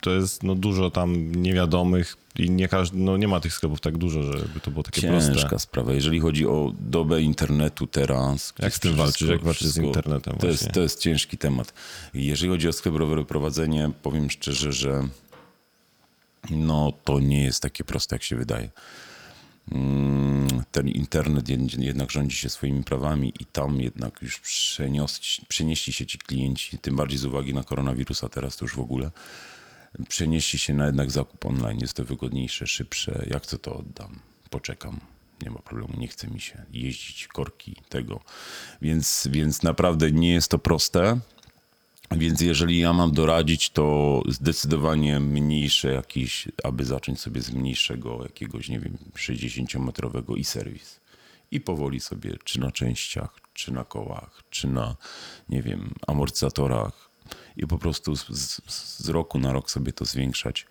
to 0.00 0.10
jest 0.10 0.42
no, 0.42 0.54
dużo 0.54 0.90
tam 0.90 1.32
niewiadomych 1.32 2.16
i 2.36 2.50
nie, 2.50 2.68
każdy, 2.68 2.96
no, 2.96 3.16
nie 3.16 3.28
ma 3.28 3.40
tych 3.40 3.52
sklepów 3.52 3.80
tak 3.80 3.98
dużo, 3.98 4.22
żeby 4.22 4.60
to 4.60 4.70
było 4.70 4.82
takie 4.82 5.00
Ciężka 5.00 5.32
proste. 5.32 5.58
sprawa. 5.58 5.92
Jeżeli 5.92 6.20
chodzi 6.20 6.46
o 6.46 6.72
dobę 6.80 7.22
internetu 7.22 7.86
teraz. 7.86 8.54
Jak 8.58 8.74
z 8.74 8.80
tym 8.80 8.94
walczysz? 8.94 9.28
Jak 9.28 9.42
walczysz 9.44 9.68
z 9.68 9.76
internetem 9.78 10.36
To 10.36 10.46
jest, 10.46 10.72
to 10.72 10.80
jest 10.80 11.00
ciężki 11.00 11.38
temat. 11.38 11.72
Jeżeli 12.14 12.50
chodzi 12.50 12.68
o 12.68 12.72
sklep 12.72 12.94
rowerowy 12.94 13.26
prowadzenie, 13.28 13.90
powiem 14.02 14.30
szczerze, 14.30 14.72
że 14.72 15.08
no 16.50 16.92
to 17.04 17.20
nie 17.20 17.44
jest 17.44 17.62
takie 17.62 17.84
proste, 17.84 18.14
jak 18.14 18.22
się 18.22 18.36
wydaje. 18.36 18.68
Mm, 19.72 20.48
Ten 20.72 20.88
internet 20.88 21.44
jed- 21.48 21.80
jednak 21.82 22.10
rządzi 22.10 22.36
się 22.36 22.48
swoimi 22.48 22.84
prawami 22.84 23.32
i 23.40 23.44
tam 23.44 23.80
jednak 23.80 24.22
już 24.22 24.40
przenios, 24.40 25.20
przenieśli 25.48 25.92
się 25.92 26.06
ci 26.06 26.18
klienci, 26.18 26.78
tym 26.78 26.96
bardziej 26.96 27.18
z 27.18 27.24
uwagi 27.24 27.54
na 27.54 27.64
koronawirusa 27.64 28.28
teraz 28.28 28.56
to 28.56 28.64
już 28.64 28.74
w 28.74 28.80
ogóle, 28.80 29.10
przenieśli 30.08 30.58
się 30.58 30.74
na 30.74 30.86
jednak 30.86 31.10
zakup 31.10 31.46
online. 31.46 31.78
Jest 31.80 31.94
to 31.94 32.04
wygodniejsze, 32.04 32.66
szybsze. 32.66 33.26
Jak 33.30 33.46
co 33.46 33.58
to 33.58 33.76
oddam? 33.76 34.18
Poczekam. 34.50 35.00
Nie 35.42 35.50
ma 35.50 35.58
problemu, 35.58 36.00
nie 36.00 36.08
chce 36.08 36.28
mi 36.28 36.40
się 36.40 36.64
jeździć, 36.72 37.26
korki, 37.28 37.76
tego. 37.88 38.20
Więc, 38.82 39.28
więc 39.30 39.62
naprawdę 39.62 40.12
nie 40.12 40.32
jest 40.32 40.50
to 40.50 40.58
proste. 40.58 41.20
Więc 42.10 42.40
jeżeli 42.40 42.78
ja 42.78 42.92
mam 42.92 43.12
doradzić, 43.12 43.70
to 43.70 44.22
zdecydowanie 44.28 45.20
mniejsze 45.20 45.92
jakieś, 45.92 46.48
aby 46.64 46.84
zacząć 46.84 47.20
sobie 47.20 47.40
z 47.40 47.50
mniejszego 47.50 48.22
jakiegoś, 48.22 48.68
nie 48.68 48.80
wiem, 48.80 48.98
60-metrowego 49.16 50.36
i 50.36 50.44
serwis. 50.44 51.00
I 51.50 51.60
powoli 51.60 52.00
sobie, 52.00 52.36
czy 52.44 52.60
na 52.60 52.72
częściach, 52.72 53.40
czy 53.54 53.72
na 53.72 53.84
kołach, 53.84 54.42
czy 54.50 54.68
na, 54.68 54.96
nie 55.48 55.62
wiem, 55.62 55.94
amortyzatorach. 56.06 57.10
I 57.56 57.66
po 57.66 57.78
prostu 57.78 58.16
z, 58.16 58.26
z, 58.28 58.60
z 59.04 59.08
roku 59.08 59.38
na 59.38 59.52
rok 59.52 59.70
sobie 59.70 59.92
to 59.92 60.04
zwiększać. 60.04 60.66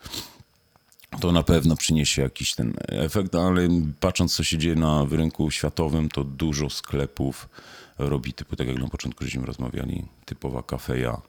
To 1.19 1.31
na 1.31 1.43
pewno 1.43 1.75
przyniesie 1.75 2.21
jakiś 2.21 2.55
ten 2.55 2.73
efekt, 2.87 3.35
ale 3.35 3.67
patrząc, 3.99 4.35
co 4.35 4.43
się 4.43 4.57
dzieje 4.57 4.75
na 4.75 5.05
rynku 5.11 5.51
światowym, 5.51 6.09
to 6.09 6.23
dużo 6.23 6.69
sklepów 6.69 7.49
robi 7.97 8.33
typu, 8.33 8.55
tak 8.55 8.67
jak 8.67 8.79
na 8.79 8.87
początku 8.87 9.23
żeśmy 9.23 9.45
rozmawiali, 9.45 10.05
typowa 10.25 10.63
kafeja. 10.63 11.21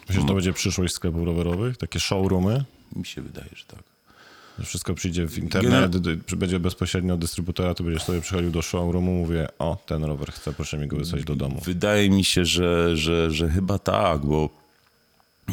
Myślisz, 0.00 0.22
że 0.22 0.28
to 0.28 0.34
będzie 0.34 0.52
przyszłość 0.52 0.94
sklepów 0.94 1.26
rowerowych? 1.26 1.76
Takie 1.76 2.00
showroomy? 2.00 2.64
Mi 2.96 3.06
się 3.06 3.22
wydaje, 3.22 3.48
że 3.56 3.64
tak. 3.64 3.82
Wszystko 4.64 4.94
przyjdzie 4.94 5.28
w 5.28 5.38
internet, 5.38 5.92
czy 6.26 6.36
będzie 6.36 6.60
bezpośrednio 6.60 7.14
od 7.14 7.20
dystrybutora, 7.20 7.74
to 7.74 7.84
będziesz 7.84 8.02
sobie 8.02 8.20
przychodził 8.20 8.50
do 8.50 8.62
showroomu, 8.62 9.12
mówię, 9.12 9.48
o, 9.58 9.76
ten 9.86 10.04
rower 10.04 10.32
chcę, 10.32 10.52
proszę 10.52 10.78
mi 10.78 10.86
go 10.86 10.96
wysłać 10.96 11.24
do 11.24 11.36
domu. 11.36 11.60
Wydaje 11.64 12.10
mi 12.10 12.24
się, 12.24 12.44
że, 12.44 12.96
że, 12.96 13.30
że 13.30 13.48
chyba 13.48 13.78
tak, 13.78 14.26
bo 14.26 14.48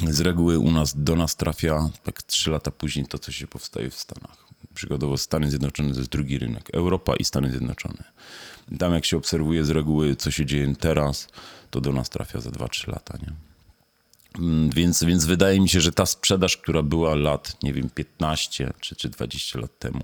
z 0.07 0.21
reguły 0.21 0.59
u 0.59 0.71
nas 0.71 1.03
do 1.03 1.15
nas 1.15 1.35
trafia 1.35 1.89
tak 2.03 2.23
trzy 2.23 2.51
lata 2.51 2.71
później 2.71 3.05
to, 3.05 3.19
co 3.19 3.31
się 3.31 3.47
powstaje 3.47 3.89
w 3.89 3.95
Stanach. 3.95 4.48
Przykładowo 4.73 5.17
Stany 5.17 5.49
Zjednoczone 5.49 5.91
to 5.91 5.97
jest 5.97 6.09
drugi 6.09 6.37
rynek, 6.39 6.69
Europa 6.73 7.15
i 7.15 7.25
Stany 7.25 7.49
Zjednoczone. 7.51 8.03
Tam 8.79 8.93
jak 8.93 9.05
się 9.05 9.17
obserwuje 9.17 9.65
z 9.65 9.69
reguły, 9.69 10.15
co 10.15 10.31
się 10.31 10.45
dzieje 10.45 10.75
teraz, 10.75 11.27
to 11.71 11.81
do 11.81 11.93
nas 11.93 12.09
trafia 12.09 12.39
za 12.41 12.49
2-3 12.49 12.87
lata, 12.87 13.17
nie? 13.21 13.33
Mm, 14.45 14.69
Więc, 14.69 15.03
więc 15.03 15.25
wydaje 15.25 15.59
mi 15.59 15.69
się, 15.69 15.81
że 15.81 15.91
ta 15.91 16.05
sprzedaż, 16.05 16.57
która 16.57 16.83
była 16.83 17.15
lat, 17.15 17.63
nie 17.63 17.73
wiem, 17.73 17.89
15 17.89 18.73
czy, 18.79 18.95
czy 18.95 19.09
20 19.09 19.59
lat 19.59 19.79
temu, 19.79 20.01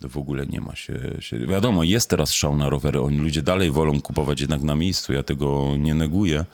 to 0.00 0.08
w 0.08 0.16
ogóle 0.16 0.46
nie 0.46 0.60
ma 0.60 0.76
się, 0.76 1.16
się. 1.20 1.38
Wiadomo, 1.38 1.84
jest 1.84 2.10
teraz 2.10 2.32
szał 2.32 2.56
na 2.56 2.68
rowery. 2.68 3.00
Oni 3.00 3.18
ludzie 3.18 3.42
dalej 3.42 3.70
wolą 3.70 4.00
kupować 4.00 4.40
jednak 4.40 4.62
na 4.62 4.76
miejscu. 4.76 5.12
Ja 5.12 5.22
tego 5.22 5.76
nie 5.78 5.94
neguję. 5.94 6.44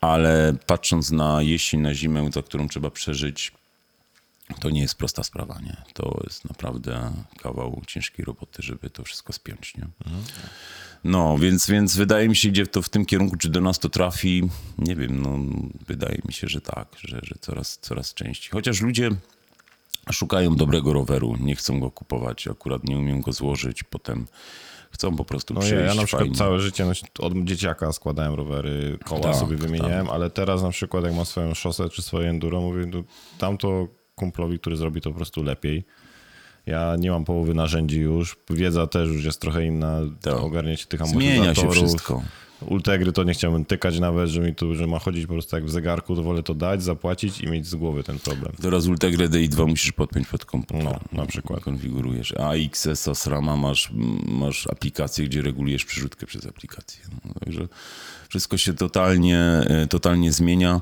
Ale 0.00 0.54
patrząc 0.66 1.10
na 1.10 1.42
jesień, 1.42 1.80
na 1.80 1.94
zimę, 1.94 2.30
za 2.34 2.42
którą 2.42 2.68
trzeba 2.68 2.90
przeżyć, 2.90 3.52
to 4.60 4.70
nie 4.70 4.80
jest 4.80 4.94
prosta 4.94 5.22
sprawa, 5.22 5.60
nie? 5.60 5.76
To 5.94 6.20
jest 6.24 6.44
naprawdę 6.48 7.12
kawał 7.42 7.82
ciężkiej 7.86 8.24
roboty, 8.24 8.62
żeby 8.62 8.90
to 8.90 9.02
wszystko 9.04 9.32
spiąć, 9.32 9.76
nie? 9.76 9.86
No, 11.04 11.38
więc, 11.38 11.66
więc 11.70 11.96
wydaje 11.96 12.28
mi 12.28 12.36
się, 12.36 12.48
gdzie 12.48 12.66
to 12.66 12.82
w 12.82 12.88
tym 12.88 13.06
kierunku, 13.06 13.36
czy 13.36 13.48
do 13.48 13.60
nas 13.60 13.78
to 13.78 13.88
trafi, 13.88 14.42
nie 14.78 14.96
wiem, 14.96 15.22
no 15.22 15.38
wydaje 15.86 16.18
mi 16.26 16.32
się, 16.32 16.48
że 16.48 16.60
tak, 16.60 16.88
że, 17.00 17.20
że 17.22 17.34
coraz, 17.40 17.78
coraz 17.78 18.14
częściej. 18.14 18.50
Chociaż 18.52 18.80
ludzie 18.80 19.10
szukają 20.12 20.56
dobrego 20.56 20.92
roweru, 20.92 21.36
nie 21.40 21.56
chcą 21.56 21.80
go 21.80 21.90
kupować, 21.90 22.48
akurat 22.48 22.84
nie 22.84 22.98
umiem 22.98 23.20
go 23.20 23.32
złożyć, 23.32 23.82
potem 23.82 24.26
chcą 24.90 25.16
po 25.16 25.24
prostu 25.24 25.54
No 25.54 25.60
ja, 25.60 25.66
przejść 25.66 25.94
ja 25.94 26.00
na 26.00 26.06
przykład 26.06 26.22
fajnie. 26.22 26.36
całe 26.36 26.60
życie 26.60 26.86
od 27.18 27.34
dzieciaka 27.44 27.92
składałem 27.92 28.34
rowery, 28.34 28.98
koła 29.04 29.20
Tak, 29.20 29.36
sobie 29.36 29.56
wymieniałem, 29.56 30.10
ale 30.10 30.30
teraz 30.30 30.62
na 30.62 30.70
przykład 30.70 31.04
jak 31.04 31.14
mam 31.14 31.26
swoją 31.26 31.54
szosę 31.54 31.88
czy 31.88 32.02
swoje 32.02 32.30
enduro, 32.30 32.60
mówię, 32.60 32.86
no, 32.86 33.02
tamto 33.38 33.88
kumplowi, 34.20 34.58
który 34.58 34.76
zrobi 34.76 35.00
to 35.00 35.10
po 35.10 35.16
prostu 35.16 35.42
lepiej. 35.42 35.84
Ja 36.66 36.96
nie 36.98 37.10
mam 37.10 37.24
połowy 37.24 37.54
narzędzi 37.54 38.00
już, 38.00 38.36
wiedza 38.50 38.86
też 38.86 39.08
już 39.08 39.24
jest 39.24 39.40
trochę 39.40 39.66
inna, 39.66 40.00
Tak. 40.22 40.34
ogarnięcie 40.34 40.86
tych 40.86 41.06
Zmienia 41.06 41.54
się 41.54 41.70
wszystko. 41.70 42.22
Ultegry 42.60 43.12
to 43.12 43.24
nie 43.24 43.32
chciałbym 43.32 43.64
tykać 43.64 43.98
nawet, 43.98 44.28
że 44.30 44.40
mi 44.40 44.54
tu, 44.54 44.74
że 44.74 44.86
ma 44.86 44.98
chodzić 44.98 45.26
po 45.26 45.32
prostu 45.32 45.56
jak 45.56 45.64
w 45.64 45.70
zegarku, 45.70 46.16
to 46.16 46.22
wolę 46.22 46.42
to 46.42 46.54
dać, 46.54 46.82
zapłacić 46.82 47.40
i 47.40 47.46
mieć 47.46 47.66
z 47.66 47.74
głowy 47.74 48.02
ten 48.04 48.18
problem. 48.18 48.52
Teraz 48.62 48.86
Ultegra 48.86 49.26
DI2 49.26 49.66
musisz 49.68 49.92
podpiąć 49.92 50.28
pod 50.28 50.44
komputer. 50.44 50.84
No, 50.84 51.00
na 51.12 51.26
przykład. 51.26 51.60
Konfigurujesz. 51.60 52.34
A 52.38 52.52
XS, 52.54 53.08
SRAMA 53.14 53.56
masz, 53.56 53.90
masz 54.28 54.66
aplikację, 54.66 55.24
gdzie 55.24 55.42
regulujesz 55.42 55.84
przerzutkę 55.84 56.26
przez 56.26 56.46
aplikację. 56.46 57.04
No, 57.24 57.34
także 57.44 57.68
wszystko 58.28 58.56
się 58.56 58.74
totalnie, 58.74 59.38
e, 59.40 59.86
totalnie 59.86 60.32
zmienia. 60.32 60.80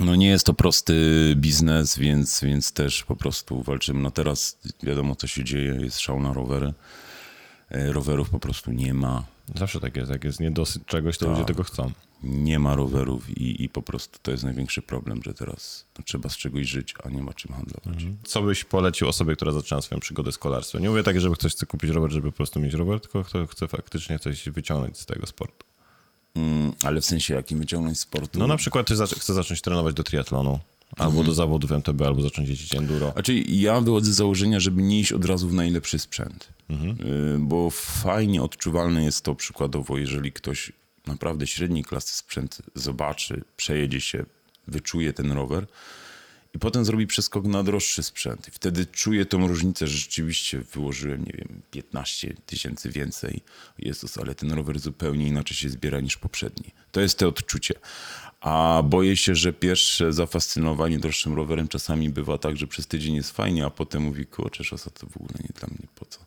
No 0.00 0.16
nie 0.16 0.28
jest 0.28 0.46
to 0.46 0.54
prosty 0.54 0.94
biznes, 1.36 1.98
więc, 1.98 2.40
więc 2.40 2.72
też 2.72 3.04
po 3.04 3.16
prostu 3.16 3.62
walczymy. 3.62 4.00
No 4.00 4.10
teraz 4.10 4.58
wiadomo, 4.82 5.16
co 5.16 5.26
się 5.26 5.44
dzieje, 5.44 5.78
jest 5.80 6.00
szał 6.00 6.20
na 6.20 6.32
rowery. 6.32 6.72
E, 7.70 7.92
Rowerów 7.92 8.30
po 8.30 8.38
prostu 8.38 8.72
nie 8.72 8.94
ma. 8.94 9.24
Zawsze 9.54 9.80
tak 9.80 9.96
jest, 9.96 10.10
jak 10.10 10.24
jest 10.24 10.40
niedosyt 10.40 10.86
czegoś, 10.86 11.18
to 11.18 11.28
ludzie 11.30 11.44
tego 11.44 11.64
chcą. 11.64 11.90
Nie 12.22 12.58
ma 12.58 12.74
rowerów 12.74 13.30
i, 13.30 13.64
i 13.64 13.68
po 13.68 13.82
prostu 13.82 14.18
to 14.22 14.30
jest 14.30 14.44
największy 14.44 14.82
problem, 14.82 15.20
że 15.24 15.34
teraz 15.34 15.86
trzeba 16.04 16.28
z 16.28 16.36
czegoś 16.36 16.66
żyć, 16.66 16.94
a 17.04 17.10
nie 17.10 17.22
ma 17.22 17.32
czym 17.32 17.54
handlować. 17.54 18.04
Co 18.24 18.42
byś 18.42 18.64
polecił 18.64 19.08
osobie, 19.08 19.36
która 19.36 19.52
zaczyna 19.52 19.82
swoją 19.82 20.00
przygodę 20.00 20.32
z 20.32 20.38
kolarstwem? 20.38 20.82
Nie 20.82 20.90
mówię 20.90 21.02
tak, 21.02 21.20
żeby 21.20 21.34
ktoś 21.34 21.52
chce 21.52 21.66
kupić 21.66 21.90
rower, 21.90 22.10
żeby 22.10 22.30
po 22.32 22.36
prostu 22.36 22.60
mieć 22.60 22.74
rower, 22.74 23.00
tylko 23.00 23.24
kto 23.24 23.46
chce 23.46 23.68
faktycznie 23.68 24.18
coś 24.18 24.48
wyciągnąć 24.48 24.98
z 24.98 25.06
tego 25.06 25.26
sportu. 25.26 25.65
Mm, 26.36 26.72
ale 26.82 27.00
w 27.00 27.04
sensie 27.04 27.34
jakim 27.34 27.58
wyciągnąć 27.58 28.00
sportu? 28.00 28.38
No 28.38 28.46
na 28.46 28.56
przykład 28.56 28.86
ty 28.86 28.94
zac- 28.94 29.32
zacząć 29.32 29.60
trenować 29.60 29.94
do 29.94 30.02
triatlonu, 30.02 30.58
albo 30.96 31.24
do 31.24 31.34
zawodów 31.34 31.72
MTB, 31.72 32.02
albo 32.02 32.22
zacząć 32.22 32.48
jeździć 32.48 32.74
enduro. 32.74 33.10
Znaczy, 33.12 33.34
ja 33.48 33.80
wychodzę 33.80 34.12
z 34.12 34.16
założenia, 34.16 34.60
żeby 34.60 34.82
nie 34.82 35.00
iść 35.00 35.12
od 35.12 35.24
razu 35.24 35.48
w 35.48 35.52
najlepszy 35.54 35.98
sprzęt. 35.98 36.48
Y, 36.70 36.74
Bo 37.38 37.70
fajnie 37.70 38.42
odczuwalne 38.42 39.04
jest 39.04 39.22
to 39.24 39.34
przykładowo, 39.34 39.98
jeżeli 39.98 40.32
ktoś 40.32 40.72
naprawdę 41.06 41.46
średniej 41.46 41.84
klasy 41.84 42.14
sprzęt 42.16 42.58
zobaczy, 42.74 43.44
przejedzie 43.56 44.00
się, 44.00 44.24
wyczuje 44.68 45.12
ten 45.12 45.32
rower 45.32 45.66
i 46.56 46.58
potem 46.58 46.84
zrobi 46.84 47.06
przeskok 47.06 47.44
na 47.44 47.62
droższy 47.62 48.02
sprzęt. 48.02 48.48
I 48.48 48.50
wtedy 48.50 48.86
czuje 48.86 49.26
tą 49.26 49.46
różnicę, 49.46 49.86
że 49.86 49.98
rzeczywiście 49.98 50.58
wyłożyłem, 50.58 51.24
nie 51.24 51.32
wiem, 51.32 51.62
15 51.70 52.34
tysięcy 52.46 52.90
więcej. 52.90 53.40
Jezus, 53.78 54.18
ale 54.18 54.34
ten 54.34 54.52
rower 54.52 54.78
zupełnie 54.78 55.26
inaczej 55.26 55.56
się 55.56 55.68
zbiera 55.68 56.00
niż 56.00 56.16
poprzedni. 56.16 56.70
To 56.92 57.00
jest 57.00 57.18
to 57.18 57.28
odczucie. 57.28 57.74
A 58.40 58.82
boję 58.84 59.16
się, 59.16 59.34
że 59.34 59.52
pierwsze 59.52 60.12
zafascynowanie 60.12 60.98
droższym 60.98 61.34
rowerem 61.34 61.68
czasami 61.68 62.10
bywa 62.10 62.38
tak, 62.38 62.56
że 62.56 62.66
przez 62.66 62.86
tydzień 62.86 63.14
jest 63.14 63.30
fajnie, 63.30 63.66
a 63.66 63.70
potem 63.70 64.02
mówi, 64.02 64.26
kurczę, 64.26 64.64
szosa 64.64 64.90
to 64.90 65.06
w 65.06 65.16
ogóle 65.16 65.34
nie 65.40 65.50
dla 65.60 65.68
mnie, 65.68 65.88
po 65.94 66.04
co? 66.04 66.20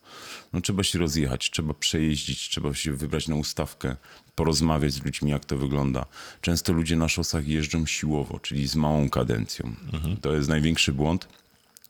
No 0.54 0.62
trzeba 0.62 0.84
się 0.84 1.00
rozjechać, 1.00 1.52
trzeba 1.52 1.74
przejeździć, 1.74 2.50
trzeba 2.50 2.74
się 2.74 2.94
wybrać 2.94 3.28
na 3.28 3.36
ustawkę, 3.36 3.96
porozmawiać 4.36 4.94
z 4.94 5.06
ludźmi, 5.06 5.32
jak 5.32 5.46
to 5.46 5.58
wygląda. 5.58 6.06
Często 6.42 6.74
ludzie 6.74 6.96
na 6.96 7.10
szosach 7.10 7.48
jeżdżą 7.48 7.86
siłowo, 7.86 8.40
czyli 8.40 8.68
z 8.68 8.76
małą 8.76 9.10
kadencją. 9.10 9.76
To 10.22 10.34
jest 10.34 10.50
największy 10.50 10.94
błąd. 10.94 11.28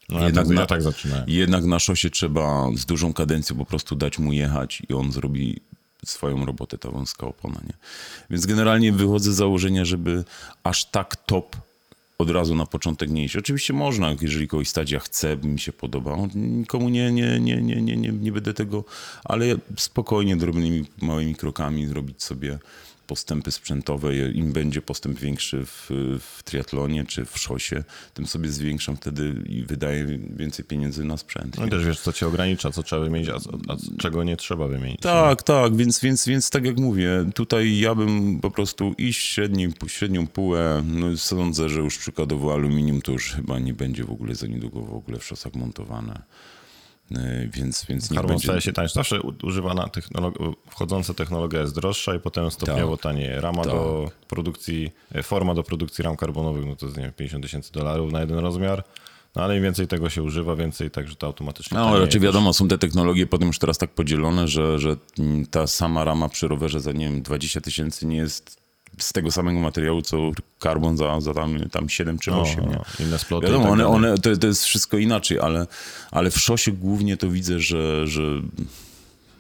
No, 0.09 0.19
ja, 0.19 0.31
tak, 0.31 0.47
ja 0.49 0.65
tak. 0.65 0.81
Jednak 1.27 1.65
na 1.65 1.79
szosie 1.79 2.09
trzeba 2.09 2.69
z 2.75 2.85
dużą 2.85 3.13
kadencją 3.13 3.55
po 3.55 3.65
prostu 3.65 3.95
dać 3.95 4.19
mu 4.19 4.33
jechać 4.33 4.83
i 4.89 4.93
on 4.93 5.11
zrobi 5.11 5.61
swoją 6.05 6.45
robotę, 6.45 6.77
ta 6.77 6.91
wąska 6.91 7.27
opona, 7.27 7.61
nie? 7.67 7.73
Więc 8.29 8.45
generalnie 8.45 8.91
wychodzę 8.91 9.31
z 9.33 9.35
założenia, 9.35 9.85
żeby 9.85 10.23
aż 10.63 10.85
tak 10.85 11.15
top 11.15 11.55
od 12.17 12.29
razu 12.29 12.55
na 12.55 12.65
początek 12.65 13.09
nie 13.09 13.23
iść. 13.23 13.35
Oczywiście 13.35 13.73
można, 13.73 14.15
jeżeli 14.21 14.47
kogoś 14.47 14.69
stać, 14.69 14.91
ja 14.91 14.99
chcę, 14.99 15.37
mi 15.37 15.59
się 15.59 15.73
podoba. 15.73 16.17
Nikomu 16.35 16.89
nie, 16.89 17.11
nie, 17.11 17.39
nie, 17.39 17.61
nie, 17.61 17.81
nie, 17.81 17.97
nie, 17.97 18.11
nie 18.11 18.31
będę 18.31 18.53
tego, 18.53 18.83
ale 19.23 19.45
spokojnie, 19.77 20.37
drobnymi, 20.37 20.85
małymi 21.01 21.35
krokami 21.35 21.87
zrobić 21.87 22.23
sobie 22.23 22.59
postępy 23.09 23.51
sprzętowe. 23.51 24.31
Im 24.31 24.51
będzie 24.51 24.81
postęp 24.81 25.19
większy 25.19 25.65
w, 25.65 25.89
w 26.19 26.43
triatlonie 26.43 27.05
czy 27.05 27.25
w 27.25 27.37
szosie, 27.37 27.83
tym 28.13 28.27
sobie 28.27 28.49
zwiększam 28.49 28.97
wtedy 28.97 29.43
i 29.45 29.63
wydaję 29.63 30.19
więcej 30.35 30.65
pieniędzy 30.65 31.03
na 31.03 31.17
sprzęt. 31.17 31.57
No 31.57 31.65
i 31.65 31.69
też 31.69 31.85
wiesz, 31.85 31.99
co 31.99 32.13
cię 32.13 32.27
ogranicza, 32.27 32.71
co 32.71 32.83
trzeba 32.83 33.01
wymienić, 33.01 33.29
a, 33.29 33.35
a 33.67 33.77
czego 33.97 34.23
nie 34.23 34.37
trzeba 34.37 34.67
wymienić. 34.67 35.01
Tak, 35.01 35.43
tak, 35.43 35.75
więc, 35.75 35.99
więc, 35.99 36.25
więc 36.25 36.49
tak 36.49 36.65
jak 36.65 36.77
mówię, 36.77 37.29
tutaj 37.35 37.77
ja 37.77 37.95
bym 37.95 38.39
po 38.39 38.51
prostu 38.51 38.95
iść 38.97 39.25
średni, 39.25 39.67
średnią 39.87 40.27
półę, 40.27 40.83
no 40.87 41.17
sądzę, 41.17 41.69
że 41.69 41.79
już 41.79 41.97
przykładowo 41.97 42.53
aluminium 42.53 43.01
to 43.01 43.11
już 43.11 43.31
chyba 43.31 43.59
nie 43.59 43.73
będzie 43.73 44.03
w 44.03 44.11
ogóle 44.11 44.35
za 44.35 44.47
niedługo 44.47 44.81
w 44.81 44.93
ogóle 44.93 45.19
w 45.19 45.25
szosach 45.25 45.53
montowane. 45.55 46.21
Więc, 47.53 47.85
więc 47.85 48.11
nie 48.11 48.15
Karbon 48.15 48.29
będzie... 48.29 48.47
staje 48.47 48.61
się 48.61 48.73
tańszy. 48.73 48.93
Zawsze 48.93 49.21
używana 49.43 49.83
technolog- 49.87 50.53
wchodząca 50.69 51.13
technologia 51.13 51.61
jest 51.61 51.75
droższa 51.75 52.15
i 52.15 52.19
potem 52.19 52.51
stopniowo 52.51 52.97
Tak. 52.97 53.03
tanieje. 53.03 53.41
Rama 53.41 53.63
Tak. 53.63 53.71
do 53.73 54.11
produkcji, 54.27 54.91
e, 55.11 55.23
forma 55.23 55.53
do 55.55 55.63
produkcji 55.63 56.03
ram 56.03 56.15
karbonowych, 56.17 56.65
no 56.65 56.75
to 56.75 56.85
jest 56.85 56.97
nie 56.97 57.03
wiem, 57.03 57.13
50 57.13 57.43
tysięcy 57.43 57.71
dolarów 57.71 58.11
na 58.11 58.19
jeden 58.21 58.37
rozmiar. 58.39 58.83
No 59.35 59.43
ale 59.43 59.57
im 59.57 59.63
więcej 59.63 59.87
tego 59.87 60.09
się 60.09 60.23
używa, 60.23 60.55
więcej 60.55 60.91
także 60.91 61.15
to 61.15 61.27
automatycznie 61.27 61.77
No, 61.77 61.83
tanieje. 61.85 62.05
raczej 62.05 62.21
wiadomo, 62.21 62.53
są 62.53 62.67
te 62.67 62.77
technologie 62.77 63.27
potem 63.27 63.47
już 63.47 63.59
teraz 63.59 63.77
tak 63.77 63.89
podzielone, 63.93 64.47
że, 64.47 64.79
że 64.79 64.95
ta 65.51 65.67
sama 65.67 66.03
rama 66.03 66.29
przy 66.29 66.47
rowerze 66.47 66.79
za, 66.79 66.91
nie 66.91 67.05
wiem, 67.05 67.21
20 67.21 67.61
tysięcy 67.61 68.05
nie 68.07 68.17
jest 68.17 68.59
z 68.97 69.13
tego 69.13 69.31
samego 69.31 69.59
materiału, 69.59 70.01
co 70.01 70.17
karbon 70.59 70.97
za, 70.97 71.21
za 71.21 71.33
tam, 71.33 71.69
tam 71.69 71.89
7 71.89 72.19
czy 72.19 72.31
No, 72.31 72.41
8, 72.41 72.69
nie? 72.69 72.75
no, 72.75 73.05
inne 73.05 73.19
sploty 73.19 73.47
i 73.47 73.49
Wiadomo, 73.49 73.63
tak 73.63 73.73
one, 73.73 73.87
one, 73.87 74.17
to, 74.17 74.37
to 74.37 74.47
jest 74.47 74.63
wszystko 74.63 74.97
inaczej, 74.97 75.39
ale, 75.39 75.67
ale 76.11 76.31
w 76.31 76.39
szosie 76.39 76.71
głównie 76.71 77.17
to 77.17 77.29
widzę, 77.29 77.59
że, 77.59 78.07
że, 78.07 78.41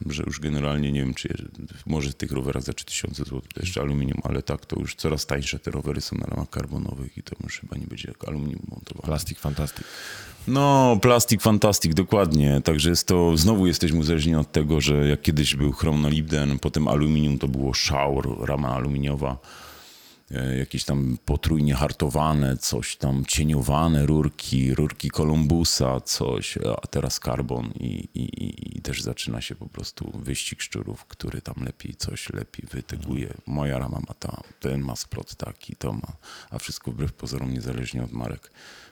że 0.05 0.23
już 0.25 0.39
generalnie 0.39 0.91
nie 0.91 0.99
wiem, 0.99 1.13
czy 1.13 1.49
może 1.85 2.09
w 2.09 2.15
tych 2.15 2.31
rowerach 2.31 2.63
za 2.63 2.73
3000 2.73 3.23
zł 3.23 3.41
to 3.53 3.61
jeszcze 3.61 3.81
aluminium, 3.81 4.19
ale 4.23 4.41
tak, 4.41 4.65
to 4.65 4.79
już 4.79 4.95
coraz 4.95 5.25
tańsze 5.25 5.59
te 5.59 5.71
rowery 5.71 6.01
są 6.01 6.17
na 6.17 6.25
ramach 6.25 6.49
karbonowych 6.49 7.17
i 7.17 7.23
to 7.23 7.35
już 7.43 7.59
chyba 7.59 7.77
nie 7.77 7.87
będzie 7.87 8.07
jak 8.07 8.27
aluminium 8.27 8.61
montowane. 8.67 9.05
Plastik 9.05 9.39
fantastic. 9.39 9.87
No, 10.47 10.97
plastik 11.01 11.41
fantastik, 11.41 11.93
dokładnie. 11.93 12.61
Także 12.63 12.89
jest 12.89 13.07
to, 13.07 13.37
znowu 13.37 13.67
jesteśmy 13.67 13.99
uzależnieni 13.99 14.37
od 14.37 14.51
tego, 14.51 14.81
że 14.81 15.07
jak 15.07 15.21
kiedyś 15.21 15.55
był 15.55 15.71
chromnolibden, 15.71 16.59
potem 16.59 16.87
aluminium 16.87 17.39
to 17.39 17.47
było 17.47 17.73
szał, 17.73 18.21
rama 18.45 18.69
aluminiowa, 18.75 19.37
jakieś 20.59 20.83
tam 20.83 21.17
potrójnie 21.25 21.73
hartowane, 21.75 22.57
coś 22.57 22.95
tam 22.97 23.25
cieniowane, 23.25 24.05
rurki, 24.05 24.75
rurki 24.75 25.09
Columbusa, 25.09 26.01
coś, 26.01 26.57
a 26.57 26.87
teraz 26.87 27.19
karbon 27.19 27.71
i, 27.79 28.09
i, 28.13 28.45
i- 28.77 28.81
też 28.81 29.01
zaczyna 29.01 29.41
się 29.41 29.55
po 29.55 29.65
prostu 29.69 30.11
wyścig 30.15 30.61
szczurów, 30.61 31.05
który 31.05 31.41
tam 31.41 31.55
lepiej 31.65 31.95
coś 31.95 32.29
lepiej 32.33 32.65
wyteguje. 32.71 33.33
Moja 33.47 33.77
rama 33.79 33.99
ma 34.07 34.13
ta, 34.19 34.41
ten 34.59 34.81
ma 34.81 34.95
splot 34.95 35.35
taki, 35.35 35.75
to 35.75 35.93
ma, 35.93 36.11
a 36.49 36.59
wszystko 36.59 36.91
wbrew 36.91 37.13
pozorom 37.13 37.53
niezależnie 37.53 38.03
od 38.03 38.11
marek 38.11 38.51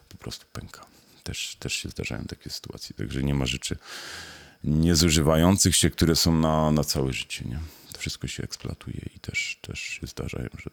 po 0.10 0.18
prostu 0.18 0.46
pęka. 0.54 0.86
Też, 1.24 1.56
też 1.60 1.74
się 1.74 1.90
zdarzają 1.90 2.24
takie 2.24 2.50
sytuacje, 2.50 2.96
także 2.96 3.24
nie 3.24 3.34
ma 3.34 3.46
rzeczy 3.46 3.78
niezużywających 4.64 5.76
się, 5.76 5.90
które 5.90 6.16
są 6.16 6.36
na, 6.40 6.72
na 6.72 6.84
całe 6.84 7.14
życie, 7.14 7.46
nie? 7.46 7.60
To 7.98 8.02
wszystko 8.02 8.28
się 8.28 8.44
eksploatuje 8.44 9.02
i 9.16 9.20
też, 9.20 9.58
też 9.62 9.80
się 9.80 10.08
zdarzają, 10.08 10.48
że 10.64 10.70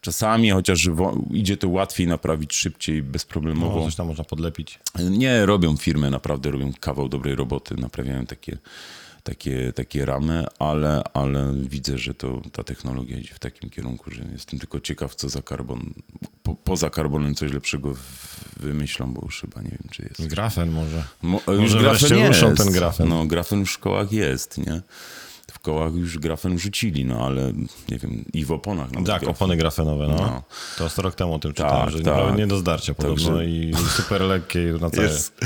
czasami, 0.00 0.50
chociaż 0.50 0.88
idzie 1.30 1.56
to 1.56 1.68
łatwiej 1.68 2.06
naprawić 2.06 2.54
szybciej, 2.54 3.02
bezproblemowo. 3.02 3.78
No, 3.80 3.84
coś 3.84 3.94
tam 3.94 4.06
można 4.06 4.24
podlepić. 4.24 4.78
Nie, 5.10 5.46
robią 5.46 5.76
firmy, 5.76 6.10
naprawdę 6.10 6.50
robią 6.50 6.72
kawał 6.80 7.08
dobrej 7.08 7.34
roboty, 7.34 7.74
naprawiają 7.76 8.26
takie, 8.26 8.58
takie, 9.22 9.72
takie 9.72 10.04
ramy, 10.04 10.44
ale, 10.58 11.02
ale 11.14 11.54
widzę, 11.56 11.98
że 11.98 12.14
to, 12.14 12.42
ta 12.52 12.64
technologia 12.64 13.18
idzie 13.18 13.34
w 13.34 13.38
takim 13.38 13.70
kierunku, 13.70 14.10
że 14.10 14.22
jestem 14.32 14.58
tylko 14.58 14.80
ciekaw, 14.80 15.14
co 15.14 15.28
za 15.28 15.42
karbon, 15.42 15.94
po, 16.42 16.54
poza 16.54 16.90
karbonem 16.90 17.34
coś 17.34 17.52
lepszego 17.52 17.94
w- 17.94 18.54
wymyślą, 18.56 19.14
bo 19.14 19.20
już 19.24 19.40
chyba 19.40 19.62
nie 19.62 19.70
wiem, 19.70 19.88
czy 19.90 20.02
jest. 20.02 20.26
Grafen 20.30 20.70
może. 20.72 21.04
Mo, 21.22 21.40
Może 21.58 21.78
wreszcie 21.78 22.26
ruszą 22.28 22.54
ten 22.54 22.72
grafen. 22.72 23.08
No, 23.08 23.24
grafen 23.26 23.64
w 23.66 23.70
szkołach 23.70 24.12
jest, 24.12 24.58
nie? 24.58 24.82
W 25.52 25.58
kołach 25.58 25.94
już 25.94 26.18
grafen 26.18 26.58
rzucili, 26.58 27.04
no 27.04 27.26
ale 27.26 27.52
nie 27.88 27.98
wiem, 27.98 28.24
i 28.32 28.44
w 28.44 28.52
oponach. 28.52 28.90
nawet 28.90 29.06
Tak, 29.06 29.20
grafen. 29.20 29.28
opony 29.28 29.56
grafenowe, 29.56 30.08
no. 30.08 30.14
No. 30.16 30.42
To 30.78 30.88
100 30.88 31.02
rok 31.02 31.14
temu 31.14 31.34
o 31.34 31.38
tym 31.38 31.52
Tak, 31.54 31.66
czytałem, 31.66 31.90
że 31.90 32.00
tak. 32.00 32.38
nie 32.38 32.46
do 32.46 32.58
zdarcia 32.58 32.94
podobno 32.94 33.24
Także- 33.28 33.46
i 33.46 33.72
super 33.96 34.20
lekkie 34.20 34.60
na 34.80 34.90
całe. 34.90 35.06
Jest. 35.06 35.38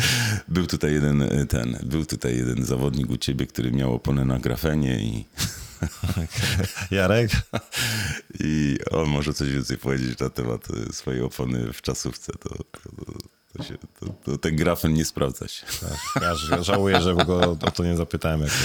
Był 0.48 0.66
tutaj 0.66 0.92
jeden 0.92 1.22
y, 1.22 1.46
ten, 1.46 1.78
był 1.82 2.06
tutaj 2.06 2.36
jeden 2.36 2.64
zawodnik 2.64 3.10
u 3.10 3.16
ciebie, 3.16 3.46
który 3.46 3.72
miał 3.72 3.94
oponę 3.94 4.24
na 4.24 4.38
grafenie 4.38 5.00
i, 5.00 5.24
Jarek? 6.90 7.30
i 8.40 8.78
on 8.90 9.08
może 9.08 9.34
coś 9.34 9.52
więcej 9.52 9.78
powiedzieć 9.78 10.18
na 10.18 10.30
temat 10.30 10.68
y, 10.90 10.92
swojej 10.92 11.22
opony 11.22 11.72
w 11.72 11.82
czasówce. 11.82 12.32
To, 12.32 12.48
to, 12.48 12.64
to, 12.64 13.12
się, 13.64 13.78
to, 14.00 14.06
to 14.24 14.38
ten 14.38 14.56
grafen 14.56 14.94
nie 14.94 15.04
sprawdza 15.04 15.48
się. 15.48 15.66
Tak, 15.80 16.22
ja 16.50 16.62
żałuję, 16.62 17.00
że 17.00 17.14
go 17.14 17.50
o 17.50 17.70
to 17.70 17.84
nie 17.84 17.96
zapytałem. 17.96 18.40
Jak 18.40 18.50
to. 18.50 18.56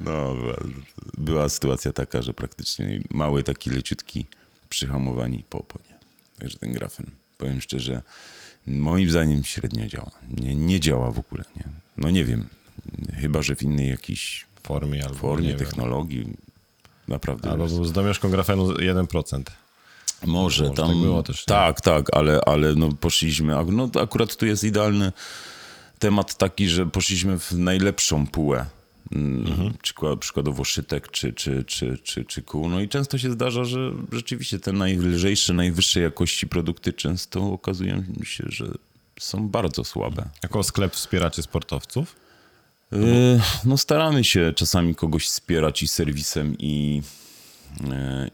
No, 0.00 0.34
była, 0.34 0.56
była 1.18 1.48
sytuacja 1.48 1.92
taka, 1.92 2.22
że 2.22 2.34
praktycznie 2.34 3.00
mały 3.10 3.42
taki 3.42 3.70
leciutki 3.70 4.26
przyhamowani 4.68 5.44
po 5.50 5.58
oponie. 5.58 5.94
Także 6.38 6.58
ten 6.58 6.72
grafen, 6.72 7.06
powiem 7.38 7.60
szczerze, 7.60 8.02
moim 8.66 9.10
zdaniem 9.10 9.44
średnio 9.44 9.86
działa. 9.86 10.10
Nie, 10.30 10.56
nie 10.56 10.80
działa 10.80 11.10
w 11.10 11.18
ogóle, 11.18 11.44
nie? 11.56 11.64
No 11.96 12.10
nie 12.10 12.24
wiem, 12.24 12.48
chyba, 13.20 13.42
że 13.42 13.56
w 13.56 13.62
innej 13.62 13.88
jakiejś 13.88 14.46
formie 14.62 15.04
albo 15.04 15.18
formie, 15.18 15.46
nie 15.46 15.56
wiem. 15.56 15.58
technologii. 15.58 16.36
Naprawdę. 17.08 17.50
Albo 17.50 17.68
z 17.68 17.92
domieszką 17.92 18.30
grafenu 18.30 18.72
1%. 18.72 19.42
Może 20.26 20.62
Może 20.64 20.74
tam. 20.76 20.88
tak 20.88 20.96
było 20.96 21.22
też? 21.22 21.44
Tak, 21.44 21.80
tak, 21.80 22.16
ale, 22.16 22.40
ale 22.46 22.74
no 22.74 22.88
poszliśmy. 22.92 23.54
No 23.72 23.90
akurat 24.00 24.36
tu 24.36 24.46
jest 24.46 24.64
idealny 24.64 25.12
temat 25.98 26.34
taki, 26.38 26.68
że 26.68 26.86
poszliśmy 26.86 27.38
w 27.38 27.52
najlepszą 27.52 28.26
półę. 28.26 28.66
Mhm. 29.12 29.74
Przykład, 29.82 30.18
przykładowo 30.18 30.64
szytek 30.64 31.10
czy, 31.10 31.32
czy, 31.32 31.64
czy, 31.64 31.98
czy, 32.02 32.24
czy 32.24 32.42
kół. 32.42 32.68
No 32.68 32.80
i 32.80 32.88
często 32.88 33.18
się 33.18 33.30
zdarza, 33.32 33.64
że 33.64 33.92
rzeczywiście 34.12 34.58
te 34.58 34.72
najlżejsze, 34.72 35.52
najwyższej 35.52 36.02
jakości 36.02 36.46
produkty 36.46 36.92
często 36.92 37.52
okazują 37.52 38.04
się, 38.24 38.44
że 38.48 38.66
są 39.20 39.48
bardzo 39.48 39.84
słabe. 39.84 40.28
Jako 40.42 40.62
sklep 40.62 40.92
wspieracie 40.94 41.42
sportowców? 41.42 42.16
Yy, 42.92 42.98
No 43.64 43.78
staramy 43.78 44.24
się 44.24 44.52
czasami 44.56 44.94
kogoś 44.94 45.26
wspierać 45.26 45.82
i 45.82 45.88
serwisem 45.88 46.56
i, 46.58 47.02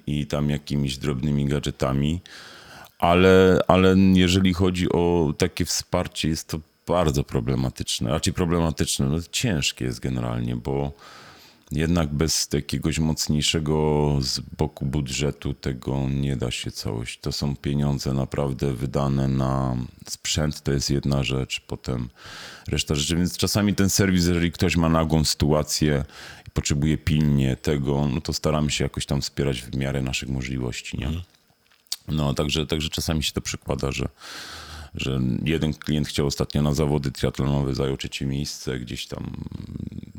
i 0.07 0.27
tam 0.27 0.51
jakimiś 0.51 0.99
drobnymi 0.99 1.47
gadżetami, 1.47 2.21
ale, 2.99 3.61
ale 3.69 3.95
jeżeli 4.15 4.55
chodzi 4.55 4.93
o 4.93 5.35
takie 5.39 5.65
wsparcie, 5.65 6.29
jest 6.29 6.49
to 6.49 6.61
bardzo 6.87 7.25
problematyczne. 7.25 8.11
Raczej 8.11 8.33
problematyczne, 8.33 9.07
no 9.07 9.19
ciężkie 9.33 9.85
jest 9.85 10.01
generalnie, 10.01 10.57
bo 10.57 10.93
jednak 11.73 12.15
bez 12.15 12.49
jakiegoś 12.53 12.99
mocniejszego 12.99 14.17
z 14.21 14.41
boku 14.41 14.87
budżetu 14.87 15.55
tego 15.55 16.09
nie 16.09 16.37
da 16.37 16.51
się 16.51 16.71
całość. 16.71 17.21
To 17.21 17.33
są 17.33 17.57
pieniądze 17.57 18.15
naprawdę 18.15 18.73
wydane 18.73 19.29
na 19.29 19.77
sprzęt, 20.09 20.63
to 20.63 20.73
jest 20.73 20.91
jedna 20.91 21.25
rzecz, 21.25 21.61
potem 21.61 22.09
reszta 22.69 22.95
rzeczy. 22.95 23.17
Więc 23.17 23.37
czasami 23.37 23.75
ten 23.75 23.91
serwis, 23.91 24.27
jeżeli 24.27 24.53
ktoś 24.53 24.77
ma 24.77 24.89
nagłą 24.89 25.25
sytuację 25.25 26.05
i 26.49 26.51
potrzebuje 26.51 26.99
pilnie 26.99 27.57
tego, 27.57 28.09
no 28.15 28.21
to 28.21 28.33
staramy 28.33 28.71
się 28.71 28.85
jakoś 28.85 29.07
tam 29.07 29.21
wspierać 29.21 29.63
w 29.63 29.77
miarę 29.77 30.03
naszych 30.03 30.29
możliwości, 30.29 30.99
nie? 30.99 31.11
No, 32.09 32.35
także, 32.35 32.67
także 32.67 32.89
czasami 32.89 33.23
się 33.23 33.33
to 33.33 33.41
przekłada, 33.41 33.93
że, 33.93 34.09
że 34.95 35.21
jeden 35.45 35.75
klient 35.75 36.09
chciał 36.09 36.27
ostatnio 36.27 36.63
na 36.63 36.75
zawody 36.75 37.11
triatlonowe, 37.11 37.75
zajął 37.75 37.97
trzecie 37.97 38.27
miejsce, 38.27 38.79
gdzieś 38.79 39.07
tam 39.07 39.45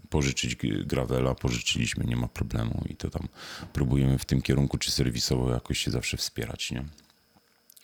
pożyczyć 0.10 0.56
gravela, 0.86 1.36
pożyczyliśmy, 1.36 2.06
nie 2.06 2.16
ma 2.16 2.28
problemu 2.28 2.84
i 2.90 2.96
to 2.96 3.10
tam 3.10 3.28
próbujemy 3.74 4.18
w 4.18 4.26
tym 4.26 4.42
kierunku, 4.42 4.78
czy 4.78 4.92
serwisowo 4.92 5.54
jakoś 5.54 5.80
się 5.80 5.92
zawsze 5.92 6.18
wspierać, 6.18 6.72
nie? 6.72 6.86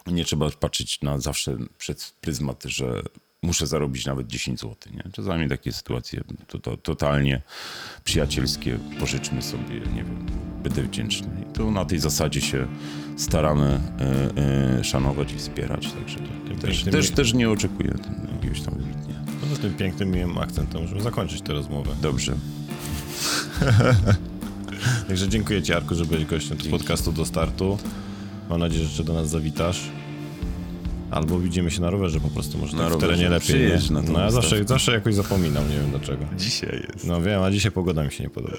Nie 0.07 0.25
trzeba 0.25 0.49
patrzeć 0.49 1.01
na 1.01 1.19
zawsze 1.19 1.57
przez 1.77 2.11
pryzmat, 2.21 2.63
że 2.63 3.03
muszę 3.43 3.67
zarobić 3.67 4.05
nawet 4.05 4.27
10 4.27 4.59
zł. 4.59 4.75
Nie? 4.93 5.03
Czasami 5.11 5.49
takie 5.49 5.71
sytuacje 5.71 6.23
to, 6.47 6.59
to, 6.59 6.77
totalnie 6.77 7.41
przyjacielskie, 8.03 8.79
pożyczmy 8.99 9.41
sobie, 9.41 9.79
nie 9.79 10.03
wiem, 10.03 10.25
będę 10.63 10.83
wdzięczny. 10.83 11.27
I 11.41 11.53
to 11.53 11.71
na 11.71 11.85
tej 11.85 11.99
zasadzie 11.99 12.41
się 12.41 12.67
staramy 13.17 13.79
e, 13.99 14.79
e, 14.79 14.83
szanować 14.83 15.33
i 15.33 15.37
wspierać. 15.37 15.91
Także 15.91 16.17
to 16.17 16.61
też, 16.61 16.83
też, 16.83 17.11
też 17.11 17.33
nie 17.33 17.49
oczekuję 17.49 17.93
jakiegoś 18.35 18.61
tam 18.61 18.73
wybitnie. 18.73 19.15
Poza 19.41 19.61
tym 19.61 19.73
pięknym, 19.73 20.11
miłym 20.11 20.37
akcentem 20.37 20.81
możemy 20.81 21.01
zakończyć 21.01 21.41
tę 21.41 21.53
rozmowę. 21.53 21.95
Dobrze. 22.01 22.35
Także 25.07 25.29
dziękuję 25.29 25.63
Ci, 25.63 25.73
Arku, 25.73 25.95
że 25.95 26.05
byłeś 26.05 26.25
gościem 26.25 26.61
z 26.61 26.67
podcastu 26.67 27.11
do 27.11 27.25
startu. 27.25 27.77
Mam 28.49 28.59
nadzieję, 28.59 28.83
że 28.83 28.89
jeszcze 28.89 29.03
do 29.03 29.13
nas 29.13 29.29
zawitasz. 29.29 29.81
Albo 31.11 31.39
widzimy 31.39 31.71
się 31.71 31.81
na 31.81 31.89
rowerze 31.89 32.19
po 32.19 32.27
prostu, 32.29 32.57
może 32.57 32.77
Na 32.77 32.89
tak 32.89 32.97
w 32.97 33.01
terenie 33.01 33.29
lepiej. 33.29 33.47
Przyjedź 33.47 33.89
Nie? 33.89 34.01
no 34.01 34.19
ja 34.19 34.31
zawsze, 34.31 34.63
zawsze 34.63 34.91
jakoś 34.91 35.15
zapominam, 35.15 35.69
nie 35.69 35.75
wiem 35.75 35.89
dlaczego. 35.89 36.25
Dzisiaj 36.37 36.87
jest. 36.93 37.07
No 37.07 37.21
wiem, 37.21 37.41
a 37.41 37.51
dzisiaj 37.51 37.71
pogoda 37.71 38.03
mi 38.03 38.11
się 38.11 38.23
nie 38.23 38.29
podoba. 38.29 38.57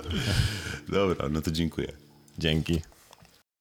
Dobra, 0.89 1.29
no 1.29 1.41
to 1.41 1.51
dziękuję. 1.51 1.93
Dzięki. 2.39 2.81